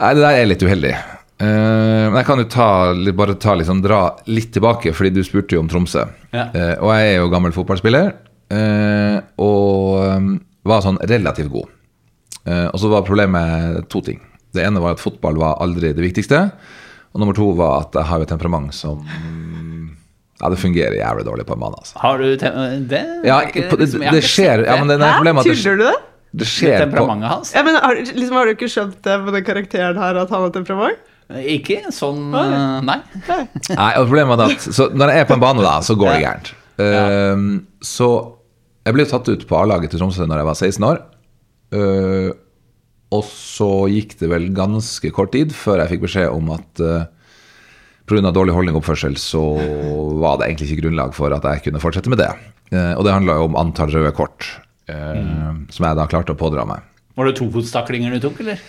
Nei, 0.00 0.12
det 0.16 0.22
der 0.24 0.38
er 0.38 0.48
litt 0.48 0.62
uheldig. 0.64 0.92
Uh, 1.40 2.06
men 2.12 2.18
jeg 2.20 2.26
kan 2.28 2.40
jo 2.42 2.46
ta, 2.52 2.68
bare 3.16 3.34
ta 3.40 3.54
liksom, 3.56 3.82
dra 3.84 4.00
litt 4.28 4.50
tilbake, 4.56 4.92
fordi 4.96 5.12
du 5.16 5.22
spurte 5.24 5.56
jo 5.56 5.62
om 5.64 5.68
Tromsø. 5.72 6.06
Ja. 6.32 6.46
Uh, 6.54 6.74
og 6.84 6.94
jeg 6.96 7.10
er 7.10 7.18
jo 7.20 7.30
gammel 7.32 7.52
fotballspiller, 7.56 8.14
uh, 8.52 9.18
og 9.40 10.16
um, 10.16 10.32
var 10.68 10.84
sånn 10.84 11.00
relativt 11.08 11.52
god. 11.52 11.68
Eh, 12.48 12.66
og 12.72 12.78
så 12.80 12.88
var 12.90 13.06
problemet 13.06 13.88
to 13.92 14.02
ting. 14.04 14.20
Det 14.54 14.64
ene 14.64 14.80
var 14.82 14.96
at 14.96 15.02
fotball 15.02 15.38
var 15.40 15.58
aldri 15.62 15.92
det 15.96 16.04
viktigste. 16.04 16.46
Og 17.12 17.22
nummer 17.22 17.36
to 17.36 17.50
var 17.58 17.84
at 17.84 17.96
jeg 17.98 18.08
har 18.08 18.20
jo 18.20 18.26
et 18.26 18.32
temperament 18.32 18.74
som 18.74 19.02
Ja, 20.40 20.48
det 20.48 20.56
fungerer 20.56 20.94
jævlig 20.96 21.26
dårlig 21.26 21.44
på 21.44 21.52
en 21.52 21.60
mann. 21.60 21.74
altså. 21.76 21.98
Har 22.00 22.16
du 22.18 22.24
det? 22.24 22.52
det? 22.88 23.02
Ja, 23.28 23.42
ikke- 23.44 23.68
på- 23.68 23.76
det, 23.76 23.84
liksom, 23.84 24.00
det 24.00 24.22
skjer 24.24 24.64
ja, 24.64 24.76
men 24.78 24.88
det, 24.88 24.98
det 24.98 25.06
er 25.06 25.12
Hæ? 25.12 25.24
det, 25.24 25.44
Tuller 25.44 25.76
du 25.76 25.84
det? 25.84 25.96
Det 26.30 26.46
skjer 26.46 26.76
på 26.76 26.82
temperamentet 26.84 27.32
hans. 27.32 27.52
Ja, 27.56 27.64
men 27.66 27.78
har, 27.80 27.98
liksom, 28.06 28.36
har 28.38 28.46
du 28.46 28.54
ikke 28.54 28.70
skjønt 28.70 28.98
det 29.06 29.16
med 29.24 29.34
den 29.34 29.46
karakteren 29.46 29.98
her, 29.98 30.20
at 30.20 30.30
han 30.30 30.44
har 30.46 30.52
temperament? 30.54 31.06
Ikke 31.30 31.92
sånn 31.94 32.32
Nei. 32.32 32.42
Nei. 32.82 32.96
Nei, 33.70 33.90
og 34.00 34.08
problemet 34.08 34.40
er 34.42 34.54
at 34.56 34.64
så 34.66 34.88
Når 34.90 35.12
jeg 35.12 35.22
er 35.22 35.28
på 35.28 35.36
en 35.36 35.42
bane, 35.44 35.62
da, 35.62 35.76
så 35.86 35.94
går 35.98 36.16
det 36.16 36.22
gærent. 36.24 36.50
Ehm, 36.82 37.50
så 37.84 38.08
jeg 38.86 38.96
ble 38.96 39.06
tatt 39.08 39.28
ut 39.28 39.46
på 39.46 39.58
A-laget 39.58 39.92
til 39.92 40.00
Tromsø 40.00 40.26
når 40.26 40.42
jeg 40.42 40.48
var 40.48 40.58
16 40.58 40.86
år. 40.88 41.02
Uh, 41.70 42.30
og 43.14 43.26
så 43.26 43.68
gikk 43.90 44.16
det 44.18 44.30
vel 44.30 44.48
ganske 44.54 45.10
kort 45.14 45.30
tid 45.34 45.52
før 45.54 45.82
jeg 45.82 45.92
fikk 45.92 46.06
beskjed 46.06 46.32
om 46.34 46.50
at 46.54 46.82
uh, 46.82 47.04
pga. 48.10 48.32
dårlig 48.34 48.54
holdning 48.56 48.74
og 48.74 48.82
oppførsel 48.82 49.14
så 49.20 49.42
var 50.18 50.40
det 50.40 50.48
egentlig 50.48 50.70
ikke 50.70 50.82
grunnlag 50.84 51.14
for 51.14 51.34
at 51.34 51.46
jeg 51.46 51.66
kunne 51.68 51.82
fortsette 51.82 52.10
med 52.10 52.22
det. 52.22 52.30
Uh, 52.72 52.96
og 52.96 53.04
det 53.06 53.14
handla 53.14 53.38
jo 53.38 53.50
om 53.50 53.58
antall 53.60 53.92
røde 53.94 54.14
kort, 54.16 54.48
eh, 54.90 55.50
som 55.72 55.88
jeg 55.88 55.98
da 55.98 56.06
klarte 56.10 56.36
å 56.36 56.38
pådra 56.38 56.66
meg. 56.68 56.86
Var 57.18 57.30
det 57.30 57.36
tofotstaklinger 57.40 58.14
du 58.16 58.22
tok, 58.22 58.40
eller? 58.44 58.62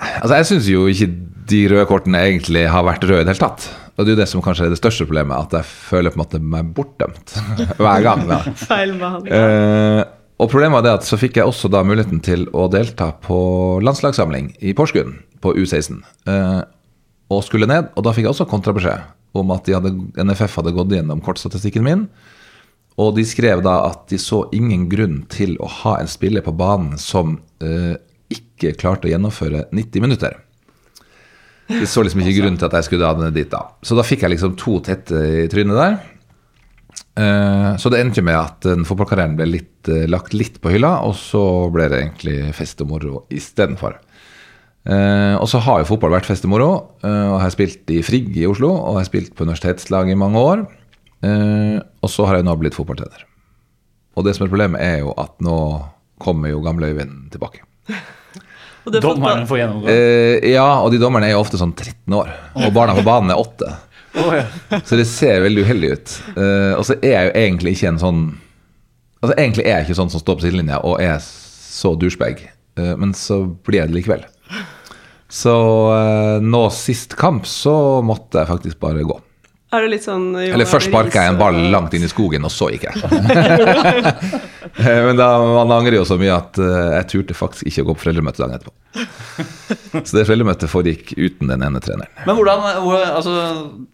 Altså, 0.00 0.34
Jeg 0.40 0.48
syns 0.50 0.68
jo 0.72 0.88
ikke 0.90 1.08
de 1.50 1.60
røde 1.70 1.86
kortene 1.86 2.20
egentlig 2.26 2.64
har 2.70 2.86
vært 2.86 3.04
røde 3.06 3.22
i 3.22 3.26
det 3.26 3.34
hele 3.34 3.44
tatt. 3.44 3.68
Og 3.94 4.02
det 4.02 4.10
er 4.10 4.16
jo 4.16 4.20
det 4.24 4.30
som 4.30 4.42
kanskje 4.42 4.66
er 4.66 4.72
det 4.72 4.80
største 4.80 5.06
problemet, 5.06 5.38
at 5.38 5.54
jeg 5.60 5.70
føler 5.70 6.10
på 6.10 6.18
en 6.18 6.24
måte 6.24 6.40
meg 6.42 6.72
bortdømt 6.74 7.36
hver 7.82 8.04
gang. 8.06 8.24
Da. 8.30 8.40
Feil. 8.68 8.96
Eh, 8.98 10.00
og 10.42 10.50
problemet 10.50 10.80
var 10.80 10.86
det 10.86 10.94
at 10.98 11.06
så 11.06 11.18
fikk 11.20 11.38
jeg 11.38 11.46
også 11.46 11.70
da 11.70 11.84
muligheten 11.86 12.18
til 12.24 12.48
å 12.50 12.66
delta 12.72 13.12
på 13.22 13.38
landslagssamling 13.86 14.50
i 14.66 14.74
Porsgrunn 14.74 15.20
på 15.44 15.54
U16. 15.60 16.00
Uh, 16.26 16.64
og 17.30 17.44
skulle 17.46 17.68
ned, 17.70 17.92
og 17.94 18.06
da 18.06 18.12
fikk 18.14 18.26
jeg 18.26 18.34
også 18.34 18.48
kontrabeskjed 18.50 19.04
om 19.38 19.52
at 19.54 19.66
de 19.66 19.76
hadde, 19.76 19.92
NFF 20.18 20.58
hadde 20.60 20.74
gått 20.74 20.94
gjennom 20.94 21.22
kortstatistikken 21.24 21.86
min. 21.86 22.04
Og 23.02 23.16
de 23.16 23.24
skrev 23.26 23.62
da 23.64 23.80
at 23.88 24.06
de 24.12 24.18
så 24.22 24.44
ingen 24.54 24.86
grunn 24.90 25.22
til 25.32 25.56
å 25.62 25.68
ha 25.82 25.96
en 25.98 26.10
spiller 26.10 26.44
på 26.46 26.54
banen 26.54 26.98
som 27.00 27.38
eh, 27.64 27.94
ikke 28.30 28.76
klarte 28.78 29.08
å 29.08 29.12
gjennomføre 29.12 29.66
90 29.74 30.04
minutter. 30.04 30.36
De 31.68 31.86
så 31.88 32.04
liksom 32.04 32.22
ikke 32.22 32.38
grunn 32.42 32.58
til 32.60 32.68
at 32.68 32.76
jeg 32.78 32.88
skulle 32.90 33.08
ha 33.08 33.16
den 33.18 33.34
dit 33.34 33.50
da. 33.50 33.64
Så 33.82 33.96
da 33.98 34.04
fikk 34.06 34.22
jeg 34.24 34.36
liksom 34.36 34.54
to 34.60 34.78
tette 34.84 35.20
i 35.44 35.46
trynet 35.50 35.80
der. 35.80 35.98
Eh, 37.18 37.70
Så 37.80 37.90
det 37.90 38.00
endte 38.02 38.22
med 38.22 38.38
at 38.38 38.62
den 38.66 38.86
fotballkarrieren 38.86 39.36
ble 39.38 39.48
litt, 39.50 39.88
eh, 39.88 40.06
lagt 40.10 40.34
litt 40.34 40.60
på 40.60 40.70
hylla, 40.74 41.00
og 41.06 41.14
så 41.18 41.70
ble 41.74 41.88
det 41.90 42.02
egentlig 42.02 42.54
fest 42.54 42.80
og 42.84 42.90
moro 42.94 43.24
istedenfor. 43.30 43.98
Uh, 44.84 45.40
og 45.40 45.46
så 45.48 45.62
har 45.64 45.78
jo 45.80 45.86
fotball 45.88 46.12
vært 46.12 46.26
fest 46.28 46.44
og 46.44 46.50
moro, 46.52 46.72
eh, 47.00 47.08
og 47.08 47.38
jeg 47.38 47.40
har 47.40 47.52
spilt 47.54 47.92
i 47.94 48.02
Frigg 48.04 48.34
i 48.36 48.44
Oslo, 48.44 48.68
og 48.68 48.98
jeg 48.98 49.00
har 49.00 49.06
spilt 49.08 49.30
på 49.32 49.46
universitetslag 49.46 50.10
i 50.12 50.16
mange 50.20 50.36
år. 50.36 50.66
Eh, 51.24 51.78
og 52.04 52.12
så 52.12 52.26
har 52.28 52.38
jeg 52.38 52.46
nå 52.46 52.54
blitt 52.60 52.76
fotballtrener. 52.76 53.24
Og 54.14 54.26
det 54.26 54.36
som 54.36 54.44
er 54.46 54.52
problemet, 54.52 54.82
er 54.84 55.02
jo 55.02 55.14
at 55.18 55.34
nå 55.42 55.56
kommer 56.22 56.52
jo 56.52 56.62
gamle 56.64 56.92
Øyvind 56.92 57.32
tilbake. 57.32 57.64
Og 58.84 58.92
det 58.92 59.00
er 59.00 59.06
Dommeren 59.06 59.48
får 59.48 59.60
gjennomgå. 59.62 59.90
Eh, 59.90 60.50
ja, 60.52 60.68
og 60.84 60.92
de 60.92 61.00
dommerne 61.00 61.30
er 61.30 61.34
jo 61.34 61.42
ofte 61.42 61.58
sånn 61.60 61.74
13 61.74 62.14
år, 62.14 62.30
og 62.60 62.72
barna 62.76 62.94
på 62.98 63.06
banen 63.06 63.32
er 63.32 63.40
8. 63.40 63.74
Å, 64.14 64.24
ja. 64.36 64.44
Så 64.86 64.98
det 65.00 65.08
ser 65.10 65.40
veldig 65.42 65.64
uheldig 65.66 65.94
ut. 65.96 66.16
Eh, 66.36 66.72
og 66.76 66.84
så 66.86 66.98
er 67.00 67.16
jeg 67.16 67.30
jo 67.30 67.36
egentlig 67.40 67.72
ikke 67.74 67.94
en 67.94 68.02
sånn 68.02 68.24
Altså 69.24 69.38
Egentlig 69.40 69.64
er 69.64 69.78
jeg 69.78 69.86
ikke 69.86 69.96
sånn 69.96 70.10
som 70.12 70.20
står 70.20 70.36
på 70.36 70.44
sidelinja 70.44 70.78
og 70.84 70.98
er 71.00 71.16
så 71.24 71.94
douchebag, 71.96 72.42
Eh, 72.78 72.96
men 72.98 73.14
så 73.14 73.44
blir 73.66 73.82
jeg 73.82 73.92
det 73.92 73.98
likevel. 74.00 74.24
Så 75.30 75.54
eh, 75.94 76.42
nå 76.42 76.64
sist 76.74 77.16
kamp 77.18 77.46
så 77.48 78.02
måtte 78.06 78.42
jeg 78.42 78.50
faktisk 78.50 78.80
bare 78.82 79.06
gå. 79.06 79.18
Er 79.74 79.82
det 79.84 79.90
litt 79.90 80.04
sånn 80.06 80.28
Jon 80.36 80.54
Eller 80.54 80.68
først 80.70 80.86
sparka 80.90 81.24
jeg 81.24 81.32
en 81.32 81.38
ball 81.40 81.56
langt 81.72 81.94
inn 81.96 82.04
i 82.06 82.10
skogen, 82.10 82.44
og 82.46 82.52
så 82.54 82.70
gikk 82.74 82.86
jeg. 82.90 82.94
Eh, 84.74 85.00
Men 85.06 85.14
da, 85.14 85.26
man 85.38 85.70
angrer 85.70 86.00
jo 86.00 86.04
så 86.08 86.16
mye 86.18 86.32
at 86.34 86.56
eh, 86.58 86.94
jeg 86.96 87.06
turte 87.12 87.34
faktisk 87.38 87.68
ikke 87.70 87.84
å 87.84 87.86
gå 87.86 87.94
på 87.94 88.02
foreldremøte 88.08 88.40
dagen 88.42 88.56
etterpå. 88.56 88.72
Så 90.08 90.16
det 90.16 90.24
foreldremøtet 90.26 90.72
foregikk 90.72 91.12
uten 91.14 91.52
den 91.52 91.62
ene 91.62 91.78
treneren. 91.84 92.10
Men 92.26 92.34
hvordan, 92.34 92.64
altså, 93.14 93.34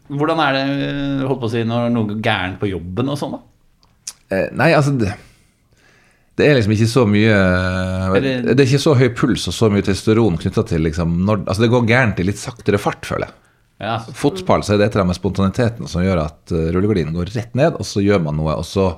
hvordan 0.09 0.40
er 0.47 0.57
det 0.57 0.71
holdt 1.29 1.43
på 1.43 1.51
å 1.51 1.53
si, 1.53 1.66
når 1.69 1.90
noe 1.93 2.09
går 2.14 2.23
gærent 2.25 2.57
på 2.62 2.71
jobben 2.71 3.12
og 3.12 3.19
sånn, 3.21 3.37
da? 3.37 3.43
Eh, 4.33 4.47
Nei, 4.57 4.71
altså 4.79 4.95
det, 4.97 5.12
det 6.40 6.49
er 6.49 6.57
liksom 6.57 6.73
ikke 6.79 6.88
så 6.95 7.05
mye 7.11 7.37
Det 8.16 8.55
er 8.57 8.64
ikke 8.64 8.81
så 8.87 8.97
høy 8.97 9.09
puls 9.21 9.45
og 9.51 9.57
så 9.59 9.69
mye 9.75 9.85
testosteron 9.85 10.40
knytta 10.40 10.64
til 10.71 10.87
liksom 10.87 11.19
når, 11.27 11.43
Altså 11.45 11.66
det 11.66 11.73
går 11.75 11.88
gærent 11.90 12.23
i 12.23 12.29
litt 12.31 12.40
saktere 12.40 12.81
fart, 12.81 13.05
føler 13.05 13.29
jeg. 13.29 13.37
Ja, 13.81 13.99
Fotball 14.14 14.64
så 14.66 14.75
er 14.75 14.81
det 14.81 14.90
et 14.90 14.97
eller 14.97 15.07
annet 15.07 15.14
med 15.14 15.21
spontaniteten 15.21 15.88
som 15.88 16.05
gjør 16.05 16.27
at 16.27 16.53
uh, 16.53 16.66
rullegardinen 16.75 17.16
går 17.16 17.33
rett 17.33 17.55
ned, 17.57 17.79
og 17.81 17.87
så 17.88 18.03
gjør 18.05 18.21
man 18.27 18.37
noe, 18.37 18.59
og 18.61 18.66
så 18.69 18.90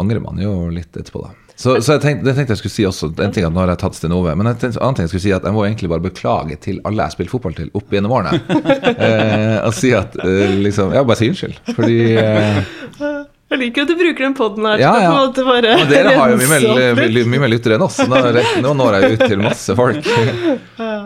angrer 0.00 0.22
man 0.24 0.40
jo 0.40 0.54
litt 0.72 0.96
etterpå, 0.96 1.26
da. 1.26 1.34
Så, 1.56 1.78
så 1.80 1.94
jeg 1.96 2.02
tenkte, 2.02 2.26
det 2.26 2.34
tenkte 2.36 2.52
jeg 2.52 2.60
skulle 2.60 2.74
si 2.74 2.84
også. 2.84 3.08
En 3.24 3.32
ting 3.32 3.46
at 3.46 3.54
Nå 3.54 3.62
har 3.62 3.70
jeg 3.72 3.80
tatt 3.80 3.96
Stenove, 3.96 4.34
men 4.36 4.50
en 4.50 4.58
annen 4.60 4.96
ting 4.98 5.06
jeg 5.06 5.12
skulle 5.14 5.24
si 5.24 5.32
at 5.32 5.46
jeg 5.48 5.56
må 5.56 5.62
egentlig 5.64 5.88
bare 5.88 6.04
beklage 6.04 6.58
til 6.60 6.82
alle 6.84 7.00
jeg 7.00 7.08
har 7.08 7.14
spilt 7.14 7.32
fotball 7.32 7.56
til 7.56 7.70
opp 7.76 7.94
gjennom 7.96 8.12
årene. 8.12 8.42
eh, 9.06 9.56
og 9.62 9.72
si 9.76 9.94
at 9.96 10.18
eh, 10.20 10.52
liksom 10.60 10.92
Ja, 10.92 11.00
bare 11.00 11.16
si 11.16 11.30
unnskyld. 11.32 11.56
Fordi 11.72 11.96
eh, 12.20 12.60
Jeg 13.00 13.62
liker 13.62 13.86
at 13.86 13.94
du 13.94 13.96
bruker 13.96 14.26
den 14.26 14.36
poden 14.36 14.68
her 14.68 14.84
Ja, 14.84 14.92
ja. 15.00 15.08
på 15.08 15.16
en 15.16 15.30
måte 15.30 15.46
bare 15.48 15.78
dere 15.88 16.12
har 16.18 16.34
jo 16.34 17.24
mye 17.32 17.40
mer 17.40 17.52
lyttere 17.54 17.80
enn 17.80 17.86
oss. 17.88 18.02
Nå, 18.04 18.20
nå 18.60 18.76
når 18.76 18.98
jeg 18.98 19.16
ut 19.16 19.24
til 19.24 19.40
masse 19.46 19.80
folk. 19.80 20.12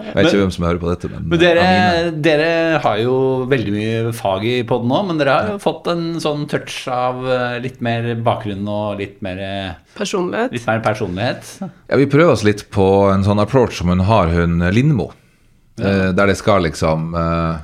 Jeg 0.05 0.15
vet 0.17 0.29
ikke 0.31 0.41
hvem 0.43 0.53
som 0.55 0.65
hører 0.67 0.81
på 0.83 0.91
dette, 0.91 1.11
men, 1.13 1.29
Men 1.31 1.41
dere, 1.43 1.65
dere 2.25 2.51
har 2.85 2.99
jo 3.03 3.15
veldig 3.51 3.75
mye 3.75 4.13
fag 4.17 4.45
i 4.49 4.57
podden 4.69 4.91
nå, 4.93 5.01
men 5.11 5.21
dere 5.21 5.37
har 5.37 5.49
jo 5.55 5.61
fått 5.63 5.89
en 5.93 6.05
sånn 6.23 6.47
touch 6.51 6.83
av 6.93 7.23
eh, 7.29 7.57
litt 7.65 7.81
mer 7.85 8.11
bakgrunn 8.27 8.67
og 8.71 9.01
litt 9.03 9.19
mer, 9.25 9.41
eh, 9.45 9.73
Personlighet. 9.99 10.53
litt 10.57 10.67
mer 10.69 10.83
personlighet. 10.85 11.55
Ja, 11.91 11.97
vi 12.01 12.07
prøver 12.11 12.33
oss 12.37 12.45
litt 12.47 12.67
på 12.73 12.87
en 13.13 13.25
sånn 13.27 13.43
approach 13.43 13.79
som 13.83 13.93
hun 13.93 14.05
har, 14.09 14.31
hun 14.35 14.61
Lindmo. 14.73 15.11
ja. 15.81 16.11
der 16.13 16.27
det 16.29 16.37
skal 16.37 16.63
liksom 16.67 17.15
eh, 17.17 17.59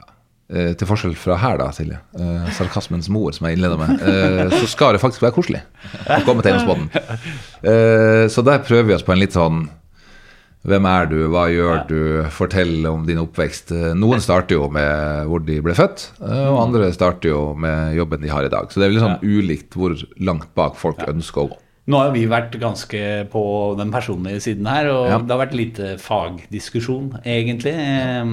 ja, 0.00 0.06
eh, 0.50 0.70
Til 0.74 0.88
forskjell 0.88 1.12
fra 1.14 1.36
her, 1.38 1.58
da, 1.60 1.68
Silje, 1.76 1.98
eh, 2.18 2.48
sarkasmens 2.56 3.06
mor, 3.12 3.30
som 3.36 3.46
jeg 3.46 3.58
innleda 3.58 3.76
med, 3.78 4.00
eh, 4.02 4.50
så 4.58 4.66
skal 4.66 4.96
det 4.96 5.02
faktisk 5.02 5.22
være 5.22 5.36
koselig 5.36 5.60
å 6.06 6.20
komme 6.26 6.42
til 6.42 6.54
Eiendomsbåten. 6.54 6.90
Eh, 7.60 8.24
så 8.32 8.40
der 8.40 8.62
prøver 8.64 8.86
vi 8.88 8.94
oss 8.96 9.02
på 9.04 9.12
en 9.12 9.20
litt 9.20 9.34
sånn 9.36 9.66
hvem 10.68 10.86
er 10.90 11.08
du, 11.08 11.16
hva 11.32 11.46
gjør 11.48 11.84
du, 11.88 12.00
fortell 12.36 12.84
om 12.90 13.06
din 13.08 13.22
oppvekst. 13.22 13.72
Noen 13.96 14.20
starter 14.20 14.58
jo 14.58 14.68
med 14.72 15.24
hvor 15.30 15.40
de 15.46 15.56
ble 15.64 15.76
født, 15.76 16.10
eh, 16.20 16.46
og 16.50 16.60
andre 16.66 16.90
starter 16.92 17.32
jo 17.32 17.40
med 17.56 17.96
jobben 17.96 18.20
de 18.20 18.32
har 18.32 18.44
i 18.44 18.52
dag. 18.52 18.68
Så 18.68 18.80
det 18.80 18.88
er 18.88 18.94
litt 18.94 19.06
sånn 19.06 19.24
ulikt 19.24 19.78
hvor 19.78 19.96
langt 20.20 20.52
bak 20.58 20.76
folk 20.80 21.00
ønsker 21.08 21.46
å 21.46 21.50
gå. 21.54 21.60
Nå 21.88 21.96
har 21.98 22.10
vi 22.12 22.26
vært 22.28 22.52
ganske 22.60 22.98
på 23.32 23.40
den 23.78 23.90
personlige 23.90 24.38
siden 24.44 24.66
her, 24.68 24.86
og 24.92 25.06
Ja. 25.08 25.18
det 25.18 25.30
har 25.30 25.40
vært 25.46 25.54
lite 25.56 25.86
fagdiskusjon, 25.98 27.20
egentlig. 27.24 27.72
Eh, 27.72 28.24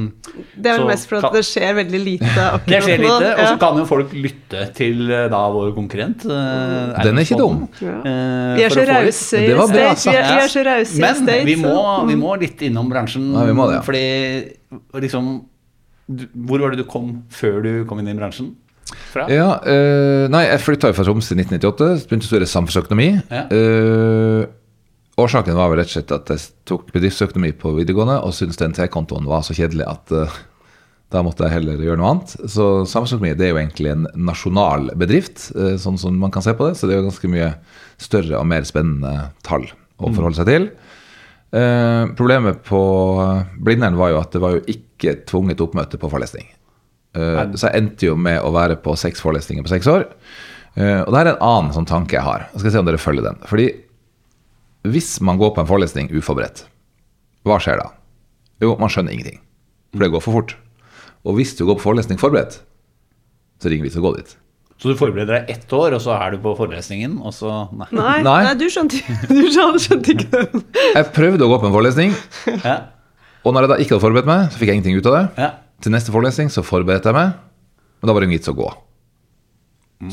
Det 0.57 0.65
er 0.67 0.77
vel 0.77 0.81
Så 0.83 0.87
mest 0.87 1.07
for 1.09 1.25
at 1.25 1.33
det 1.33 1.43
skjer 1.47 1.73
veldig 1.79 2.01
lite 2.03 2.27
akkurat 2.53 2.67
Det 2.67 2.81
skjer 2.83 2.97
nå. 2.99 3.07
lite, 3.07 3.31
og 3.39 3.47
så 3.47 3.57
kan 3.59 3.77
jo 3.79 3.85
folk 3.85 4.11
lytte 4.13 4.73
til 4.75 5.09
eh, 5.11 5.27
da 5.29 5.41
vår 5.49 5.71
konkurrent. 5.73 6.25
eh, 6.27 7.03
Den 7.03 7.17
er 7.17 7.23
ikke 7.25 7.37
dum. 7.39 7.67
Ja. 7.81 7.95
eh, 8.03 8.55
Vi 8.59 8.63
er 8.67 8.69
så 8.69 8.83
å 8.83 8.87
rause 8.91 9.39
i 9.39 9.47
Det 9.47 9.57
State. 9.57 10.11
Vi 10.11 10.17
er, 10.17 10.27
vi 10.27 10.43
er 10.43 10.83
så 10.85 10.99
Men 10.99 11.15
State. 11.23 11.45
vi 11.45 11.55
må, 11.55 11.73
så- 11.73 12.07
vi 12.07 12.15
må 12.15 12.37
litt 12.39 12.61
innom 12.61 12.89
bransjen. 12.91 13.31
Ja, 13.33 13.45
vi 13.45 13.53
må 13.53 13.67
det, 13.71 13.79
ja. 13.79 13.81
Fordi 13.81 15.01
liksom 15.01 15.45
du- 16.09 16.27
Hvor 16.45 16.59
var 16.59 16.71
det 16.71 16.77
du 16.77 16.83
kom 16.83 17.23
før 17.31 17.63
du 17.63 17.85
kom 17.85 17.99
inn 17.99 18.07
i 18.09 18.13
bransjen? 18.13 18.53
Fra? 19.11 19.25
Ja, 19.31 19.49
eh, 19.67 20.27
nei, 20.31 20.45
jeg 20.47 20.63
flytta 20.63 20.93
fra 20.95 21.05
Tromsø 21.07 21.35
i 21.35 21.41
1998, 21.41 22.07
begynte 22.09 22.27
å 22.27 22.31
studere 22.31 22.49
samfunnsøkonomi. 22.51 23.07
Ja. 23.31 23.45
Eh, 23.53 24.43
årsaken 25.17 25.57
var 25.57 25.71
vel 25.71 25.81
rett 25.81 25.91
og 25.91 25.95
slett 25.95 26.13
at 26.15 26.33
jeg 26.33 26.45
tok 26.69 26.91
bedriftsøkonomi 26.93 27.53
på 27.57 27.73
videregående 27.79 28.19
og 28.21 28.35
syntes 28.37 28.59
den 28.61 28.75
T-kontoen 28.77 29.25
var 29.29 29.41
så 29.45 29.55
kjedelig 29.57 29.87
at 29.89 30.13
uh, 30.13 30.35
da 31.09 31.23
måtte 31.25 31.47
jeg 31.47 31.55
heller 31.55 31.81
gjøre 31.81 31.97
noe 31.97 32.11
annet. 32.13 32.35
Så 32.45 32.67
samfunnsøkonomi 32.85 33.33
det 33.39 33.47
er 33.47 33.55
jo 33.55 33.61
egentlig 33.63 33.95
en 33.95 34.05
nasjonal 34.29 34.91
bedrift, 34.99 35.47
uh, 35.57 35.73
sånn 35.81 35.97
som 35.97 36.21
man 36.21 36.35
kan 36.35 36.45
se 36.45 36.53
på 36.53 36.69
det. 36.69 36.77
Så 36.77 36.85
det 36.85 36.93
er 36.93 37.01
jo 37.01 37.09
ganske 37.09 37.33
mye 37.33 37.49
større 37.97 38.37
og 38.37 38.45
mer 38.51 38.67
spennende 38.69 39.31
tall 39.47 39.65
å 39.97 40.13
forholde 40.13 40.37
seg 40.37 40.51
til. 40.51 40.69
Eh, 41.51 42.05
problemet 42.17 42.63
på 42.63 42.79
Blindern 43.63 43.95
var 43.95 44.11
jo 44.11 44.19
at 44.19 44.33
det 44.35 44.41
var 44.43 44.57
jo 44.57 44.63
ikke 44.67 45.21
tvunget 45.29 45.61
oppmøte 45.63 45.99
på 45.99 46.09
forelesning. 46.11 46.49
Eh, 47.15 47.41
så 47.55 47.69
jeg 47.69 47.81
endte 47.83 48.09
jo 48.09 48.15
med 48.19 48.41
å 48.43 48.51
være 48.55 48.75
på 48.83 48.95
seks 48.99 49.21
forelesninger 49.23 49.63
på 49.65 49.71
seks 49.71 49.87
år. 49.91 50.07
Uh, 50.77 51.01
og 51.07 51.13
det 51.15 51.19
er 51.23 51.27
en 51.31 51.39
annen 51.41 51.71
sånn 51.73 51.87
tanke 51.89 52.13
jeg 52.13 52.21
har. 52.21 52.43
Jeg 52.53 52.61
skal 52.61 52.73
se 52.75 52.81
om 52.83 52.85
dere 52.85 52.99
følger 53.01 53.25
den. 53.25 53.39
Fordi 53.49 53.63
hvis 54.87 55.15
man 55.25 55.39
går 55.41 55.55
på 55.55 55.63
en 55.63 55.69
forelesning 55.69 56.11
uforberedt, 56.13 56.67
hva 57.47 57.57
skjer 57.63 57.79
da? 57.81 57.87
Jo, 58.61 58.75
man 58.77 58.91
skjønner 58.93 59.15
ingenting. 59.15 59.39
For 59.95 60.05
det 60.05 60.11
går 60.13 60.21
for 60.21 60.37
fort. 60.37 60.53
Og 61.25 61.39
hvis 61.39 61.55
du 61.57 61.63
går 61.65 61.79
på 61.79 61.87
forelesning 61.87 62.19
forberedt, 62.21 62.59
så 63.57 63.71
ringer 63.73 63.87
vi 63.87 63.93
til 63.95 64.03
å 64.03 64.05
gå 64.05 64.13
dit. 64.19 64.35
Så 64.77 64.91
du 64.93 64.99
forbereder 64.99 65.39
deg 65.39 65.49
ett 65.55 65.73
år, 65.73 65.95
og 65.97 66.01
så 66.03 66.13
er 66.13 66.35
du 66.35 66.41
på 66.43 66.53
forelesningen, 66.59 67.17
og 67.25 67.33
så 67.33 67.63
Nei. 67.73 67.87
Nei, 67.97 68.15
Nei. 68.27 68.35
nei. 68.45 68.53
du 68.61 68.67
skjønte, 68.69 69.01
du 69.33 69.47
skjønte 69.49 70.13
ikke 70.13 70.27
den. 70.35 70.65
Jeg 70.93 71.07
prøvde 71.15 71.47
å 71.47 71.49
gå 71.55 71.57
på 71.63 71.71
en 71.71 71.73
forelesning, 71.73 72.13
Ja, 72.61 72.77
og 73.41 73.55
når 73.55 73.63
jeg 73.65 73.71
da 73.71 73.75
ikke 73.81 73.95
hadde 73.95 74.03
forberedt 74.03 74.29
meg, 74.29 74.51
så 74.51 74.59
fikk 74.61 74.69
jeg 74.69 74.77
ingenting 74.77 74.99
ut 75.01 75.09
av 75.09 75.15
det. 75.17 75.25
ja. 75.41 75.49
Til 75.83 75.93
neste 75.93 76.13
forelesning 76.13 76.49
så 76.53 76.65
forberedte 76.65 77.11
jeg 77.11 77.17
meg, 77.17 77.37
men 77.97 78.09
da 78.09 78.13
var 78.13 78.23
det 78.23 78.29
ingen 78.29 78.39
vits 78.39 78.51
å 78.51 78.57
gå. 78.57 78.69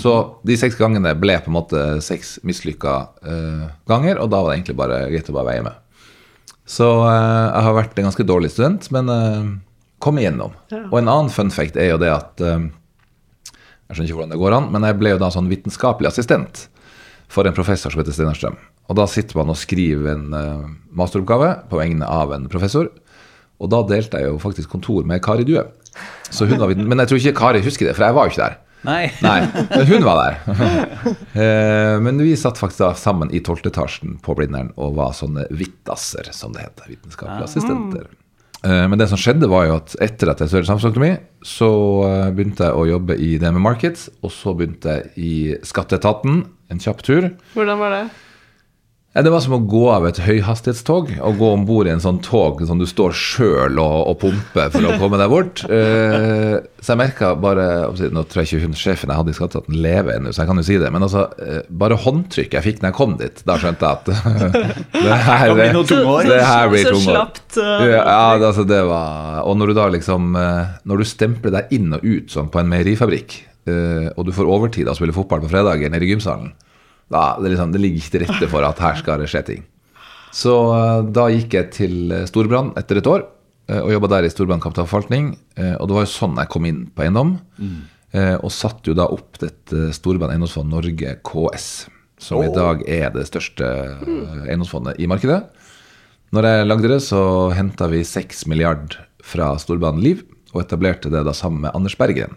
Så 0.01 0.13
de 0.49 0.57
seks 0.57 0.79
gangene 0.81 1.13
ble 1.21 1.37
på 1.45 1.51
en 1.51 1.59
måte 1.59 1.81
seks 2.05 2.39
mislykka 2.47 2.93
uh, 3.21 3.65
ganger, 3.89 4.21
og 4.23 4.31
da 4.33 4.41
var 4.41 4.51
det 4.51 4.59
egentlig 4.59 4.79
bare 4.81 5.01
greit 5.13 5.29
å 5.29 5.37
bare 5.37 5.51
veie 5.51 5.65
med. 5.67 6.07
Så 6.65 6.89
uh, 7.05 7.11
jeg 7.51 7.65
har 7.67 7.77
vært 7.77 8.01
en 8.01 8.09
ganske 8.09 8.27
dårlig 8.27 8.51
student, 8.55 8.89
men 8.97 9.13
uh, 9.13 9.51
kom 10.01 10.21
igjennom. 10.21 10.57
Og 10.89 10.97
en 11.01 11.11
annen 11.13 11.33
fun 11.33 11.53
fact 11.53 11.77
er 11.81 11.93
jo 11.93 12.01
det 12.01 12.11
at 12.13 12.41
Jeg 12.41 13.97
skjønner 13.97 14.09
ikke 14.09 14.17
hvordan 14.19 14.33
det 14.33 14.41
går 14.41 14.57
an, 14.57 14.71
men 14.73 14.85
jeg 14.89 14.97
ble 15.01 15.13
jo 15.15 15.21
da 15.21 15.31
sånn 15.33 15.49
vitenskapelig 15.53 16.09
assistent 16.11 16.67
for 17.33 17.49
en 17.49 17.57
professor 17.57 17.93
som 17.93 18.01
heter 18.01 18.17
Steinar 18.17 18.37
Strøm. 18.37 18.57
Og 18.89 18.99
da 18.99 19.07
sitter 19.09 19.39
man 19.39 19.53
og 19.53 19.57
skriver 19.61 20.11
en 20.13 20.27
masteroppgave 20.97 21.51
på 21.71 21.81
vegne 21.81 22.09
av 22.09 22.33
en 22.37 22.49
professor. 22.53 22.91
Og 23.63 23.71
da 23.71 23.83
delte 23.87 24.21
jeg 24.21 24.31
jo 24.33 24.39
faktisk 24.43 24.73
kontor 24.73 25.07
med 25.09 25.23
Kari 25.25 25.45
Due. 25.47 25.63
Så 26.35 26.49
hun 26.51 26.59
var, 26.59 26.73
men 26.75 26.99
jeg 27.05 27.11
tror 27.13 27.21
ikke 27.23 27.39
Kari 27.39 27.63
husker 27.65 27.87
det, 27.89 27.95
for 27.97 28.07
jeg 28.09 28.17
var 28.17 28.27
jo 28.29 28.35
ikke 28.35 28.47
der. 28.49 28.57
Nei. 28.85 29.05
Nei, 29.25 29.39
men 29.71 29.87
hun 29.89 30.03
var 30.05 30.19
der. 30.21 30.35
Eh, 31.35 31.97
men 31.99 32.19
vi 32.23 32.35
satt 32.39 32.59
faktisk 32.61 32.83
da 32.85 32.91
sammen 32.99 33.31
i 33.35 33.41
tolvte 33.43 33.71
etasjen 33.73 34.19
på 34.23 34.37
Blindern 34.39 34.69
og 34.79 34.93
var 34.99 35.15
sånne 35.17 35.47
vittasser, 35.51 36.29
som 36.37 36.53
det 36.55 36.63
heter. 36.67 36.87
Vitenskapelige 36.93 37.49
assistenter. 37.49 38.05
Eh, 38.65 38.85
Men 38.89 39.01
det 39.01 39.09
som 39.11 39.19
skjedde, 39.21 39.49
var 39.51 39.67
jo 39.67 39.79
at 39.81 39.97
etter 40.05 40.31
at 40.31 40.39
jeg 40.45 40.53
studerte 40.53 40.71
samfunnsøkonomi, 40.71 41.11
så 41.45 41.71
eh, 42.07 42.29
begynte 42.37 42.69
jeg 42.69 42.79
å 42.79 42.87
jobbe 42.93 43.17
i 43.19 43.33
DME 43.43 43.63
Markets, 43.65 44.07
og 44.23 44.31
så 44.37 44.55
begynte 44.55 44.95
jeg 44.95 45.11
i 45.19 45.33
Skatteetaten, 45.67 46.45
en 46.71 46.81
kjapp 46.87 47.03
tur. 47.05 47.27
Hvordan 47.57 47.83
var 47.83 47.97
det? 47.97 48.05
Ja, 49.15 49.23
det 49.23 49.31
var 49.31 49.39
som 49.45 49.53
å 49.55 49.61
gå 49.63 49.85
av 49.95 50.09
et 50.09 50.17
høyhastighetstog 50.25 51.13
og 51.23 51.37
gå 51.39 51.49
om 51.55 51.63
bord 51.69 51.87
i 51.87 51.93
en 51.93 52.01
sånn 52.03 52.17
tog 52.25 52.59
som 52.67 52.81
du 52.81 52.87
står 52.91 53.13
sjøl 53.15 53.79
og, 53.79 53.93
og 54.11 54.17
pumper 54.25 54.73
for 54.75 54.89
å 54.91 54.97
komme 54.99 55.21
deg 55.21 55.31
bort. 55.31 55.63
Eh, 55.75 56.57
så 56.85 56.93
jeg 56.93 56.99
merka 57.01 57.31
bare 57.41 57.65
Nå 58.13 58.23
tror 58.29 58.43
jeg 58.43 58.49
ikke 58.59 58.67
hun 58.67 58.75
sjefen 58.77 59.11
jeg 59.11 59.17
hadde 59.21 59.33
i 59.33 59.37
Skatteetaten 59.37 59.77
lever 59.85 60.17
ennå, 60.19 60.33
så 60.35 60.43
jeg 60.43 60.51
kan 60.51 60.59
jo 60.61 60.65
si 60.67 60.77
det. 60.83 60.91
Men 60.93 61.07
altså, 61.07 61.23
eh, 61.41 61.61
bare 61.71 61.97
håndtrykket 62.03 62.59
jeg 62.59 62.67
fikk 62.67 62.83
når 62.83 62.91
jeg 62.91 62.97
kom 62.99 63.15
dit, 63.21 63.43
da 63.49 63.57
skjønte 63.63 63.87
jeg 63.87 63.95
at 63.95 64.11
det 65.07 65.19
her, 65.29 65.55
Det 65.55 66.35
det 66.35 66.43
her 66.51 66.69
blir 66.75 66.85
så 66.89 66.93
tungår. 66.97 67.07
slapt. 67.15 67.59
uh, 67.63 67.87
Ja, 67.95 68.19
altså 68.51 68.67
det 68.69 68.83
var 68.91 69.41
Og 69.47 69.57
når 69.61 69.71
du 69.73 69.77
da 69.79 69.87
liksom 69.95 70.35
eh, 70.39 70.75
Når 70.91 71.03
du 71.03 71.09
stempler 71.09 71.55
deg 71.61 71.75
inn 71.79 71.95
og 71.97 72.03
ut 72.05 72.35
sånn 72.35 72.51
på 72.53 72.61
en 72.63 72.71
meierifabrikk, 72.75 73.39
eh, 73.71 74.11
og 74.15 74.27
du 74.29 74.35
får 74.37 74.51
overtid 74.59 74.91
av 74.91 74.97
å 74.97 75.01
spille 75.01 75.15
fotball 75.17 75.43
på 75.47 75.51
fredager 75.55 75.91
nede 75.95 76.07
i 76.07 76.13
gymsalen, 76.15 76.51
da 77.15 77.23
det, 77.41 77.55
liksom, 77.55 77.73
det 77.75 77.81
ligger 77.85 78.03
ikke 78.03 78.13
til 78.17 78.25
rette 78.27 78.51
for 78.53 78.67
at 78.67 78.83
her 78.83 78.99
skal 79.01 79.23
det 79.23 79.31
skje 79.33 79.45
ting. 79.53 79.63
Så 80.35 80.53
eh, 80.75 81.01
da 81.15 81.29
gikk 81.31 81.55
jeg 81.55 81.71
til 81.77 81.97
eh, 82.13 82.25
Storbrann 82.27 82.73
etter 82.81 82.99
et 83.01 83.07
år, 83.11 83.23
eh, 83.71 83.79
og 83.81 83.93
jobba 83.95 84.11
der 84.17 84.27
i 84.27 84.33
Storbrann 84.35 84.63
kapitalforvaltning. 84.65 85.33
Og 85.79 85.85
det 85.89 85.95
var 85.95 86.05
jo 86.09 86.11
sånn 86.11 86.39
jeg 86.43 86.51
kom 86.53 86.67
inn 86.71 86.85
på 86.95 87.07
eiendom, 87.07 87.37
Mm. 87.59 87.83
og 88.47 88.51
satte 88.55 88.93
jo 88.93 88.95
da 88.95 89.09
opp 89.11 89.41
dette 89.43 89.89
Storbrann 89.97 90.31
eiendomsfond 90.31 90.71
Norge 90.71 91.17
KS, 91.27 91.65
som 92.23 92.45
i 92.45 92.51
dag 92.55 92.85
er 92.87 93.09
det 93.11 93.25
største 93.27 93.67
eh, 93.67 94.45
eiendomsfondet 94.53 95.01
i 95.03 95.09
markedet. 95.11 95.41
Når 96.35 96.47
jeg 96.47 96.67
lagde 96.69 96.91
det, 96.93 97.01
så 97.03 97.21
henta 97.55 97.89
vi 97.91 98.05
6 98.07 98.45
milliard 98.51 98.95
fra 99.23 99.53
Storbrann 99.59 99.99
Liv, 100.03 100.23
og 100.55 100.63
etablerte 100.63 101.11
det 101.11 101.25
da 101.27 101.35
sammen 101.35 101.65
med 101.67 101.75
Anders 101.75 101.97
Berggren, 101.99 102.37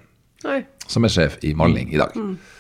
som 0.89 1.05
er 1.05 1.13
sjef 1.13 1.37
i 1.45 1.51
Malling 1.57 1.91
i 1.93 1.99
dag. 2.01 2.13
Eh, 2.17 2.56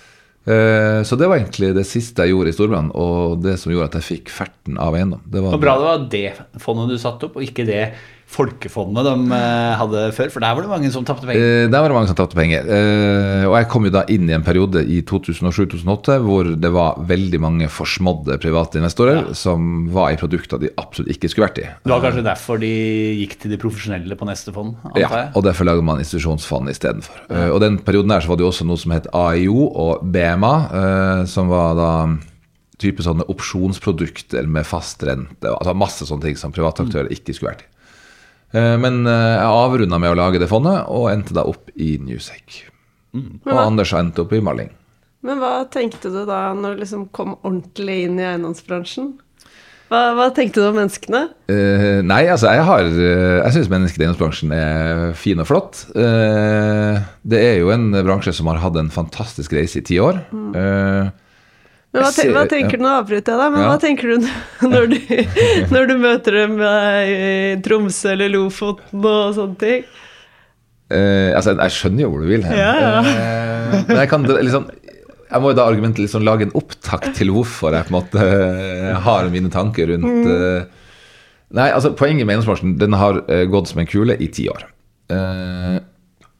Så 0.47 1.17
det 1.19 1.27
var 1.27 1.41
egentlig 1.41 1.73
det 1.75 1.83
siste 1.89 2.23
jeg 2.23 2.31
gjorde 2.31 2.53
i 2.53 2.55
Storbrann, 2.55 2.91
og 2.95 3.41
det 3.43 3.57
som 3.59 3.73
gjorde 3.73 3.89
at 3.89 3.97
jeg 3.99 4.05
fikk 4.07 4.29
ferten 4.31 4.77
av 4.79 4.95
eiendom. 4.95 5.19
Det 5.27 5.41
var 5.43 5.57
Og 5.57 5.59
bra 5.59 5.73
det 5.75 5.87
var 5.89 6.05
det 6.13 6.61
fondet 6.63 6.93
du 6.93 7.01
satte 7.01 7.27
opp, 7.27 7.35
og 7.35 7.43
ikke 7.43 7.65
det 7.67 7.81
Folkefondet 8.27 9.05
de 9.07 9.11
eh, 9.37 9.73
hadde 9.79 10.01
før? 10.11 10.27
For 10.33 10.43
der 10.43 10.55
var 10.57 10.65
det 10.65 10.69
mange 10.69 10.89
som 10.91 11.05
tapte 11.07 11.23
penger. 11.29 11.39
Eh, 11.63 11.69
Der 11.71 11.79
var 11.79 11.87
det 11.87 11.95
mange 11.95 12.09
som 12.09 12.17
tapte 12.19 12.35
penger. 12.35 12.67
Eh, 12.67 13.45
Og 13.47 13.55
jeg 13.55 13.67
kom 13.71 13.85
jo 13.87 13.91
da 13.95 14.01
inn 14.11 14.27
i 14.27 14.35
en 14.35 14.43
periode 14.43 14.81
i 14.83 14.97
2007-2008 15.07 16.17
hvor 16.25 16.49
det 16.59 16.71
var 16.75 16.99
veldig 17.07 17.39
mange 17.39 17.69
forsmådde 17.71 18.35
private 18.43 18.81
investorer 18.81 19.31
som 19.37 19.87
var 19.95 20.11
i 20.11 20.19
produkter 20.19 20.59
de 20.59 20.73
absolutt 20.77 21.13
ikke 21.15 21.31
skulle 21.31 21.47
vært 21.47 21.61
i. 21.63 21.69
Det 21.87 21.93
var 21.93 22.03
kanskje 22.03 22.25
derfor 22.27 22.59
de 22.61 22.73
gikk 23.21 23.37
til 23.41 23.53
de 23.55 23.61
profesjonelle 23.61 24.19
på 24.19 24.27
neste 24.27 24.51
fond, 24.55 24.75
antar 24.83 24.99
Ja, 25.05 25.23
og 25.33 25.47
derfor 25.47 25.69
lager 25.69 25.87
man 25.87 26.03
institusjonsfond 26.03 26.67
istedenfor. 26.73 27.23
Uh, 27.31 27.47
og 27.55 27.61
den 27.63 27.79
perioden 27.79 28.11
der 28.11 28.21
så 28.25 28.33
var 28.33 28.39
det 28.41 28.43
jo 28.45 28.51
også 28.51 28.67
noe 28.67 28.81
som 28.81 28.91
het 28.95 29.07
AIO 29.15 29.69
og 29.71 30.03
BMA, 30.13 30.53
eh, 30.81 31.23
som 31.31 31.47
var 31.51 31.77
da 31.79 31.89
type 32.77 33.01
sånne 33.01 33.25
opsjonsprodukter 33.31 34.45
med 34.51 34.67
fast 34.67 35.01
rente. 35.07 35.47
Altså 35.49 35.73
masse 35.73 36.05
sånne 36.05 36.27
ting 36.27 36.37
som 36.37 36.51
private 36.53 36.83
aktører 36.85 37.09
ikke 37.13 37.33
skulle 37.33 37.55
vært 37.55 37.63
i. 37.65 37.71
Eh, 38.55 38.75
men 38.79 39.03
eh, 39.07 39.35
jeg 39.35 39.51
avrunda 39.51 39.99
med 40.01 40.13
å 40.13 40.17
lage 40.19 40.41
det 40.41 40.49
fondet, 40.51 40.87
og 40.87 41.11
endte 41.11 41.35
da 41.37 41.45
opp 41.47 41.71
i 41.75 41.95
Newsec. 42.01 42.63
Og 43.17 43.55
Anders 43.55 43.93
endte 43.97 44.23
opp 44.23 44.35
i 44.35 44.43
Malling. 44.43 44.73
Men 45.25 45.39
hva 45.41 45.63
tenkte 45.71 46.11
du 46.13 46.21
da 46.27 46.51
når 46.55 46.75
du 46.75 46.83
liksom 46.83 47.07
kom 47.15 47.33
ordentlig 47.41 48.03
inn 48.05 48.19
i 48.21 48.27
eiendomsbransjen? 48.27 49.15
Hva, 49.87 50.01
hva 50.17 50.27
tenkte 50.35 50.61
du 50.61 50.67
om 50.67 50.75
menneskene? 50.75 51.21
Uh, 51.47 52.03
nei, 52.03 52.25
altså 52.27 52.51
jeg 52.51 52.65
har 52.67 52.89
Jeg 52.91 53.53
syns 53.55 53.69
mennesket 53.71 54.01
i 54.01 54.03
eiendomsbransjen 54.03 54.51
er 54.55 55.13
fin 55.17 55.39
og 55.39 55.47
flott. 55.47 55.85
Uh, 55.95 56.99
det 57.23 57.39
er 57.39 57.55
jo 57.61 57.71
en 57.73 57.89
bransje 57.95 58.35
som 58.35 58.51
har 58.51 58.59
hatt 58.61 58.77
en 58.79 58.91
fantastisk 58.93 59.55
reise 59.55 59.79
i 59.79 59.85
ti 59.87 59.97
år. 60.03 60.19
Eh, 60.59 61.09
Men 61.95 62.03
hva, 62.03 62.09
Jeg 62.11 62.33
hva 62.35 62.43
tenker 62.51 62.77
du 62.77 62.83
nå 62.83 62.89
avbryter 62.99 63.31
jeg 63.33 63.39
deg, 63.41 63.53
men 63.53 63.61
Ja. 63.63 63.67
hva 63.71 63.77
tenker 63.81 64.11
du 64.11 64.25
når 64.73 64.89
du, 64.91 64.97
når 65.73 65.87
du 65.87 65.93
møter 66.01 66.35
dem 66.41 66.57
i 66.61 67.55
Tromsø 67.63 68.11
eller 68.13 68.33
Lofoten 68.33 69.07
og 69.07 69.37
sånne 69.37 69.57
ting? 69.61 69.87
Uh, 70.87 71.31
altså, 71.35 71.55
jeg 71.57 71.73
skjønner 71.75 72.05
jo 72.05 72.09
hvor 72.13 72.21
du 72.23 72.29
vil 72.29 72.45
hen. 72.47 72.55
Ja, 72.55 72.73
ja. 72.79 72.91
Uh, 73.03 73.73
men 73.89 73.97
jeg 73.99 74.07
kan 74.11 74.23
liksom 74.23 74.69
Jeg 75.27 75.43
må 75.43 75.49
jo 75.51 75.57
da 75.57 75.65
argumentet 75.67 75.99
liksom 76.05 76.23
lage 76.23 76.45
en 76.47 76.53
opptakt 76.55 77.09
til 77.17 77.33
hvorfor 77.35 77.75
jeg 77.75 77.87
på 77.89 77.91
en 77.91 77.97
måte 77.97 78.23
uh, 78.23 78.93
har 79.03 79.27
mine 79.33 79.51
tanker 79.51 79.89
rundt 79.91 80.29
eh, 80.31 80.69
Nei, 81.57 81.65
altså 81.71 81.91
poenget 81.95 82.23
med 82.27 82.35
eiendomsbransjen 82.37 82.77
Den 82.79 82.95
har 82.99 83.19
eh, 83.31 83.45
gått 83.51 83.69
som 83.71 83.79
en 83.79 83.87
kule 83.87 84.15
i 84.19 84.27
ti 84.35 84.47
år. 84.51 84.65
Eh, 85.11 85.77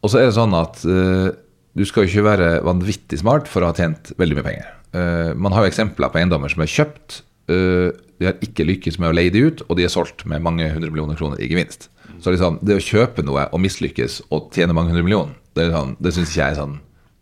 og 0.04 0.10
så 0.12 0.20
er 0.20 0.26
det 0.28 0.34
sånn 0.36 0.52
at 0.56 0.82
eh, 0.84 1.28
du 1.76 1.84
skal 1.88 2.04
jo 2.04 2.10
ikke 2.12 2.26
være 2.26 2.48
vanvittig 2.66 3.20
smart 3.20 3.48
for 3.48 3.64
å 3.64 3.70
ha 3.70 3.76
tjent 3.76 4.12
veldig 4.20 4.36
mye 4.36 4.46
penger. 4.50 4.66
Eh, 4.96 5.32
man 5.36 5.52
har 5.52 5.64
jo 5.64 5.72
eksempler 5.72 6.12
på 6.12 6.20
eiendommer 6.20 6.52
som 6.52 6.64
er 6.64 6.72
kjøpt, 6.72 7.22
eh, 7.52 7.90
de 8.18 8.26
har 8.26 8.40
ikke 8.42 8.66
lykkes 8.66 8.98
med 8.98 9.10
å 9.10 9.14
leie 9.14 9.30
de 9.30 9.44
ut, 9.46 9.62
og 9.68 9.76
de 9.78 9.84
er 9.86 9.92
solgt 9.92 10.24
med 10.26 10.42
mange 10.42 10.66
hundre 10.72 10.90
millioner 10.90 11.18
kroner 11.18 11.40
i 11.40 11.48
gevinst. 11.50 11.88
Så 12.18 12.32
liksom, 12.34 12.58
det 12.66 12.78
å 12.78 12.82
kjøpe 12.82 13.22
noe 13.22 13.46
og 13.52 13.62
mislykkes 13.62 14.22
og 14.34 14.50
tjene 14.54 14.74
mange 14.74 14.90
hundre 14.90 15.04
millioner, 15.06 15.36
det, 15.54 15.70
sånn, 15.70 15.94
det 16.02 16.14
syns 16.16 16.32
ikke 16.32 16.40
jeg 16.40 16.54
er 16.54 16.58
sånn 16.58 16.78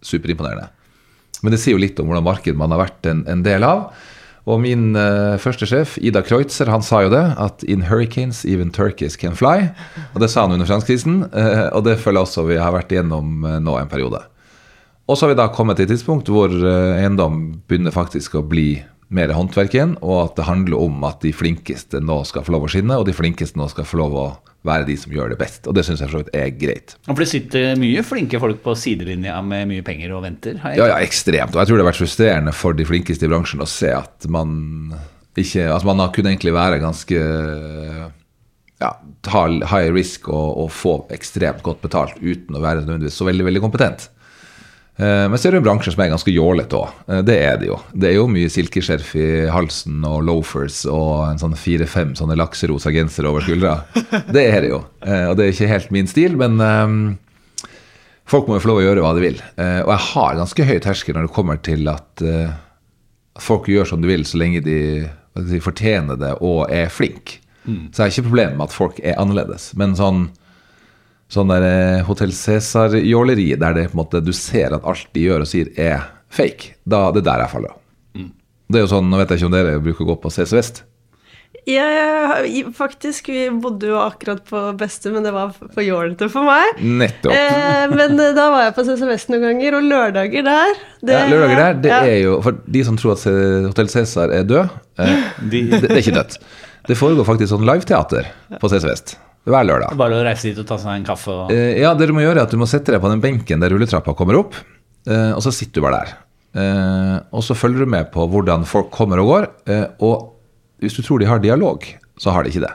superimponerende. 0.06 0.70
Men 1.44 1.52
det 1.52 1.60
sier 1.60 1.76
jo 1.76 1.82
litt 1.82 1.98
om 2.00 2.08
hvordan 2.08 2.24
markedet 2.24 2.56
man 2.56 2.72
har 2.72 2.86
vært 2.86 3.08
en, 3.10 3.24
en 3.28 3.42
del 3.44 3.66
av. 3.66 3.90
Og 4.46 4.60
min 4.62 4.94
uh, 4.94 5.34
første 5.42 5.66
sjef, 5.66 5.96
Ida 5.98 6.22
Kreutzer, 6.24 6.70
han 6.70 6.84
sa 6.86 7.02
jo 7.02 7.10
det, 7.10 7.24
at 7.42 7.64
'in 7.66 7.90
hurricanes 7.90 8.44
even 8.46 8.70
turkeys 8.70 9.18
can 9.18 9.34
fly'. 9.34 9.74
Og 10.14 10.22
det 10.22 10.30
sa 10.30 10.46
han 10.46 10.54
under 10.54 10.68
finanskrisen, 10.68 11.26
uh, 11.34 11.68
og 11.74 11.84
det 11.84 11.98
føler 11.98 12.22
jeg 12.22 12.28
også 12.30 12.46
vi 12.46 12.60
har 12.62 12.72
vært 12.72 12.94
igjennom 12.94 13.44
uh, 13.44 13.58
nå 13.58 13.74
en 13.80 13.90
periode. 13.90 14.22
Og 15.06 15.14
så 15.14 15.26
har 15.26 15.34
vi 15.34 15.38
da 15.38 15.46
kommet 15.54 15.78
til 15.78 15.86
et 15.86 15.94
tidspunkt 15.94 16.30
hvor 16.32 16.50
eh, 16.50 16.98
eiendom 16.98 17.62
begynner 17.68 17.94
faktisk 17.94 18.38
å 18.38 18.44
bli 18.46 18.80
mer 19.14 19.30
håndverk 19.30 19.74
igjen, 19.76 19.94
og 20.02 20.16
at 20.24 20.38
det 20.38 20.48
handler 20.48 20.80
om 20.82 21.04
at 21.06 21.20
de 21.22 21.30
flinkeste 21.34 22.00
nå 22.02 22.18
skal 22.26 22.42
få 22.42 22.56
lov 22.56 22.66
å 22.66 22.70
skinne, 22.72 22.96
og 22.98 23.06
de 23.06 23.14
flinkeste 23.14 23.58
nå 23.58 23.68
skal 23.70 23.86
få 23.86 24.00
lov 24.00 24.16
å 24.18 24.26
være 24.66 24.88
de 24.88 24.96
som 24.98 25.14
gjør 25.14 25.30
det 25.30 25.38
best. 25.38 25.68
Og 25.70 25.76
det 25.78 25.84
syns 25.86 26.02
jeg 26.02 26.10
for 26.10 26.18
så 26.18 26.24
vidt 26.24 26.34
er 26.34 26.50
greit. 26.58 26.96
Og 27.06 27.12
For 27.12 27.22
det 27.22 27.28
sitter 27.30 27.78
mye 27.78 28.02
flinke 28.02 28.40
folk 28.42 28.58
på 28.64 28.74
sidelinja 28.74 29.38
med 29.46 29.70
mye 29.70 29.84
penger 29.86 30.16
og 30.16 30.24
venter. 30.26 30.58
Ja, 30.74 30.90
ja, 30.90 30.98
ekstremt. 30.98 31.54
Og 31.54 31.62
jeg 31.62 31.70
tror 31.70 31.78
det 31.78 31.86
har 31.86 31.92
vært 31.92 32.02
frustrerende 32.02 32.56
for 32.56 32.74
de 32.74 32.88
flinkeste 32.88 33.28
i 33.28 33.30
bransjen 33.30 33.62
å 33.62 33.70
se 33.70 33.92
at 33.94 34.26
man 34.32 34.56
ikke 35.36 35.66
Altså, 35.68 35.84
man 35.84 36.00
har 36.00 36.14
kunnet 36.16 36.30
egentlig 36.30 36.54
være 36.56 36.78
ganske 36.80 37.16
ja, 38.80 38.88
ta 39.20 39.42
high 39.68 39.90
risk 39.92 40.30
og, 40.32 40.62
og 40.62 40.70
få 40.72 40.94
ekstremt 41.12 41.60
godt 41.64 41.82
betalt 41.84 42.16
uten 42.22 42.56
å 42.56 42.62
være 42.64 42.86
nødvendigvis 42.86 43.18
så 43.20 43.26
veldig, 43.28 43.44
veldig 43.44 43.62
kompetent. 43.64 44.06
Eh, 44.98 45.26
Men 45.28 45.36
så 45.38 45.48
er 45.48 45.52
det 45.56 45.58
en 45.60 45.66
bransje 45.66 45.92
som 45.92 46.00
er 46.04 46.08
ganske 46.14 46.32
jålete 46.32 46.78
òg. 46.78 46.88
Det 47.28 47.36
er 47.44 47.58
det 47.60 47.66
jo. 47.68 47.76
Det 47.92 48.08
er 48.10 48.14
jo 48.16 48.26
mye 48.32 48.48
silkeskjerf 48.52 49.10
i 49.20 49.26
halsen 49.52 50.00
og 50.08 50.22
loafers 50.24 50.84
og 50.88 51.26
en 51.30 51.38
sånn 51.42 51.56
fire-fem 51.58 52.14
sånne 52.16 52.36
lakserosa 52.40 52.92
gensere 52.94 53.28
over 53.28 53.44
skuldra. 53.44 53.74
Det 54.36 54.44
er 54.48 54.60
det 54.64 54.70
jo. 54.72 54.82
Eh, 55.04 55.26
Og 55.30 55.36
det 55.36 55.44
er 55.46 55.52
ikke 55.52 55.68
helt 55.74 55.90
min 55.92 56.08
stil, 56.08 56.36
men 56.40 56.56
eh, 56.64 56.96
folk 58.26 58.48
må 58.48 58.56
jo 58.56 58.64
få 58.64 58.70
lov 58.72 58.80
å 58.80 58.86
gjøre 58.86 59.04
hva 59.04 59.12
de 59.18 59.24
vil. 59.26 59.42
Eh, 59.60 59.80
Og 59.84 59.92
jeg 59.92 60.04
har 60.12 60.40
ganske 60.40 60.68
høy 60.70 60.78
terskel 60.84 61.14
når 61.18 61.28
det 61.28 61.34
kommer 61.36 61.60
til 61.62 61.88
at 61.92 62.24
eh, 62.24 62.56
folk 63.38 63.68
gjør 63.68 63.84
som 63.92 64.00
de 64.00 64.08
vil, 64.08 64.24
så 64.24 64.40
lenge 64.40 64.62
de, 64.64 64.78
si, 65.50 65.60
fortjener 65.60 66.16
det 66.16 66.32
og 66.40 66.70
er 66.72 66.88
flinke. 66.88 67.42
Så 67.66 67.98
jeg 67.98 68.04
har 68.04 68.12
ikke 68.14 68.28
problemer 68.30 68.54
med 68.56 68.68
at 68.68 68.74
folk 68.78 68.98
er 69.02 69.16
annerledes. 69.18 69.72
Men 69.76 69.92
sånn 69.98 70.28
sånn 71.32 71.50
der 71.50 71.64
eh, 71.66 72.02
Hotell 72.06 72.32
Cæsar-jåleri, 72.34 73.48
der 73.58 73.74
det 73.76 73.88
på 73.90 73.96
en 73.98 74.02
måte 74.04 74.22
du 74.24 74.32
ser 74.36 74.76
at 74.76 74.84
alt 74.86 75.08
de 75.16 75.26
gjør 75.26 75.42
og 75.46 75.50
sier, 75.50 75.72
er 75.78 76.04
fake, 76.32 76.76
da 76.86 77.08
det 77.14 77.24
er 77.24 77.30
der 77.30 77.46
jeg 77.46 77.54
faller 77.56 77.74
av. 77.74 77.80
Det 78.66 78.80
er 78.80 78.82
jo 78.82 78.90
sånn, 78.90 79.08
Nå 79.10 79.18
vet 79.20 79.30
jeg 79.30 79.38
ikke 79.40 79.46
om 79.48 79.54
dere 79.54 79.80
bruker 79.82 80.02
å 80.06 80.08
gå 80.08 80.14
på 80.24 80.30
CC 80.34 80.56
Vest. 80.56 80.84
Ja, 81.66 81.84
ja, 81.90 82.70
faktisk, 82.74 83.28
vi 83.32 83.46
bodde 83.62 83.88
jo 83.90 83.96
akkurat 83.98 84.42
på 84.46 84.60
Beste, 84.78 85.10
men 85.14 85.24
det 85.26 85.32
var 85.34 85.50
for 85.56 85.82
jålete 85.82 86.28
for 86.30 86.46
meg. 86.46 86.78
Nettopp. 86.82 87.32
Eh, 87.34 87.86
men 87.90 88.14
eh, 88.22 88.34
da 88.36 88.44
var 88.54 88.66
jeg 88.68 88.74
på 88.76 88.84
CC 88.86 89.02
Vest 89.08 89.30
noen 89.32 89.42
ganger, 89.48 89.78
og 89.78 89.86
lørdager 89.86 90.46
der 90.46 90.74
det- 91.02 91.16
ja, 91.16 91.24
lørdager 91.30 91.62
der, 91.62 91.80
det 91.82 91.90
ja. 91.94 92.00
er 92.06 92.18
jo 92.22 92.36
For 92.44 92.58
de 92.70 92.84
som 92.86 92.98
tror 92.98 93.16
at 93.16 93.26
Hotell 93.66 93.90
Cæsar 93.90 94.34
er 94.34 94.46
død, 94.46 94.74
eh, 95.02 95.14
De, 95.42 95.62
det, 95.70 95.82
det 95.86 95.90
er 95.90 96.02
ikke 96.04 96.18
dødt. 96.20 96.38
Det 96.86 96.98
foregår 96.98 97.26
faktisk 97.26 97.50
sånn 97.54 97.66
liveteater 97.66 98.30
på 98.62 98.70
CC 98.70 98.86
Vest 98.86 99.16
hver 99.46 99.66
lørdag. 99.68 99.96
bare 99.98 100.18
å 100.18 100.24
reise 100.26 100.48
dit 100.50 100.58
og 100.58 100.66
ta 100.68 100.78
seg 100.82 100.98
en 101.00 101.04
kaffe 101.06 101.30
og 101.32 101.52
Eh, 101.54 101.78
ja, 101.80 101.94
det 101.94 102.08
du 102.10 102.14
må 102.16 102.24
gjøre 102.24 102.42
er 102.42 102.48
at 102.48 102.54
du 102.54 102.58
må 102.60 102.66
sette 102.70 102.92
deg 102.94 103.00
på 103.02 103.10
den 103.12 103.22
benken 103.22 103.62
der 103.62 103.70
rulletrappa 103.70 104.14
kommer 104.18 104.40
opp, 104.40 104.56
eh, 105.06 105.32
og 105.32 105.42
så 105.44 105.52
sitter 105.54 105.80
du 105.80 105.84
bare 105.86 106.00
der. 106.02 106.16
Eh, 106.56 107.18
og 107.36 107.44
så 107.44 107.54
følger 107.54 107.84
du 107.84 107.90
med 107.92 108.10
på 108.14 108.26
hvordan 108.32 108.64
folk 108.66 108.90
kommer 108.90 109.20
og 109.22 109.30
går, 109.32 109.46
eh, 109.70 109.86
og 110.00 110.32
hvis 110.82 110.96
du 110.98 111.02
tror 111.02 111.20
de 111.20 111.28
har 111.30 111.38
dialog, 111.40 111.84
så 112.18 112.32
har 112.32 112.44
de 112.44 112.50
ikke 112.50 112.64
det. 112.66 112.74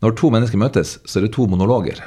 Når 0.00 0.14
to 0.16 0.30
mennesker 0.32 0.56
møtes, 0.60 0.98
så 1.04 1.18
er 1.20 1.26
det 1.26 1.34
to 1.36 1.44
monologer 1.46 1.98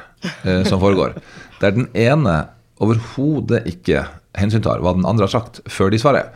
eh, 0.43 0.63
som 0.65 0.81
foregår. 0.81 1.13
Der 1.61 1.71
den 1.75 1.87
ene 1.93 2.47
overhodet 2.81 3.63
ikke 3.69 4.05
hensyntar 4.35 4.81
hva 4.81 4.95
den 4.97 5.05
andre 5.05 5.27
har 5.27 5.33
sagt, 5.35 5.61
før 5.69 5.93
de 5.93 5.99
svarer. 6.01 6.31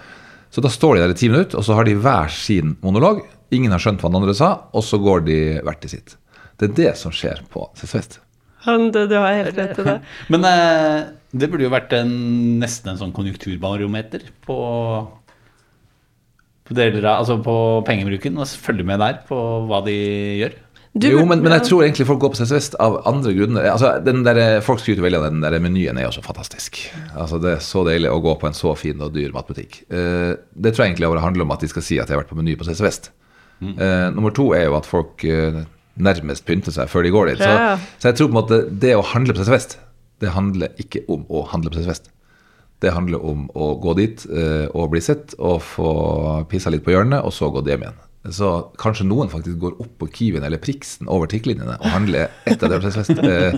Så 0.54 0.62
da 0.64 0.70
står 0.72 0.96
de 0.96 1.02
der 1.02 1.12
i 1.12 1.18
ti 1.18 1.28
minutter, 1.28 1.58
og 1.60 1.66
så 1.66 1.76
har 1.76 1.84
de 1.84 1.98
hver 2.00 2.30
sin 2.32 2.78
monolog. 2.86 3.24
Ingen 3.52 3.74
har 3.74 3.82
skjønt 3.84 4.00
hva 4.00 4.12
den 4.12 4.22
andre 4.22 4.36
sa, 4.38 4.52
og 4.72 4.86
så 4.86 5.00
går 5.02 5.26
de 5.26 5.38
hvert 5.66 5.82
til 5.84 5.98
sitt. 5.98 6.16
Det 6.58 6.72
er 6.72 6.78
det 6.78 6.94
som 6.98 7.14
skjer 7.14 7.44
på 7.54 7.68
Sesvest. 7.78 8.20
Han, 8.66 8.90
du, 8.92 9.04
du 9.08 9.16
har 9.16 9.36
helt 9.36 9.58
rett 9.58 9.80
i 9.80 9.86
det. 9.86 9.98
Men 10.34 10.46
eh, 10.50 11.08
det 11.38 11.50
burde 11.52 11.68
jo 11.68 11.74
vært 11.74 11.94
en, 11.98 12.12
nesten 12.62 12.94
en 12.94 13.02
sånn 13.02 13.16
konjunkturbarometer 13.16 14.30
på, 14.46 14.60
på, 16.68 16.78
deler 16.78 17.06
av, 17.06 17.24
altså 17.24 17.38
på 17.44 17.58
pengebruken, 17.88 18.40
og 18.42 18.50
følge 18.50 18.88
med 18.88 19.04
der 19.04 19.22
på 19.28 19.42
hva 19.70 19.84
de 19.86 19.98
gjør. 20.42 20.58
Du 20.98 21.06
jo, 21.12 21.22
men, 21.30 21.44
men 21.46 21.54
jeg 21.54 21.68
tror 21.68 21.84
egentlig 21.86 22.08
folk 22.10 22.24
går 22.24 22.32
på 22.34 22.40
CC 22.40 22.56
Vest 22.56 22.76
av 22.82 22.96
andre 23.06 23.36
grunner. 23.38 23.68
Altså, 23.70 23.92
den 24.02 24.24
der, 24.26 24.40
folk 24.66 24.82
skryter 24.82 25.04
veldig 25.06 25.20
av 25.20 25.28
den 25.28 25.44
der 25.44 25.60
menyen 25.62 26.00
er 26.00 26.08
jo 26.08 26.16
så 26.16 26.24
fantastisk. 26.26 26.80
Altså, 27.12 27.38
det 27.44 27.52
er 27.54 27.62
så 27.62 27.84
deilig 27.86 28.10
å 28.10 28.18
gå 28.24 28.34
på 28.42 28.50
en 28.50 28.58
så 28.58 28.74
fin 28.80 29.04
og 29.06 29.14
dyr 29.14 29.36
matbutikk. 29.36 29.84
Eh, 29.94 30.34
det 30.58 30.74
tror 30.74 30.88
jeg 30.88 30.96
egentlig 30.96 31.22
handler 31.22 31.46
om 31.46 31.54
at 31.54 31.62
de 31.62 31.70
skal 31.70 31.86
si 31.86 32.02
at 32.02 32.10
de 32.10 32.18
har 32.18 32.24
vært 32.24 32.34
på 32.34 32.40
Meny 32.40 32.58
på 32.58 32.66
CC 32.66 32.82
Vest. 32.82 33.12
Eh, 33.62 34.08
nummer 34.14 34.34
to 34.34 34.52
er 34.58 34.68
jo 34.68 34.78
at 34.80 34.90
folk 34.90 35.22
eh, 35.28 35.62
nærmest 36.00 36.46
pynte 36.46 36.72
seg 36.72 36.90
før 36.90 37.04
de 37.04 37.12
går 37.16 37.32
dit. 37.34 37.38
Så, 37.44 37.80
så 38.00 38.10
jeg 38.12 38.16
tror 38.20 38.28
på 38.30 38.34
en 38.36 38.42
måte 38.42 38.60
det 38.84 38.96
å 38.98 39.04
handle 39.14 39.34
på 39.34 39.42
CC 39.44 39.50
Vest, 39.54 39.78
det 40.22 40.30
handler 40.34 40.70
ikke 40.82 41.04
om 41.14 41.26
å 41.30 41.46
handle 41.52 41.70
på 41.74 41.78
CC 41.82 41.88
Vest. 41.92 42.10
Det 42.80 42.92
handler 42.94 43.24
om 43.26 43.48
å 43.58 43.72
gå 43.82 43.96
dit 43.98 44.26
eh, 44.30 44.68
og 44.78 44.92
bli 44.94 45.02
sett 45.02 45.34
og 45.40 45.62
få 45.66 46.44
pissa 46.50 46.70
litt 46.70 46.84
på 46.86 46.94
hjørnet, 46.94 47.24
og 47.26 47.34
så 47.34 47.50
gå 47.50 47.64
hjem 47.66 47.88
igjen. 47.88 48.04
Så 48.34 48.50
kanskje 48.78 49.06
noen 49.08 49.30
faktisk 49.32 49.56
går 49.62 49.78
opp 49.80 49.92
på 50.02 50.08
Kiwien 50.12 50.44
eller 50.44 50.60
Priksen 50.60 51.08
over 51.08 51.30
tikklinjene 51.32 51.78
og 51.80 51.86
handler 51.94 52.28
etter 52.50 52.68
det. 52.74 52.82
Fest. 52.84 53.10
Eh, 53.16 53.56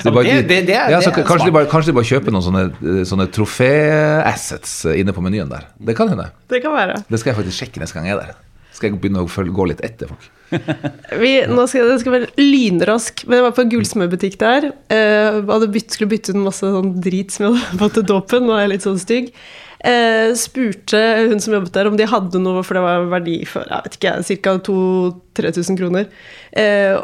så 0.00 0.08
de 0.08 0.12
bare- 0.16 0.24
Det- 0.26 0.48
det- 0.48 0.66
det 0.66 0.74
er- 0.74 0.90
ja, 0.90 0.98
så 1.00 1.12
det 1.14 1.22
er 1.22 1.28
kanskje, 1.28 1.46
de 1.46 1.52
bare, 1.54 1.66
kanskje 1.70 1.86
de 1.92 1.96
bare 2.00 2.08
kjøper 2.10 2.34
noen 2.34 2.42
sånne, 2.42 2.64
eh, 2.82 3.04
sånne 3.06 3.28
trofé-assets 3.30 4.84
inne 4.98 5.12
på 5.14 5.22
menyen 5.24 5.48
der. 5.52 5.68
Det 5.78 5.94
kan 5.96 6.08
hende. 6.12 6.30
Det 6.50 6.60
kan 6.64 6.72
være. 6.74 7.02
Det 7.08 7.20
skal 7.20 7.32
jeg 7.32 7.38
faktisk 7.44 7.62
sjekke 7.62 7.80
neste 7.82 7.94
gang 7.98 8.06
jeg 8.10 8.16
er 8.16 8.20
der. 8.26 8.34
Skal 8.72 8.90
jeg 8.90 9.00
begynne 9.00 9.22
å 9.24 9.30
følge, 9.30 9.54
gå 9.54 9.68
litt 9.70 9.80
etter 9.86 10.08
folk. 10.10 10.28
Vi, 11.22 11.32
nå 11.50 11.64
skal 11.68 11.92
det 11.92 12.00
skal 12.02 12.14
være 12.14 12.30
lynrask, 12.40 13.24
men 13.26 13.38
jeg 13.38 13.46
var 13.46 13.54
på 13.56 13.64
en 13.64 13.72
gullsmedbutikk 13.72 14.38
der. 14.40 14.70
Eh, 14.92 15.38
hadde 15.48 15.70
bytt, 15.74 15.92
skulle 15.94 16.12
bytte 16.14 16.34
ut 16.34 16.40
masse 16.46 16.72
sånn 16.74 16.94
drit 17.04 17.34
som 17.34 17.48
jeg 17.48 17.58
hadde 17.58 17.80
fått 17.82 17.98
til 18.00 18.06
dåpen. 18.08 18.46
Nå 18.48 18.56
er 18.56 18.64
jeg 18.64 18.72
litt 18.74 18.86
sånn 18.86 19.02
stygg. 19.02 19.30
Eh, 19.78 20.32
spurte 20.34 21.02
hun 21.30 21.38
som 21.42 21.54
jobbet 21.54 21.76
der 21.76 21.90
om 21.90 21.98
de 21.98 22.08
hadde 22.10 22.40
noe, 22.42 22.64
for 22.66 22.78
det 22.78 22.82
var 22.82 23.04
verdi 23.12 23.36
for 23.46 23.68
jeg 23.68 23.84
vet 23.84 23.98
ikke, 24.00 24.16
ca. 24.42 24.56
2000-3000 24.68 25.78
kroner. 25.78 26.08
Eh, 26.50 26.96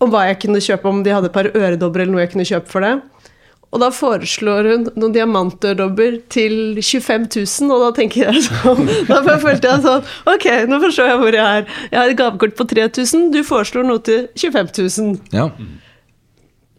om 0.00 0.12
hva 0.12 0.26
jeg 0.28 0.40
kunne 0.44 0.62
kjøpe, 0.64 0.88
om 0.88 1.02
de 1.04 1.12
hadde 1.12 1.28
et 1.28 1.36
par 1.36 1.50
øredobber 1.50 2.04
eller 2.04 2.14
noe 2.14 2.24
jeg 2.24 2.34
kunne 2.34 2.48
kjøpe 2.48 2.72
for 2.72 2.86
det. 2.86 2.94
Og 3.70 3.78
da 3.78 3.90
foreslår 3.94 4.66
hun 4.66 4.86
noen 4.98 5.12
diamantøredobber 5.14 6.16
til 6.32 6.80
25 6.82 7.28
000, 7.36 7.70
og 7.70 7.84
da 7.84 7.90
tenker 8.00 8.24
jeg 8.26 8.42
sånn 8.48 8.88
Da 9.10 9.36
følte 9.38 9.70
jeg 9.70 9.84
sånn 9.84 10.08
Ok, 10.32 10.46
nå 10.66 10.80
forstår 10.82 11.12
jeg 11.12 11.20
hvor 11.20 11.38
jeg 11.38 11.60
er. 11.60 11.68
Jeg 11.92 12.00
har 12.00 12.10
et 12.10 12.18
gavekort 12.18 12.56
på 12.58 12.66
3000, 12.72 13.28
du 13.34 13.44
foreslår 13.46 13.86
noe 13.86 14.02
til 14.06 14.26
25 14.34 14.72
000. 14.74 15.14
Ja. 15.36 15.46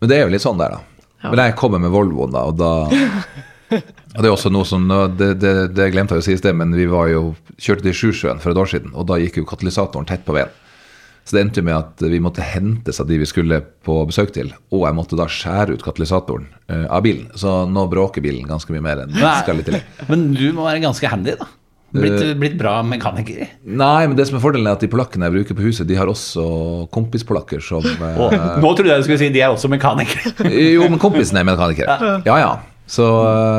Men 0.02 0.12
det 0.12 0.18
er 0.18 0.26
jo 0.26 0.34
litt 0.36 0.44
sånn 0.44 0.60
der, 0.60 0.76
da. 0.76 1.08
Ja. 1.22 1.32
Men 1.32 1.44
jeg 1.46 1.58
kommer 1.62 1.80
med 1.80 1.94
Volvoen, 1.94 2.34
da, 2.34 2.44
og 2.50 2.60
da 2.60 2.72
og 4.18 4.18
Det 4.20 4.28
er 4.28 4.34
også 4.34 4.50
noe 4.52 4.68
som 4.68 4.84
Det, 5.16 5.30
det, 5.40 5.54
det 5.78 5.92
glemte 5.94 6.18
jeg 6.18 6.26
å 6.26 6.26
si 6.26 6.36
i 6.36 6.42
sted, 6.42 6.58
men 6.58 6.76
vi 6.76 6.90
var 6.92 7.08
jo, 7.14 7.30
kjørte 7.56 7.88
til 7.88 7.96
Sjusjøen 8.02 8.44
for 8.44 8.52
et 8.52 8.60
år 8.60 8.72
siden, 8.74 8.92
og 8.92 9.08
da 9.08 9.20
gikk 9.22 9.40
jo 9.40 9.48
katalysatoren 9.48 10.10
tett 10.10 10.28
på 10.28 10.36
veien. 10.36 10.52
Så 11.24 11.38
det 11.38 11.44
endte 11.46 11.62
med 11.64 11.78
at 11.78 12.02
vi 12.02 12.20
måtte 12.24 12.44
hentes 12.44 13.00
av 13.00 13.08
de 13.08 13.20
vi 13.22 13.28
skulle 13.30 13.62
på 13.86 14.00
besøk 14.10 14.34
til, 14.36 14.50
og 14.74 14.88
jeg 14.88 14.98
måtte 14.98 15.20
da 15.20 15.28
skjære 15.30 15.78
ut 15.78 15.86
katalysatoren 15.86 16.48
eh, 16.68 16.88
av 16.90 17.04
bilen. 17.06 17.30
Så 17.38 17.62
nå 17.70 17.86
bråker 17.92 18.26
bilen 18.26 18.50
ganske 18.50 18.74
mye 18.74 18.84
mer 18.84 19.04
enn 19.04 19.14
det 19.14 19.34
skal 19.44 19.62
til. 19.68 19.78
Men 20.10 20.32
du 20.34 20.48
må 20.58 20.66
være 20.66 20.82
ganske 20.84 21.12
handy, 21.12 21.38
da. 21.40 21.48
Blitt, 21.92 22.22
Eh. 22.24 22.34
blitt 22.40 22.58
bra 22.58 22.78
mekaniker. 22.88 23.50
Nei, 23.68 24.08
men 24.08 24.16
det 24.16 24.26
som 24.30 24.38
er 24.38 24.44
fordelen 24.44 24.68
er 24.70 24.78
at 24.78 24.84
de 24.84 24.88
polakkene 24.88 25.28
jeg 25.28 25.36
bruker 25.36 25.58
på 25.58 25.66
huset, 25.66 25.88
de 25.90 25.98
har 26.00 26.08
også 26.08 26.88
kompispolakker 26.96 27.60
som 27.64 27.84
oh, 27.84 28.32
nå 28.32 28.70
trodde 28.78 28.94
jeg 28.94 29.04
du 29.04 29.08
skulle 29.10 29.20
si 29.20 29.30
de 29.36 29.42
er 29.44 29.52
også 29.52 29.68
mekanikere. 29.72 30.32
Jo, 30.78 30.88
men 30.88 31.00
kompisen 31.04 31.38
er 31.42 31.48
mekaniker. 31.48 31.92
Ja, 32.26 32.38
ja. 32.40 32.52
Så 32.92 33.06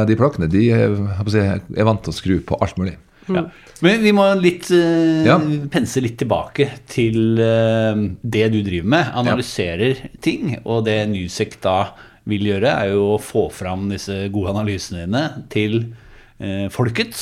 de 0.08 0.16
polakkene 0.16 0.48
de 0.50 0.64
er, 0.72 0.96
er 0.96 1.88
vant 1.88 2.02
til 2.04 2.12
å 2.12 2.16
skru 2.16 2.38
på 2.48 2.56
alt 2.64 2.80
mulig. 2.80 2.96
Ja. 3.30 3.44
Men 3.82 4.02
vi 4.04 4.12
må 4.14 4.26
litt 4.38 4.70
uh, 4.70 5.26
Ja. 5.26 5.38
pense 5.72 6.02
litt 6.02 6.18
tilbake 6.22 6.68
til 6.90 7.40
uh, 7.40 7.98
det 8.22 8.46
du 8.54 8.60
driver 8.62 8.88
med. 8.94 9.12
Analyserer 9.24 10.06
ting. 10.22 10.56
Og 10.62 10.84
det 10.86 11.00
Newsec 11.10 11.58
da 11.64 11.92
vil 12.30 12.46
gjøre, 12.52 12.70
er 12.70 12.92
jo 12.94 13.16
å 13.16 13.20
få 13.22 13.48
fram 13.50 13.88
disse 13.90 14.28
gode 14.34 14.54
analysene 14.54 15.06
dine 15.06 15.24
til 15.52 15.78
uh, 15.82 16.68
folket. 16.70 17.18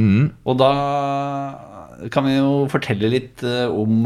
Mm. 0.00 0.30
Og 0.48 0.60
da 0.60 0.72
kan 2.14 2.24
vi 2.24 2.36
jo 2.36 2.68
fortelle 2.70 3.08
litt 3.10 3.42
om 3.42 4.04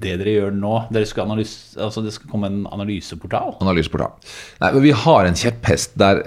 det 0.00 0.14
dere 0.16 0.32
gjør 0.32 0.54
nå. 0.56 0.76
Dere 0.96 1.06
skal 1.06 1.28
analyse, 1.28 1.74
altså 1.76 2.00
det 2.00 2.14
skal 2.16 2.30
komme 2.32 2.48
en 2.48 2.62
analyseportal. 2.72 3.58
Analyseportal. 3.60 4.14
Nei, 4.62 4.70
men 4.72 4.84
vi 4.86 4.94
har 5.04 5.28
en 5.28 5.36
kjepphest 5.36 5.92
der 6.00 6.22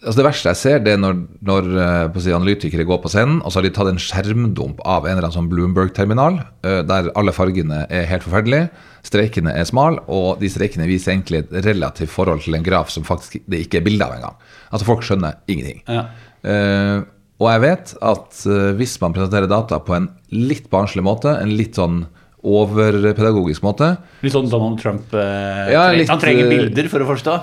altså 0.00 0.16
Det 0.16 0.24
verste 0.24 0.50
jeg 0.50 0.58
ser, 0.58 0.78
det 0.84 0.94
er 0.94 1.00
når, 1.00 1.18
når 1.44 1.66
eh, 1.84 2.18
si, 2.24 2.32
analytikere 2.32 2.86
går 2.88 3.00
på 3.02 3.10
scenen, 3.12 3.40
og 3.44 3.52
så 3.52 3.60
har 3.60 3.66
de 3.66 3.72
tatt 3.76 3.90
en 3.90 4.00
skjermdump 4.00 4.80
av 4.88 5.04
en 5.04 5.12
eller 5.12 5.26
annen 5.26 5.36
sånn 5.36 5.50
Bloomberg-terminal, 5.52 6.40
eh, 6.64 6.80
der 6.88 7.10
alle 7.20 7.34
fargene 7.36 7.82
er 7.92 8.08
helt 8.08 8.24
forferdelige, 8.24 8.70
streikene 9.06 9.52
er 9.56 9.68
smale, 9.68 10.00
og 10.08 10.40
de 10.40 10.50
streikene 10.52 10.88
viser 10.88 11.14
egentlig 11.14 11.42
et 11.44 11.54
relativt 11.68 12.12
forhold 12.12 12.44
til 12.46 12.56
en 12.56 12.64
graf 12.64 12.92
som 12.92 13.06
faktisk 13.06 13.40
det 13.50 13.64
ikke 13.66 13.80
er 13.80 13.86
bilde 13.86 14.06
av 14.06 14.16
engang. 14.16 14.38
Altså 14.70 14.88
folk 14.88 15.04
skjønner 15.04 15.40
ingenting. 15.50 15.82
Ja. 15.88 16.06
Uh, 16.40 17.04
og 17.40 17.48
jeg 17.48 17.60
vet 17.64 17.92
at 18.04 18.40
hvis 18.76 18.94
man 19.00 19.14
presenterer 19.16 19.48
data 19.48 19.78
på 19.80 19.94
en 19.96 20.10
litt 20.32 20.66
barnslig 20.72 21.04
måte, 21.04 21.32
en 21.40 21.52
litt 21.56 21.78
sånn 21.80 22.02
overpedagogisk 22.42 23.62
måte, 23.64 23.90
Litt 24.24 24.32
sånn 24.34 24.48
Donald 24.50 24.78
Trump 24.80 25.12
eh, 25.16 25.72
Ja, 25.74 25.82
litt, 25.92 26.08
Han 26.08 26.20
trenger 26.22 26.46
eh, 26.46 26.52
bilder 26.54 26.88
for 26.92 27.04
å 27.04 27.08
forstå. 27.10 27.34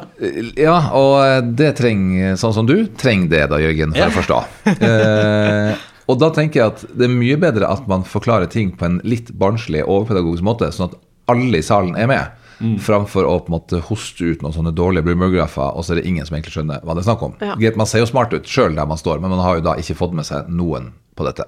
Ja, 0.58 0.78
og 0.98 1.52
det 1.58 1.74
trenger, 1.80 2.38
sånn 2.42 2.56
som 2.56 2.70
du, 2.70 2.76
trenger 2.98 3.30
det 3.36 3.44
da, 3.54 3.60
Jørgen, 3.62 3.94
for 3.94 4.02
Ja. 4.02 4.10
å 4.10 4.18
forstå. 4.18 4.40
Eh, 4.88 5.86
og 6.08 6.20
da 6.22 6.30
tenker 6.34 6.62
jeg 6.62 6.72
at 6.74 6.84
det 6.98 7.08
er 7.10 7.14
mye 7.14 7.38
bedre 7.42 7.70
at 7.70 7.88
man 7.90 8.06
forklarer 8.08 8.50
ting 8.52 8.72
på 8.80 8.86
en 8.88 9.00
litt 9.04 9.30
barnslig, 9.38 9.84
overpedagogisk 9.86 10.46
måte, 10.48 10.70
sånn 10.74 10.90
at 10.92 11.00
alle 11.28 11.60
i 11.60 11.66
salen 11.66 11.98
er 12.00 12.08
med, 12.08 12.44
framfor 12.82 13.28
å 13.28 13.36
på 13.46 13.52
en 13.52 13.58
måte 13.60 13.82
hoste 13.86 14.32
ut 14.32 14.42
noen 14.42 14.56
sånne 14.56 14.72
dårlige 14.74 15.06
Bloomberg-grafer, 15.06 15.76
og 15.78 15.84
så 15.86 15.94
er 15.94 16.00
det 16.02 16.08
ingen 16.10 16.26
som 16.26 16.38
egentlig 16.40 16.56
skjønner 16.56 16.82
hva 16.82 16.96
det 16.98 17.04
er 17.04 17.10
snakk 17.12 17.26
om. 17.28 17.36
Ja. 17.44 17.74
Man 17.78 17.86
ser 17.90 18.02
jo 18.02 18.08
smart 18.10 18.34
ut 18.34 18.48
sjøl 18.50 18.74
der 18.80 18.88
man 18.90 18.98
står, 18.98 19.20
men 19.22 19.30
man 19.36 19.44
har 19.46 19.60
jo 19.60 19.66
da 19.68 19.76
ikke 19.78 19.98
fått 20.00 20.16
med 20.18 20.26
seg 20.26 20.48
noen 20.50 20.94
på 21.18 21.28
dette. 21.28 21.46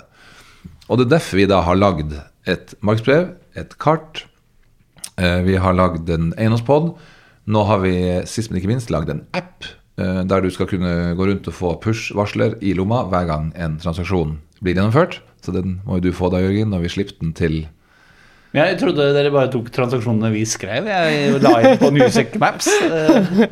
Og 0.89 0.97
det 0.97 1.05
er 1.07 1.15
derfor 1.17 1.37
vi 1.37 1.45
da 1.49 1.61
har 1.61 1.77
lagd 1.77 2.15
et 2.49 2.73
markedsbrev, 2.81 3.35
et 3.55 3.77
kart, 3.79 4.25
Eh, 5.19 5.41
Vi 5.43 5.57
har 5.59 5.75
lagd 5.75 6.09
en 6.09 6.31
eiendomspod. 6.37 6.93
Nå 7.49 7.63
har 7.67 7.81
vi 7.83 7.93
sist, 8.29 8.49
men 8.51 8.59
ikke 8.61 8.71
minst 8.71 8.91
lagd 8.93 9.09
en 9.11 9.25
app 9.35 9.65
eh, 9.99 10.21
der 10.23 10.41
du 10.41 10.49
skal 10.53 10.69
kunne 10.69 11.15
gå 11.17 11.27
rundt 11.27 11.49
og 11.49 11.55
få 11.55 11.73
push-varsler 11.83 12.55
i 12.63 12.75
lomma 12.77 13.03
hver 13.09 13.27
gang 13.27 13.49
en 13.55 13.77
transaksjon 13.81 14.37
blir 14.61 14.77
gjennomført. 14.77 15.19
Så 15.43 15.51
den 15.55 15.79
må 15.85 15.97
jo 15.97 16.07
du 16.07 16.15
få 16.15 16.29
da, 16.31 16.41
Jørgen, 16.43 16.71
når 16.71 16.85
vi 16.85 16.93
slipper 16.93 17.19
den 17.19 17.33
til 17.35 17.59
Jeg 18.49 18.79
trodde 18.79 19.03
dere 19.13 19.29
bare 19.29 19.49
tok 19.53 19.67
transaksjonene 19.69 20.31
vi 20.33 20.39
skrev. 20.49 20.87
Jeg 20.89 21.35
la 21.43 21.51
inn 21.61 21.75
på 21.77 21.91
Newsec 21.93 22.33
Maps. 22.41 22.65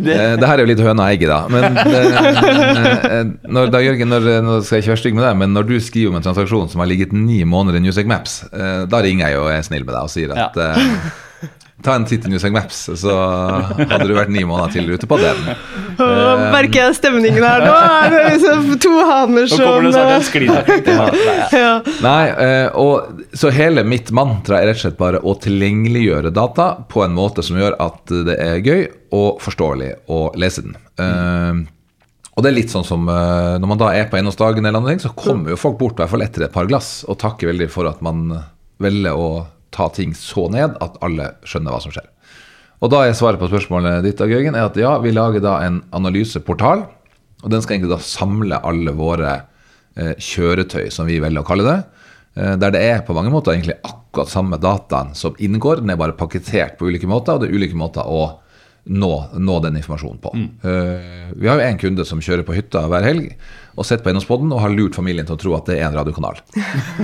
Det, 0.01 0.15
Eh, 0.15 0.33
Det 0.41 0.47
her 0.49 0.55
er 0.57 0.63
jo 0.63 0.69
litt 0.71 0.81
høna 0.81 1.05
og 1.05 1.11
egget, 1.13 1.29
da. 1.29 1.43
Men 1.53 1.77
eh, 1.83 3.05
eh, 3.19 3.29
når, 3.45 3.69
da, 3.75 3.83
Jørgen, 3.85 4.09
når, 4.09 4.25
nå 4.47 4.57
skal 4.65 4.79
jeg 4.79 4.87
ikke 4.87 4.93
være 4.95 5.03
stygg 5.03 5.19
med 5.19 5.27
deg, 5.27 5.37
men 5.43 5.53
når 5.53 5.69
du 5.69 5.75
skriver 5.83 6.09
om 6.15 6.17
en 6.17 6.25
transaksjon 6.25 6.71
som 6.73 6.81
har 6.81 6.89
ligget 6.89 7.13
ni 7.13 7.43
måneder 7.45 7.77
i 7.77 7.83
Newsec 7.85 8.09
Maps, 8.09 8.39
da 8.49 9.03
ringer 9.05 9.27
jeg 9.29 9.37
jo 9.37 9.45
og 9.45 9.53
er 9.53 9.63
snill 9.69 9.85
med 9.85 9.93
deg 9.93 10.01
og 10.09 10.13
sier 10.15 10.33
at 10.33 10.57
eh, 10.65 10.81
Ta 11.85 11.93
en 11.93 12.05
titt 12.09 12.23
i 12.25 12.29
Newsec 12.31 12.49
Maps, 12.49 12.77
så 12.97 13.15
hadde 13.77 14.07
du 14.09 14.15
vært 14.17 14.31
ni 14.33 14.41
måneder 14.49 14.71
til 14.73 14.87
ute 14.89 15.05
på 15.09 15.19
den. 15.21 15.43
Uh, 15.99 16.47
merker 16.49 16.87
jeg 16.87 16.95
stemningen 16.97 17.43
her 17.45 17.61
nå? 17.61 17.73
Er 17.75 18.13
det 18.13 18.21
liksom 18.33 18.71
to 18.81 18.93
haner 19.05 19.45
nå 19.45 19.59
kommer 19.61 19.85
det 19.85 19.91
snart 19.93 20.09
eh, 20.09 20.15
en 20.15 20.25
sklitakling. 20.25 20.87
ja. 21.61 21.75
Nei, 22.01 22.23
eh, 22.47 22.79
og 22.81 23.21
så 23.37 23.51
hele 23.53 23.83
mitt 23.85 24.09
mantra 24.09 24.57
er 24.57 24.71
rett 24.71 24.79
og 24.79 24.87
slett 24.87 24.97
bare 24.97 25.21
å 25.21 25.35
tilgjengeliggjøre 25.43 26.31
data 26.33 26.67
på 26.89 27.03
en 27.05 27.13
måte 27.17 27.45
som 27.45 27.59
gjør 27.61 27.77
at 27.85 28.13
det 28.25 28.39
er 28.41 28.57
gøy 28.65 28.81
og 29.13 29.43
forståelig 29.45 29.91
å 30.09 30.21
lese 30.41 30.65
den. 30.65 30.77
Uh, 30.97 31.61
og 32.33 32.41
det 32.41 32.49
er 32.51 32.57
litt 32.57 32.73
sånn 32.73 32.87
som 32.89 33.05
uh, 33.05 33.53
når 33.61 33.69
man 33.69 33.83
da 33.83 33.91
er 33.93 34.09
på 34.09 34.17
eiendomsdagen, 34.17 34.65
så 35.05 35.13
kommer 35.13 35.53
jo 35.53 35.61
folk 35.61 35.77
bort 35.77 36.01
i 36.01 36.03
hvert 36.03 36.15
fall 36.15 36.25
etter 36.25 36.47
et 36.47 36.57
par 36.57 36.65
glass 36.69 37.03
og 37.05 37.21
takker 37.21 37.53
veldig 37.53 37.69
for 37.69 37.89
at 37.89 38.01
man 38.05 38.31
velger 38.81 39.13
å 39.13 39.29
ta 39.75 39.89
ting 39.93 40.13
så 40.17 40.47
ned 40.53 40.77
at 40.83 40.97
alle 41.05 41.33
skjønner 41.47 41.73
hva 41.73 41.81
som 41.83 41.93
skjer. 41.93 42.07
Og 42.77 42.91
da 42.93 43.03
er 43.07 43.17
svaret 43.17 43.41
på 43.41 43.49
spørsmålet 43.49 44.03
ditt, 44.05 44.21
av 44.21 44.29
Gøygen, 44.29 44.55
er 44.55 44.69
at 44.69 44.77
ja, 44.77 44.93
vi 45.01 45.13
lager 45.15 45.41
da 45.41 45.57
en 45.65 45.81
analyseportal. 45.97 46.85
Og 47.43 47.53
den 47.53 47.63
skal 47.63 47.77
egentlig 47.77 47.95
da 47.95 48.01
samle 48.05 48.59
alle 48.65 48.93
våre 48.97 49.33
eh, 49.97 50.13
kjøretøy, 50.13 50.87
som 50.93 51.09
vi 51.09 51.19
velger 51.21 51.41
å 51.41 51.47
kalle 51.47 51.65
det. 51.65 51.77
Eh, 52.37 52.53
der 52.61 52.73
det 52.73 52.83
er 52.85 53.05
på 53.05 53.15
mange 53.17 53.33
måter 53.33 53.55
egentlig 53.55 53.79
akkurat 53.81 54.29
samme 54.29 54.59
dataen 54.61 55.15
som 55.17 55.37
inngår. 55.41 55.81
Den 55.81 55.93
er 55.93 56.01
bare 56.01 56.17
pakketert 56.17 56.77
på 56.77 56.91
ulike 56.91 57.09
måter, 57.09 57.37
og 57.37 57.43
det 57.43 57.49
er 57.49 57.57
ulike 57.57 57.77
måter 57.77 58.05
å 58.05 58.27
nå, 58.87 59.13
nå 59.35 59.57
den 59.65 59.79
informasjonen 59.81 60.19
på. 60.23 60.33
Eh, 60.37 61.31
vi 61.35 61.49
har 61.49 61.59
jo 61.59 61.65
en 61.65 61.81
kunde 61.81 62.05
som 62.07 62.21
kjører 62.23 62.45
på 62.47 62.55
hytta 62.55 62.85
hver 62.91 63.05
helg 63.09 63.33
og 63.77 63.85
sitter 63.85 64.03
på 64.03 64.11
eiendomspodden 64.11 64.51
og 64.55 64.61
har 64.63 64.73
lurt 64.73 64.97
familien 64.97 65.27
til 65.27 65.37
å 65.37 65.41
tro 65.41 65.53
at 65.57 65.69
det 65.69 65.77
er 65.77 65.87
en 65.89 65.97
radiokanal. 65.99 66.41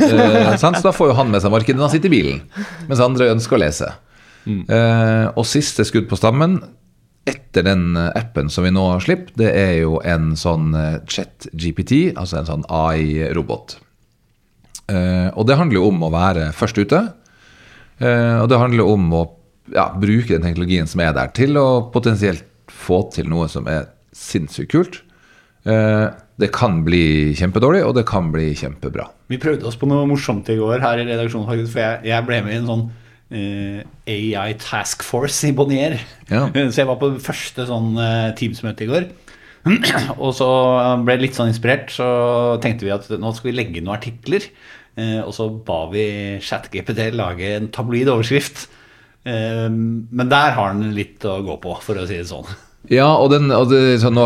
Eh. 0.04 0.56
Så 0.60 0.72
da 0.84 0.92
får 0.94 1.12
jo 1.12 1.16
han 1.18 1.30
med 1.32 1.42
seg 1.44 1.54
markedet 1.54 1.78
når 1.78 1.88
han 1.88 1.94
sitter 1.94 2.10
i 2.10 2.14
bilen, 2.14 2.40
mens 2.90 3.02
andre 3.04 3.30
ønsker 3.34 3.56
å 3.56 3.62
lese. 3.62 3.90
Eh, 4.44 5.28
og 5.30 5.46
siste 5.48 5.86
skudd 5.88 6.10
på 6.10 6.20
stammen 6.20 6.58
etter 7.30 7.64
den 7.66 7.94
eh, 7.96 8.10
appen 8.20 8.52
som 8.52 8.66
vi 8.66 8.74
nå 8.74 8.84
slipper, 9.06 9.32
det 9.40 9.54
er 9.56 9.74
jo 9.84 10.02
en 10.04 10.34
sånn 10.40 10.74
chat-GPT, 11.08 12.18
altså 12.20 12.42
en 12.42 12.50
sånn 12.50 12.68
AI-robot. 12.68 13.78
Eh, 14.92 15.30
og 15.32 15.48
det 15.48 15.58
handler 15.60 15.80
jo 15.80 15.90
om 15.92 16.04
å 16.04 16.12
være 16.14 16.50
først 16.56 16.82
ute. 16.82 17.00
Eh, 18.04 18.38
og 18.42 18.50
det 18.52 18.60
handler 18.60 18.90
om 18.90 19.08
å 19.16 19.24
ja, 19.74 19.88
bruke 19.96 20.36
den 20.36 20.46
teknologien 20.46 20.90
som 20.90 21.04
er 21.04 21.14
der, 21.16 21.32
til 21.36 21.58
å 21.60 21.86
potensielt 21.94 22.46
få 22.72 23.04
til 23.14 23.30
noe 23.32 23.48
som 23.52 23.68
er 23.72 23.88
sinnssykt 24.16 24.74
kult. 24.74 25.00
Eh, 25.70 26.08
det 26.42 26.50
kan 26.56 26.82
bli 26.86 27.34
kjempedårlig, 27.38 27.84
og 27.86 27.96
det 27.98 28.06
kan 28.10 28.32
bli 28.34 28.52
kjempebra. 28.58 29.08
Vi 29.30 29.40
prøvde 29.42 29.68
oss 29.70 29.78
på 29.80 29.90
noe 29.90 30.08
morsomt 30.10 30.50
i 30.50 30.58
går 30.58 30.82
her 30.84 31.02
i 31.02 31.08
redaksjonen, 31.08 31.48
faktisk, 31.50 31.76
for 31.76 31.84
jeg, 31.84 32.00
jeg 32.10 32.28
ble 32.28 32.40
med 32.46 32.56
i 32.56 32.60
en 32.62 32.70
sånn 32.70 32.86
uh, 32.90 33.80
AI 34.16 34.56
Task 34.62 35.06
Force 35.06 35.50
i 35.50 35.54
Bonnier. 35.56 36.00
Ja. 36.32 36.48
Så 36.74 36.82
jeg 36.82 36.90
var 36.90 37.02
på 37.02 37.14
første 37.24 37.68
sånn 37.70 37.94
uh, 38.00 38.32
Teams-møte 38.40 38.88
i 38.88 38.92
går. 38.92 39.10
og 40.24 40.34
så 40.36 40.48
ble 41.06 41.14
jeg 41.16 41.22
litt 41.22 41.38
sånn 41.38 41.48
inspirert, 41.48 41.88
så 41.96 42.06
tenkte 42.60 42.84
vi 42.84 42.92
at 42.92 43.06
nå 43.16 43.30
skal 43.32 43.48
vi 43.48 43.54
legge 43.56 43.80
inn 43.80 43.86
noen 43.88 43.96
artikler. 43.96 44.50
Uh, 44.98 45.22
og 45.24 45.32
så 45.38 45.48
ba 45.66 45.86
vi 45.94 46.04
ChatGPT 46.44 47.14
lage 47.16 47.54
en 47.56 47.70
tabloid 47.72 48.12
overskrift. 48.12 48.66
Eh, 49.24 49.70
men 49.72 50.32
der 50.32 50.56
har 50.58 50.74
den 50.76 50.94
litt 50.96 51.24
å 51.28 51.40
gå 51.46 51.58
på, 51.64 51.78
for 51.84 52.00
å 52.00 52.08
si 52.08 52.20
det 52.20 52.28
sånn. 52.30 52.48
Ja, 52.92 53.08
og, 53.16 53.30
den, 53.32 53.48
og 53.56 53.70
det, 53.72 54.02
nå, 54.12 54.24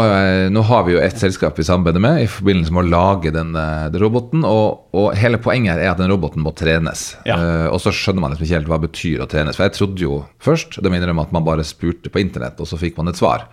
nå 0.50 0.62
har 0.66 0.86
vi 0.88 0.96
jo 0.96 1.02
et 1.04 1.20
selskap 1.22 1.60
vi 1.60 1.66
samarbeider 1.68 2.02
med 2.02 2.24
i 2.24 2.30
forbindelse 2.32 2.74
med 2.74 2.88
å 2.88 2.90
lage 2.90 3.32
den, 3.36 3.52
eh, 3.54 3.86
den 3.94 4.02
roboten. 4.02 4.46
Og, 4.50 4.88
og 4.98 5.12
hele 5.20 5.38
poenget 5.42 5.76
her 5.76 5.84
er 5.84 5.92
at 5.92 6.00
den 6.02 6.10
roboten 6.10 6.42
må 6.42 6.56
trenes. 6.58 7.12
Ja. 7.28 7.38
Uh, 7.38 7.68
og 7.70 7.78
så 7.84 7.94
skjønner 7.94 8.24
man 8.24 8.34
liksom 8.34 8.48
ikke 8.48 8.58
helt 8.58 8.72
hva 8.72 8.80
det 8.82 8.90
betyr 8.90 9.22
å 9.22 9.28
trenes. 9.30 9.60
For 9.60 9.68
jeg 9.68 9.76
trodde 9.78 10.02
jo 10.08 10.22
først 10.42 10.80
det 10.82 10.92
mener 10.94 11.14
om 11.14 11.22
at 11.22 11.36
man 11.36 11.46
bare 11.46 11.66
spurte 11.68 12.10
på 12.10 12.22
internett, 12.24 12.58
og 12.58 12.70
så 12.70 12.80
fikk 12.82 12.98
man 12.98 13.12
et 13.12 13.20
svar. 13.20 13.46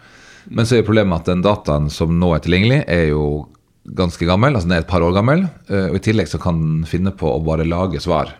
Men 0.49 0.65
så 0.65 0.77
er 0.79 0.81
jo 0.83 0.89
problemet 0.89 1.21
at 1.21 1.29
den 1.29 1.45
dataen 1.45 1.91
som 1.93 2.15
nå 2.21 2.31
er 2.37 2.45
tilgjengelig, 2.45 2.81
er 2.89 3.11
jo 3.11 3.27
ganske 3.85 4.25
gammel. 4.29 4.57
Altså 4.57 4.71
den 4.71 4.79
er 4.79 4.87
et 4.87 4.93
par 4.95 5.05
år 5.05 5.13
gammel. 5.19 5.45
Uh, 5.69 5.91
og 5.91 5.99
i 6.01 6.05
tillegg 6.09 6.33
så 6.33 6.41
kan 6.41 6.63
den 6.63 6.89
finne 6.89 7.13
på 7.13 7.29
å 7.29 7.43
bare 7.45 7.69
lage 7.69 8.01
svar 8.01 8.33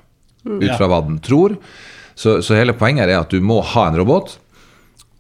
ut 0.49 0.65
Ja. 0.65 0.79
fra 0.81 0.89
hva 0.89 1.03
den 1.05 1.21
tror. 1.25 1.59
Så, 2.17 2.39
så 2.47 2.57
hele 2.57 2.73
poenget 2.79 3.05
her 3.05 3.13
er 3.19 3.21
at 3.21 3.33
du 3.33 3.45
må 3.45 3.61
ha 3.75 3.91
en 3.91 4.01
robot 4.01 4.39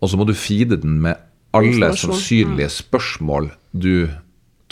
og 0.04 0.10
så 0.12 0.18
må 0.20 0.26
du 0.28 0.34
feede 0.36 0.76
den 0.80 0.98
med 1.00 1.23
alle 1.54 1.90
sannsynlige 1.98 2.70
spørsmål 2.74 3.50
du 3.72 4.08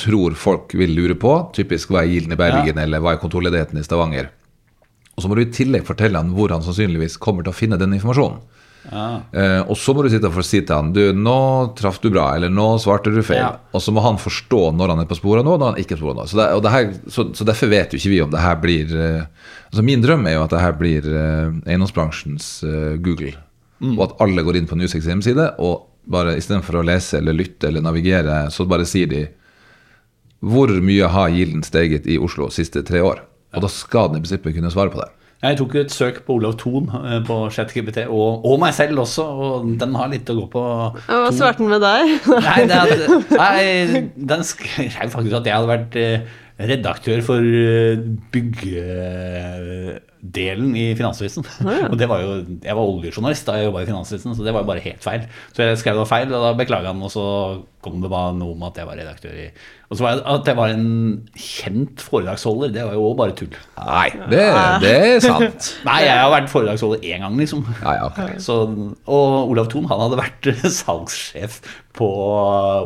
tror 0.03 0.37
folk 0.39 0.73
vil 0.75 0.95
lure 0.97 1.17
på. 1.19 1.35
Typisk 1.57 1.93
hva 1.93 2.03
er 2.03 2.13
Gilden 2.13 2.35
i 2.35 2.41
Bergen, 2.41 2.81
eller 2.81 3.03
hva 3.03 3.15
er 3.15 3.23
kontorledigheten 3.23 3.79
i 3.79 3.85
Stavanger. 3.87 4.31
Og 5.13 5.23
så 5.23 5.29
må 5.29 5.37
du 5.37 5.45
i 5.45 5.53
tillegg 5.53 5.85
fortelle 5.87 6.19
han 6.19 6.33
hvor 6.37 6.53
han 6.55 6.65
sannsynligvis 6.65 7.19
kommer 7.23 7.45
til 7.45 7.53
å 7.53 7.57
finne 7.57 7.79
den 7.81 7.95
informasjonen. 7.99 8.41
Eh, 8.83 9.61
og 9.71 9.77
så 9.79 9.93
må 9.95 10.03
du 10.03 10.09
sitte 10.11 10.27
og 10.27 10.43
si 10.43 10.59
til 10.59 10.75
han 10.75 10.89
Du, 10.91 10.99
nå 11.15 11.37
traff 11.79 12.01
du 12.03 12.09
bra, 12.11 12.33
eller 12.35 12.51
nå 12.51 12.65
svarte 12.83 13.13
du 13.15 13.21
feil. 13.23 13.45
Ja. 13.45 13.53
Og 13.71 13.85
så 13.85 13.95
må 13.95 14.03
han 14.03 14.19
forstå 14.19 14.73
når 14.75 14.95
han 14.95 15.05
er 15.05 15.11
på 15.11 15.19
sporet 15.21 15.47
nå, 15.47 15.55
og 15.55 15.63
når 15.63 15.75
han 15.75 15.85
ikke 15.85 15.95
er 15.95 16.01
på 16.01 16.07
sporet 16.07 16.19
nå. 16.19 16.27
Så, 16.33 16.41
det, 16.41 16.49
det 16.65 16.75
her, 16.75 16.91
så, 17.07 17.29
så 17.37 17.47
derfor 17.47 17.71
vet 17.71 17.95
jo 17.95 18.01
ikke 18.01 18.15
vi 18.15 18.21
om 18.25 18.33
det 18.33 18.43
her 18.43 18.59
blir 18.63 18.97
eh, 18.97 19.49
Altså 19.73 19.87
Min 19.87 20.03
drøm 20.05 20.27
er 20.29 20.35
jo 20.35 20.43
at 20.45 20.53
det 20.53 20.65
her 20.65 20.75
blir 20.77 21.07
eh, 21.07 21.55
eiendomsbransjens 21.71 22.49
eh, 22.67 22.99
Google. 23.05 23.37
Og 23.83 24.03
at 24.05 24.19
alle 24.23 24.45
går 24.47 24.61
inn 24.61 24.69
på 24.71 24.77
Newsex 24.79 25.09
hjemmeside, 25.09 25.49
og 25.59 25.89
bare 26.11 26.37
istedenfor 26.39 26.81
å 26.81 26.85
lese 26.87 27.19
eller 27.21 27.37
lytte 27.37 27.69
eller 27.69 27.85
navigere, 27.85 28.45
så 28.51 28.67
bare 28.69 28.87
sier 28.89 29.11
de 29.11 29.27
hvor 30.43 30.73
mye 30.83 31.07
har 31.07 31.31
Gilden 31.31 31.63
steget 31.63 32.09
i 32.11 32.19
Oslo 32.19 32.49
de 32.51 32.57
siste 32.57 32.83
tre 32.87 33.03
år? 33.05 33.23
Og 33.55 33.63
da 33.63 33.69
skal 33.71 34.09
den 34.11 34.19
i 34.19 34.23
prinsippet 34.25 34.57
kunne 34.57 34.73
svare 34.75 34.91
på 34.91 34.99
det. 34.99 35.11
Jeg 35.43 35.59
tok 35.59 35.73
et 35.81 35.91
søk 35.91 36.21
på 36.27 36.37
Olav 36.39 36.53
Thon 36.61 36.87
eh, 37.01 37.19
på 37.27 37.37
ChatGPT, 37.51 38.05
og, 38.07 38.45
og 38.47 38.61
meg 38.63 38.75
selv 38.77 39.03
også, 39.03 39.25
og 39.27 39.73
den 39.81 39.97
har 39.99 40.11
litt 40.11 40.31
å 40.31 40.37
gå 40.39 40.45
på. 40.53 40.63
Hva 41.09 41.33
svarte 41.35 41.65
den 41.65 41.73
med 41.73 41.83
deg? 41.83 42.13
Nei, 42.47 42.61
det 42.71 42.79
nei, 43.35 44.03
den 44.15 44.47
skrev 44.47 45.11
faktisk 45.15 45.41
at 45.41 45.51
jeg 45.51 45.57
hadde 45.57 45.73
vært 45.73 45.99
eh, 45.99 46.31
redaktør 46.63 47.25
for 47.27 47.43
eh, 47.43 47.99
byggedelen 50.23 50.77
i 50.79 50.87
Finansavisen. 50.95 51.45
Og 51.91 51.99
det 51.99 52.07
var 52.11 52.23
jo, 52.23 52.39
jeg 52.63 52.77
var 52.79 52.83
oljejournalist 52.95 53.49
da 53.49 53.59
jeg 53.59 53.69
jobba 53.71 53.83
i 53.83 53.91
Finansavisen, 53.91 54.37
så 54.39 54.47
det 54.47 54.55
var 54.55 54.63
jo 54.63 54.71
bare 54.71 54.85
helt 54.87 55.03
feil. 55.05 55.27
Så 55.53 55.67
jeg 55.67 55.83
skrev 55.83 55.99
det 55.99 56.05
var 56.05 56.13
feil, 56.15 56.31
og 56.33 56.47
da 56.47 56.55
beklaga 56.63 56.93
han, 56.95 57.03
og 57.03 57.11
så 57.13 57.27
kom 57.83 57.97
det 57.99 58.13
bare 58.13 58.31
noe 58.39 58.55
om 58.55 58.61
at 58.63 58.77
jeg 58.79 58.87
var 58.87 58.95
redaktør 58.95 59.35
i 59.35 59.49
Og 59.91 59.97
så 59.99 60.05
var 60.05 60.13
jeg, 60.15 60.21
at 60.31 60.47
jeg 60.47 60.55
var 60.61 60.71
en 60.71 60.85
kjent 61.35 62.05
foredragsholder, 62.07 62.71
det 62.77 62.85
var 62.87 62.95
jo 62.95 63.09
òg 63.09 63.17
bare 63.19 63.35
tull. 63.41 63.57
Nei, 63.83 64.05
det, 64.31 64.45
det 64.85 64.93
er 65.09 65.25
sant. 65.25 65.67
Nei, 65.89 65.97
jeg 66.07 66.21
har 66.21 66.31
vært 66.33 66.53
foredragsholder 66.53 67.03
én 67.11 67.25
gang, 67.27 67.35
liksom. 67.43 67.65
Ja, 67.83 67.97
ja, 67.99 68.07
ok. 68.13 68.37
Så, 68.47 68.61
og 69.11 69.51
Olav 69.51 69.67
Thon 69.75 69.91
han 69.91 70.05
hadde 70.07 70.21
vært 70.23 70.53
salgssjef 70.63 71.59
på 71.99 72.07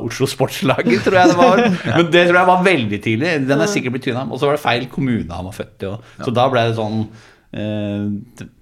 Oslo 0.09 0.27
Sportslag, 0.27 0.89
tror 1.05 1.15
jeg 1.21 1.31
det 1.31 1.37
var. 1.39 1.61
Men 1.85 2.09
det 2.11 2.25
tror 2.27 2.41
jeg 2.41 2.49
var 2.49 2.65
veldig 2.67 2.99
tidlig. 3.05 3.37
Den 3.47 3.63
er 3.63 3.71
sikkert 3.71 3.95
blitt 3.95 4.09
tynna. 4.09 4.25
Og 4.33 4.41
så 4.41 4.49
var 4.49 4.57
det 4.59 4.65
feil 4.65 4.89
kommune 4.91 5.31
han 5.31 5.47
var 5.47 5.55
født 5.55 5.85
i. 5.87 5.93
og- 5.93 6.25
Så 6.27 6.33
da 6.35 6.49
ble 6.51 6.65
det 6.73 6.75
sånn 6.81 7.05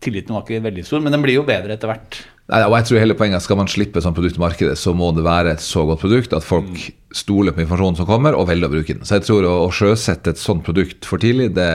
Tilliten 0.05 0.37
var 0.37 0.45
ikke 0.45 0.63
veldig 0.65 0.85
stor, 0.87 1.03
men 1.03 1.15
den 1.15 1.23
blir 1.25 1.39
jo 1.39 1.47
bedre 1.49 1.75
etter 1.75 1.91
hvert. 1.91 2.21
Nei, 2.53 2.61
og 2.67 2.75
jeg 2.77 2.87
tror 2.91 3.01
hele 3.01 3.15
poenget 3.17 3.41
Skal 3.41 3.57
man 3.57 3.71
slippe 3.73 3.97
et 3.97 4.05
sånt 4.05 4.17
produkt 4.19 4.37
i 4.37 4.43
markedet, 4.43 4.75
så 4.77 4.93
må 4.97 5.09
det 5.17 5.25
være 5.25 5.55
et 5.55 5.63
så 5.65 5.87
godt 5.89 6.03
produkt 6.03 6.35
at 6.37 6.45
folk 6.45 6.77
stoler 7.17 7.55
på 7.57 7.63
informasjonen 7.65 7.97
som 7.97 8.09
kommer, 8.09 8.37
og 8.37 8.49
velger 8.51 8.69
å 8.69 8.75
bruke 8.75 8.97
den. 8.97 9.07
Så 9.07 9.17
jeg 9.17 9.25
tror 9.29 9.47
å, 9.49 9.55
å 9.65 9.71
sjøsette 9.73 10.35
et 10.35 10.41
sånt 10.41 10.65
produkt 10.67 11.09
for 11.09 11.23
tidlig, 11.23 11.53
det, 11.57 11.69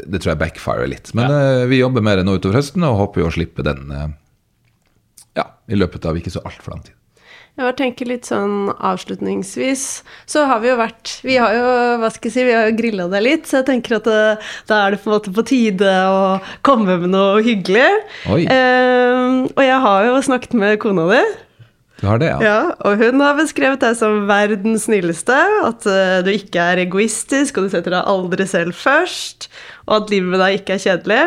det 0.00 0.18
tror 0.18 0.32
jeg 0.32 0.40
backfirer 0.42 0.90
litt. 0.90 1.12
Men 1.18 1.30
eh, 1.34 1.66
vi 1.70 1.82
jobber 1.82 2.02
med 2.04 2.18
det 2.18 2.26
nå 2.26 2.38
utover 2.38 2.58
høsten, 2.58 2.86
og 2.88 2.98
håper 3.04 3.22
jo 3.22 3.28
å 3.28 3.34
slippe 3.36 3.66
den 3.66 3.92
eh, 3.94 4.08
ja, 5.38 5.46
i 5.70 5.78
løpet 5.78 6.08
av 6.08 6.18
ikke 6.18 6.32
så 6.34 6.42
altfor 6.48 6.74
lang 6.74 6.82
tid. 6.88 6.96
Jeg 7.58 7.74
tenker 7.74 8.06
litt 8.06 8.28
sånn 8.28 8.70
avslutningsvis, 8.70 9.84
så 10.30 10.44
har 10.46 10.60
vi 10.62 10.70
jo 10.70 10.76
vært 10.78 11.16
Vi 11.26 11.34
har 11.42 11.56
jo, 11.56 11.64
hva 11.98 12.10
skal 12.14 12.30
jeg 12.30 12.36
si, 12.36 12.44
vi 12.46 12.54
har 12.54 12.68
jo 12.68 12.76
grilla 12.78 13.08
deg 13.10 13.24
litt, 13.24 13.48
så 13.50 13.60
jeg 13.60 13.66
tenker 13.72 13.96
at 13.98 14.06
det, 14.06 14.20
da 14.70 14.78
er 14.84 14.94
det 14.94 15.00
på 15.02 15.10
en 15.10 15.16
måte 15.16 15.34
på 15.34 15.44
tide 15.48 15.90
å 16.06 16.22
komme 16.66 17.00
med 17.02 17.10
noe 17.10 17.42
hyggelig. 17.42 17.88
Eh, 18.30 19.26
og 19.50 19.62
jeg 19.64 19.82
har 19.84 20.06
jo 20.06 20.22
snakket 20.28 20.54
med 20.60 20.78
kona 20.82 21.08
di. 21.10 21.22
Du 21.98 22.06
har 22.06 22.20
det, 22.22 22.28
ja? 22.30 22.38
Ja, 22.38 22.58
og 22.86 23.02
hun 23.02 23.18
har 23.24 23.34
beskrevet 23.34 23.82
deg 23.82 23.96
som 23.98 24.28
verdens 24.30 24.86
snilleste, 24.86 25.34
at 25.66 25.86
uh, 25.90 26.20
du 26.22 26.30
ikke 26.30 26.62
er 26.62 26.84
egoistisk, 26.84 27.58
og 27.58 27.66
du 27.66 27.74
setter 27.74 27.96
deg 27.96 28.06
aldri 28.06 28.46
selv 28.46 28.78
først, 28.78 29.48
og 29.88 30.04
at 30.04 30.14
livet 30.14 30.30
med 30.30 30.42
deg 30.44 30.60
ikke 30.60 30.76
er 30.76 30.84
kjedelig. 30.84 31.22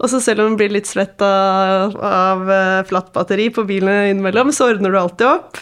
Og 0.00 0.08
så 0.08 0.20
selv 0.24 0.44
om 0.44 0.54
du 0.54 0.62
blir 0.62 0.72
litt 0.72 0.88
svett 0.88 1.20
av, 1.24 1.96
av 2.00 2.46
eh, 2.50 2.84
flatt 2.88 3.10
batteri 3.12 3.50
på 3.52 3.66
bilen 3.68 4.14
innimellom, 4.14 4.52
så 4.56 4.70
ordner 4.72 4.94
du 4.94 5.00
alltid 5.00 5.26
opp. 5.28 5.60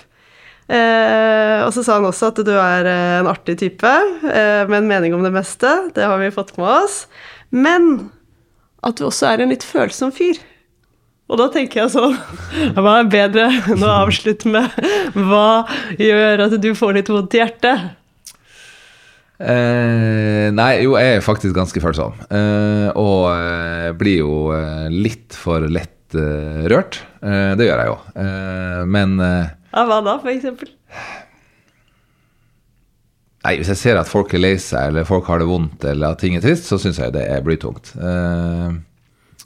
Eh, 0.68 1.64
og 1.64 1.72
så 1.72 1.82
sa 1.82 1.96
han 1.96 2.06
også 2.06 2.28
at 2.30 2.42
du 2.44 2.52
er 2.52 2.86
eh, 2.86 3.16
en 3.22 3.30
artig 3.30 3.56
type, 3.62 3.94
eh, 4.28 4.62
med 4.68 4.82
en 4.82 4.90
mening 4.90 5.16
om 5.16 5.24
det 5.26 5.32
meste. 5.34 5.72
Det 5.96 6.06
har 6.06 6.20
vi 6.20 6.30
fått 6.34 6.54
med 6.60 6.68
oss. 6.68 7.00
Men 7.50 8.10
at 8.84 9.00
du 9.00 9.08
også 9.08 9.32
er 9.32 9.42
en 9.42 9.50
litt 9.54 9.66
følsom 9.66 10.12
fyr. 10.14 10.38
Og 11.28 11.40
da 11.40 11.48
tenker 11.52 11.82
jeg 11.82 11.92
sånn 11.92 12.14
Hva 12.78 12.94
er 13.02 13.10
bedre 13.12 13.48
enn 13.68 13.82
å 13.84 13.90
avslutte 14.06 14.48
med 14.48 14.72
Hva 15.12 15.66
gjør 16.00 16.46
at 16.46 16.54
du 16.56 16.70
får 16.78 16.94
litt 16.96 17.10
vondt 17.12 17.36
i 17.36 17.42
hjertet? 17.42 17.90
Eh, 19.38 20.27
nei, 20.54 20.72
jo, 20.84 20.96
jeg 21.00 21.18
er 21.18 21.24
faktisk 21.24 21.56
ganske 21.56 21.82
følsom. 21.82 22.16
Uh, 22.30 22.88
og 22.98 23.22
eh, 23.32 23.92
blir 23.98 24.20
jo 24.22 24.34
eh, 24.56 24.88
litt 24.92 25.36
for 25.36 25.64
lett 25.72 26.16
eh, 26.16 26.66
rørt. 26.70 27.00
Eh, 27.22 27.54
det 27.58 27.68
gjør 27.68 27.82
jeg 27.82 27.90
jo. 27.92 27.96
Eh, 28.24 28.82
men 28.88 29.16
eh, 29.24 29.54
Ja, 29.74 29.84
hva 29.88 30.00
da, 30.06 30.18
eksempel? 30.32 30.70
Nei, 33.46 33.54
Hvis 33.60 33.70
jeg 33.72 33.80
ser 33.80 34.00
at 34.00 34.10
folk 34.10 34.32
er 34.34 34.42
lei 34.42 34.56
seg, 34.60 34.90
eller 34.90 35.06
folk 35.08 35.28
har 35.30 35.40
det 35.40 35.48
vondt, 35.48 35.84
eller 35.86 36.12
at 36.12 36.20
ting 36.20 36.34
er 36.36 36.42
trist, 36.44 36.66
så 36.68 36.76
syns 36.80 36.98
jeg 37.00 37.14
det 37.14 37.22
er 37.30 37.44
blytungt. 37.46 37.94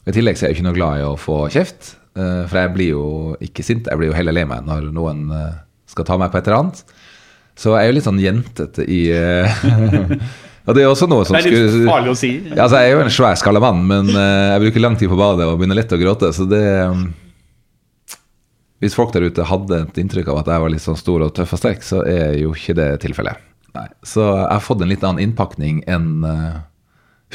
I 0.03 0.14
tillegg 0.16 0.38
så 0.38 0.46
er 0.46 0.50
jeg 0.50 0.59
ikke 0.59 0.66
noe 0.66 0.78
glad 0.78 0.98
i 0.98 1.05
å 1.07 1.18
få 1.20 1.36
kjeft, 1.53 1.92
eh, 2.18 2.42
for 2.50 2.59
jeg 2.59 2.72
blir 2.74 2.90
jo 2.96 3.05
ikke 3.44 3.62
sint. 3.66 3.86
Jeg 3.86 4.00
blir 4.00 4.11
jo 4.11 4.16
heller 4.16 4.34
lei 4.34 4.46
meg 4.48 4.64
når 4.66 4.88
noen 4.94 5.28
eh, 5.36 5.61
skal 5.92 6.09
ta 6.09 6.16
meg 6.18 6.32
på 6.32 6.40
et 6.40 6.48
eller 6.48 6.64
annet. 6.64 6.80
Så 7.55 7.74
jeg 7.76 7.84
er 7.84 7.90
jo 7.92 7.96
litt 7.98 8.09
sånn 8.09 8.22
jentete 8.22 8.86
i 8.90 9.03
eh, 9.14 9.62
Og 10.62 10.76
det 10.76 10.84
er 10.84 10.90
også 10.92 11.08
noe 11.10 11.24
som 11.26 11.34
Det 11.34 11.42
er 11.42 11.50
litt 11.50 11.70
skulle- 11.72 11.90
farlig 11.90 12.12
å 12.12 12.18
si. 12.18 12.30
Ja, 12.52 12.64
altså, 12.64 12.78
jeg 12.78 12.90
er 12.92 12.94
jo 12.94 13.02
en 13.02 13.10
svær 13.16 13.38
skalla 13.40 13.60
mann, 13.62 13.80
men 13.88 14.08
eh, 14.14 14.52
jeg 14.52 14.62
bruker 14.66 14.84
lang 14.84 14.96
tid 15.00 15.10
på 15.10 15.18
badet 15.18 15.46
og 15.48 15.56
begynner 15.58 15.78
lett 15.80 15.94
å 15.94 15.98
gråte. 15.98 16.30
Så 16.36 16.46
det 16.50 16.62
um, 16.86 17.08
Hvis 18.82 18.94
folk 18.98 19.12
der 19.14 19.26
ute 19.30 19.46
hadde 19.46 19.80
et 19.84 19.98
inntrykk 20.02 20.28
av 20.32 20.40
at 20.42 20.50
jeg 20.50 20.62
var 20.64 20.72
litt 20.72 20.82
sånn 20.82 20.98
stor 20.98 21.22
og 21.22 21.34
tøff 21.36 21.52
og 21.54 21.60
sterk, 21.60 21.82
så 21.86 22.00
er 22.06 22.34
jo 22.40 22.50
ikke 22.54 22.74
det 22.78 22.88
tilfellet. 23.04 23.38
Nei. 23.76 23.86
Så 24.06 24.24
jeg 24.26 24.48
har 24.50 24.64
fått 24.64 24.82
en 24.82 24.90
litt 24.90 25.04
annen 25.06 25.22
innpakning 25.22 25.82
enn 25.90 26.08
uh, 26.26 26.58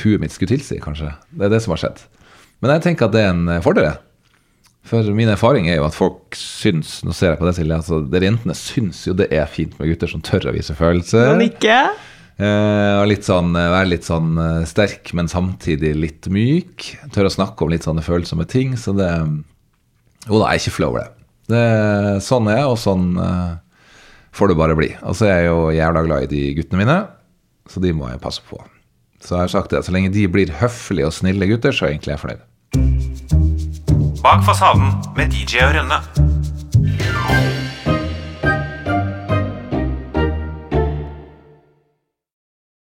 huet 0.04 0.20
mitt 0.22 0.32
skulle 0.36 0.52
tilsi, 0.56 0.80
kanskje. 0.84 1.14
Det 1.32 1.48
er 1.48 1.54
det 1.56 1.62
som 1.64 1.72
har 1.76 1.80
skjedd. 1.84 2.04
Men 2.62 2.76
jeg 2.76 2.84
tenker 2.88 3.08
at 3.08 3.16
det 3.16 3.22
er 3.24 3.32
en 3.32 3.48
eh, 3.54 3.62
fordel. 3.64 3.96
For 4.88 5.04
min 5.14 5.30
erfaring 5.30 5.68
er 5.70 5.78
jo 5.82 5.86
at 5.86 5.96
folk 5.98 6.34
syns 6.38 7.02
Nå 7.04 7.12
ser 7.16 7.34
jeg 7.34 7.40
på 7.42 7.46
det, 7.48 7.56
Silje. 7.58 7.76
Altså, 7.76 8.00
dere 8.08 8.30
jentene 8.30 8.56
syns 8.58 9.02
jo 9.08 9.14
det 9.20 9.28
er 9.36 9.50
fint 9.52 9.74
med 9.80 9.90
gutter 9.92 10.10
som 10.10 10.24
tør 10.26 10.48
å 10.50 10.54
vise 10.56 10.76
følelser. 10.78 11.34
Men 11.34 11.44
ikke? 11.50 11.80
Og 12.38 13.08
litt 13.10 13.26
sånn, 13.26 13.56
eh, 13.58 13.72
være 13.74 13.90
litt 13.96 14.06
sånn 14.06 14.38
eh, 14.38 14.66
sterk, 14.70 15.10
men 15.18 15.30
samtidig 15.32 15.96
litt 15.98 16.28
myk. 16.30 16.86
Tør 17.14 17.30
å 17.30 17.34
snakke 17.34 17.66
om 17.66 17.72
litt 17.74 17.88
sånne 17.88 18.06
følsomme 18.06 18.46
ting. 18.50 18.78
Så 18.78 18.94
det 18.98 19.10
Jo 20.28 20.42
da, 20.42 20.52
jeg 20.52 20.60
er 20.60 20.62
ikke 20.62 20.76
flau 20.76 20.90
over 20.92 21.06
det. 21.06 21.12
det. 21.54 22.22
Sånn 22.26 22.50
er 22.52 22.60
jeg, 22.60 22.68
og 22.68 22.78
sånn 22.82 23.06
uh, 23.16 23.56
får 24.36 24.52
det 24.52 24.58
bare 24.60 24.76
bli. 24.76 24.90
Og 25.08 25.16
så 25.16 25.30
er 25.30 25.38
jeg 25.38 25.48
jo 25.48 25.60
jævla 25.72 26.04
glad 26.04 26.26
i 26.26 26.32
de 26.34 26.42
guttene 26.58 26.82
mine, 26.84 26.98
så 27.72 27.80
de 27.80 27.94
må 27.96 28.10
jeg 28.12 28.20
passe 28.20 28.44
på. 28.44 28.60
Så 29.24 29.38
jeg 29.38 29.46
har 29.46 29.54
sagt 29.56 29.72
det, 29.72 29.86
så 29.88 29.96
lenge 29.96 30.12
de 30.12 30.28
blir 30.28 30.52
høflige 30.60 31.08
og 31.08 31.16
snille 31.16 31.48
gutter, 31.48 31.72
så 31.72 31.88
er 31.88 31.96
egentlig 31.96 32.18
jeg 32.18 32.24
fornøyd. 32.26 32.44
Bak 34.20 34.44
fasaden 34.44 34.92
med 35.16 35.32
DJ 35.32 35.64
og 35.70 35.78
Rønne. 35.80 36.37